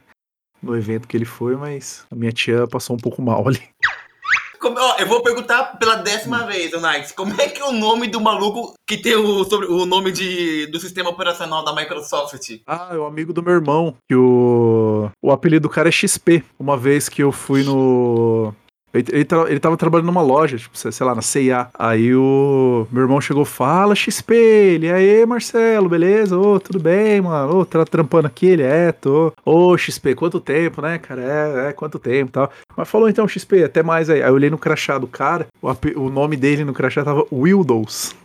No 0.65 0.77
evento 0.77 1.07
que 1.07 1.17
ele 1.17 1.25
foi, 1.25 1.57
mas 1.57 2.05
a 2.11 2.15
minha 2.15 2.33
tia 2.33 2.67
passou 2.67 2.97
um 2.97 2.99
pouco 2.99 3.21
mal 3.23 3.47
ali. 3.47 3.63
Como- 4.59 4.79
ó, 4.81 4.97
eu 4.99 5.07
vou 5.07 5.23
perguntar 5.23 5.79
pela 5.79 5.97
décima 5.97 6.47
vez, 6.47 6.73
o 6.73 6.81
Nikes. 6.81 7.13
Como 7.13 7.39
é 7.39 7.49
que 7.49 7.61
é 7.61 7.65
o 7.67 7.73
nome 7.73 8.07
do 8.09 8.19
maluco 8.19 8.73
que 8.87 8.97
tem 8.97 9.15
o, 9.15 9.45
sobre, 9.45 9.67
o 9.67 9.85
nome 9.85 10.11
de, 10.11 10.67
do 10.69 10.81
sistema 10.81 11.11
operacional 11.11 11.63
da 11.63 11.75
Microsoft? 11.75 12.51
Ah, 12.67 12.89
é 12.93 12.97
o 12.97 13.05
amigo 13.05 13.31
do 13.35 13.43
meu 13.43 13.53
irmão, 13.53 13.95
que 14.09 14.15
o, 14.17 15.11
o 15.23 15.31
apelido 15.31 15.69
do 15.69 15.73
cara 15.73 15.91
é 15.91 15.93
XP. 15.93 16.43
Uma 16.59 16.79
vez 16.79 17.11
que 17.11 17.23
eu 17.23 17.31
fui 17.31 17.63
no. 17.63 18.55
Ele, 18.95 19.05
ele, 19.11 19.25
tra- 19.25 19.51
ele 19.51 19.59
tava 19.61 19.77
trabalhando 19.77 20.07
numa 20.07 20.23
loja, 20.23 20.57
tipo, 20.57 20.77
sei 20.79 21.07
lá, 21.07 21.15
na 21.15 21.23
CIA. 21.23 21.69
Aí 21.75 22.15
o 22.15 22.87
meu 22.93 23.03
irmão 23.03 23.21
chegou, 23.21 23.45
fala 23.45 23.95
XP, 23.95 24.35
ele, 24.35 24.91
aí 24.91 25.27
Marcelo, 25.27 25.89
beleza? 25.89 26.39
Ô, 26.39 26.61
tudo 26.61 26.79
bem, 26.79 27.21
mano? 27.21 27.59
Ô, 27.59 27.65
tá 27.67 27.85
trampando 27.85 28.27
aqui? 28.27 28.47
Ele, 28.47 28.63
é, 28.63 28.93
tô. 28.93 29.33
Ô, 29.45 29.77
XP, 29.77 30.15
quanto 30.15 30.41
tempo, 30.41 30.81
né, 30.81 30.99
cara? 30.99 31.23
É, 31.23 31.69
é, 31.71 31.73
quanto 31.73 31.99
tempo 31.99 32.31
e 32.31 32.33
tal. 32.33 32.51
Mas 32.77 32.89
falou 32.89 33.09
então, 33.09 33.27
XP, 33.27 33.65
até 33.65 33.83
mais 33.83 34.09
aí. 34.09 34.23
Aí 34.23 34.29
eu 34.29 34.35
olhei 34.35 34.51
no 34.51 34.59
crachá 34.59 34.97
do 34.99 35.07
cara, 35.09 35.47
o, 35.61 35.69
o 36.01 36.09
nome 36.11 36.37
dele 36.37 36.65
no 36.65 36.73
crachá 36.73 37.05
tava 37.05 37.27
Wildows. 37.33 38.15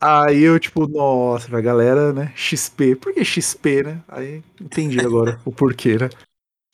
Aí 0.00 0.42
eu, 0.42 0.58
tipo, 0.60 0.86
nossa, 0.86 1.48
velho, 1.48 1.62
galera, 1.62 2.12
né? 2.12 2.32
XP. 2.36 2.94
Por 2.96 3.12
que 3.12 3.24
XP, 3.24 3.82
né? 3.82 4.02
Aí 4.08 4.42
entendi 4.60 5.00
agora 5.00 5.40
o 5.44 5.52
porquê, 5.52 5.96
né? 5.98 6.08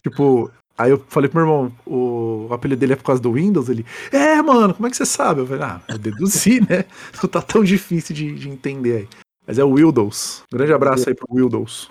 Tipo, 0.02 0.50
aí 0.80 0.90
eu 0.90 1.04
falei 1.08 1.28
pro 1.28 1.40
meu 1.40 1.48
irmão, 1.48 1.72
o, 1.84 2.46
o 2.48 2.54
apelido 2.54 2.80
dele 2.80 2.94
é 2.94 2.96
por 2.96 3.04
causa 3.04 3.20
do 3.20 3.32
Windows? 3.32 3.68
Ele, 3.68 3.84
é, 4.10 4.40
mano, 4.40 4.74
como 4.74 4.86
é 4.86 4.90
que 4.90 4.96
você 4.96 5.06
sabe? 5.06 5.40
Eu 5.40 5.46
falei, 5.46 5.62
ah, 5.62 5.80
eu 5.88 5.98
deduzi, 5.98 6.60
né? 6.60 6.84
Não 7.22 7.28
tá 7.28 7.42
tão 7.42 7.62
difícil 7.62 8.14
de, 8.14 8.34
de 8.34 8.48
entender 8.48 8.96
aí. 8.96 9.08
Mas 9.46 9.58
é 9.58 9.64
o 9.64 9.74
Windows. 9.74 10.42
Grande 10.52 10.72
abraço 10.72 11.08
aí 11.08 11.14
pro 11.14 11.34
Windows. 11.34 11.88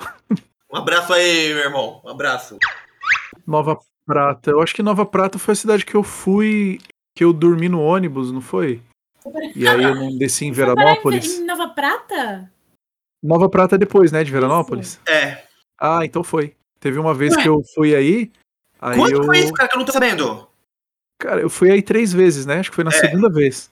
Um 0.72 0.78
abraço 0.78 1.14
aí, 1.14 1.54
meu 1.54 1.64
irmão. 1.64 2.02
Um 2.06 2.10
abraço. 2.10 2.58
Nova 3.46 3.78
Prata. 4.06 4.52
Eu 4.52 4.62
acho 4.62 4.74
que 4.74 4.84
Nova 4.84 5.06
Prata 5.06 5.38
foi 5.38 5.54
a 5.54 5.56
cidade 5.56 5.86
que 5.86 5.96
eu 5.96 6.04
fui, 6.04 6.80
que 7.16 7.24
eu 7.24 7.34
dormi 7.34 7.68
no 7.68 7.82
ônibus, 7.82 8.32
não 8.32 8.42
foi? 8.42 8.82
E 9.56 9.68
aí 9.68 9.84
eu 9.84 9.96
não 9.96 10.18
desci 10.18 10.46
em 10.46 10.52
Veranópolis. 10.52 11.40
em 11.40 11.46
Nova 11.46 11.70
Prata? 11.70 12.52
Nova 13.22 13.50
Prata 13.50 13.76
é 13.76 13.78
depois, 13.78 14.12
né, 14.12 14.24
de 14.24 14.32
Veranópolis? 14.32 15.00
É. 15.08 15.44
Ah, 15.80 16.06
então 16.06 16.24
foi. 16.24 16.56
Teve 16.80 16.98
uma 16.98 17.14
vez 17.14 17.36
Ué? 17.36 17.44
que 17.44 17.50
eu 17.50 17.62
fui 17.76 17.96
aí. 17.96 18.32
Aí 18.80 18.98
Quanto 18.98 19.14
eu... 19.14 19.24
foi 19.24 19.40
isso, 19.40 19.54
cara, 19.54 19.70
que 19.70 19.76
eu 19.76 19.80
não 19.80 19.86
tô 19.86 19.92
sabendo? 19.92 20.48
Cara, 21.22 21.42
eu 21.42 21.50
fui 21.50 21.70
aí 21.70 21.82
três 21.82 22.14
vezes, 22.14 22.46
né? 22.46 22.60
Acho 22.60 22.70
que 22.70 22.76
foi 22.76 22.84
na 22.84 22.92
É. 22.92 22.94
segunda 22.94 23.30
vez. 23.30 23.70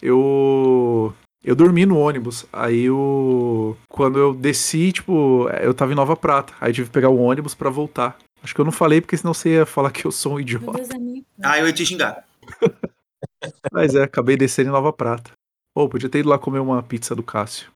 Eu. 0.00 1.14
Eu 1.44 1.56
dormi 1.56 1.84
no 1.86 1.98
ônibus. 1.98 2.44
Aí 2.52 2.84
eu. 2.84 3.76
Quando 3.88 4.18
eu 4.18 4.34
desci, 4.34 4.92
tipo, 4.92 5.48
eu 5.60 5.72
tava 5.74 5.92
em 5.92 5.96
Nova 5.96 6.14
Prata. 6.16 6.52
Aí 6.60 6.72
tive 6.72 6.88
que 6.88 6.92
pegar 6.92 7.08
o 7.08 7.18
ônibus 7.18 7.54
pra 7.54 7.70
voltar. 7.70 8.16
Acho 8.42 8.54
que 8.54 8.60
eu 8.60 8.64
não 8.64 8.72
falei, 8.72 9.00
porque 9.00 9.16
senão 9.16 9.32
você 9.32 9.50
ia 9.50 9.66
falar 9.66 9.90
que 9.90 10.04
eu 10.04 10.12
sou 10.12 10.34
um 10.34 10.40
idiota. 10.40 10.72
Deus, 10.72 10.90
amigo. 10.90 11.24
Ah, 11.42 11.58
eu 11.58 11.66
ia 11.66 11.72
te 11.72 11.86
xingar. 11.86 12.24
Mas 13.72 13.94
é, 13.94 14.02
acabei 14.02 14.36
descendo 14.36 14.68
em 14.68 14.72
Nova 14.72 14.92
Prata. 14.92 15.30
Pô, 15.74 15.88
podia 15.88 16.08
ter 16.08 16.18
ido 16.18 16.28
lá 16.28 16.38
comer 16.38 16.58
uma 16.58 16.82
pizza 16.82 17.14
do 17.14 17.22
Cássio. 17.22 17.70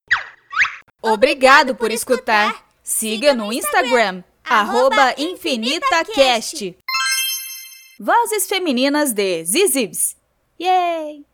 Obrigado 1.02 1.74
por 1.74 1.90
escutar. 1.90 2.64
Siga 2.82 3.34
no 3.34 3.52
Instagram, 3.52 4.22
arroba 4.48 5.14
InfinitaCast. 5.16 6.74
Vozes 7.98 8.46
femininas 8.48 9.12
de 9.12 9.44
Zizibs. 9.44 10.16
Yay! 10.58 11.24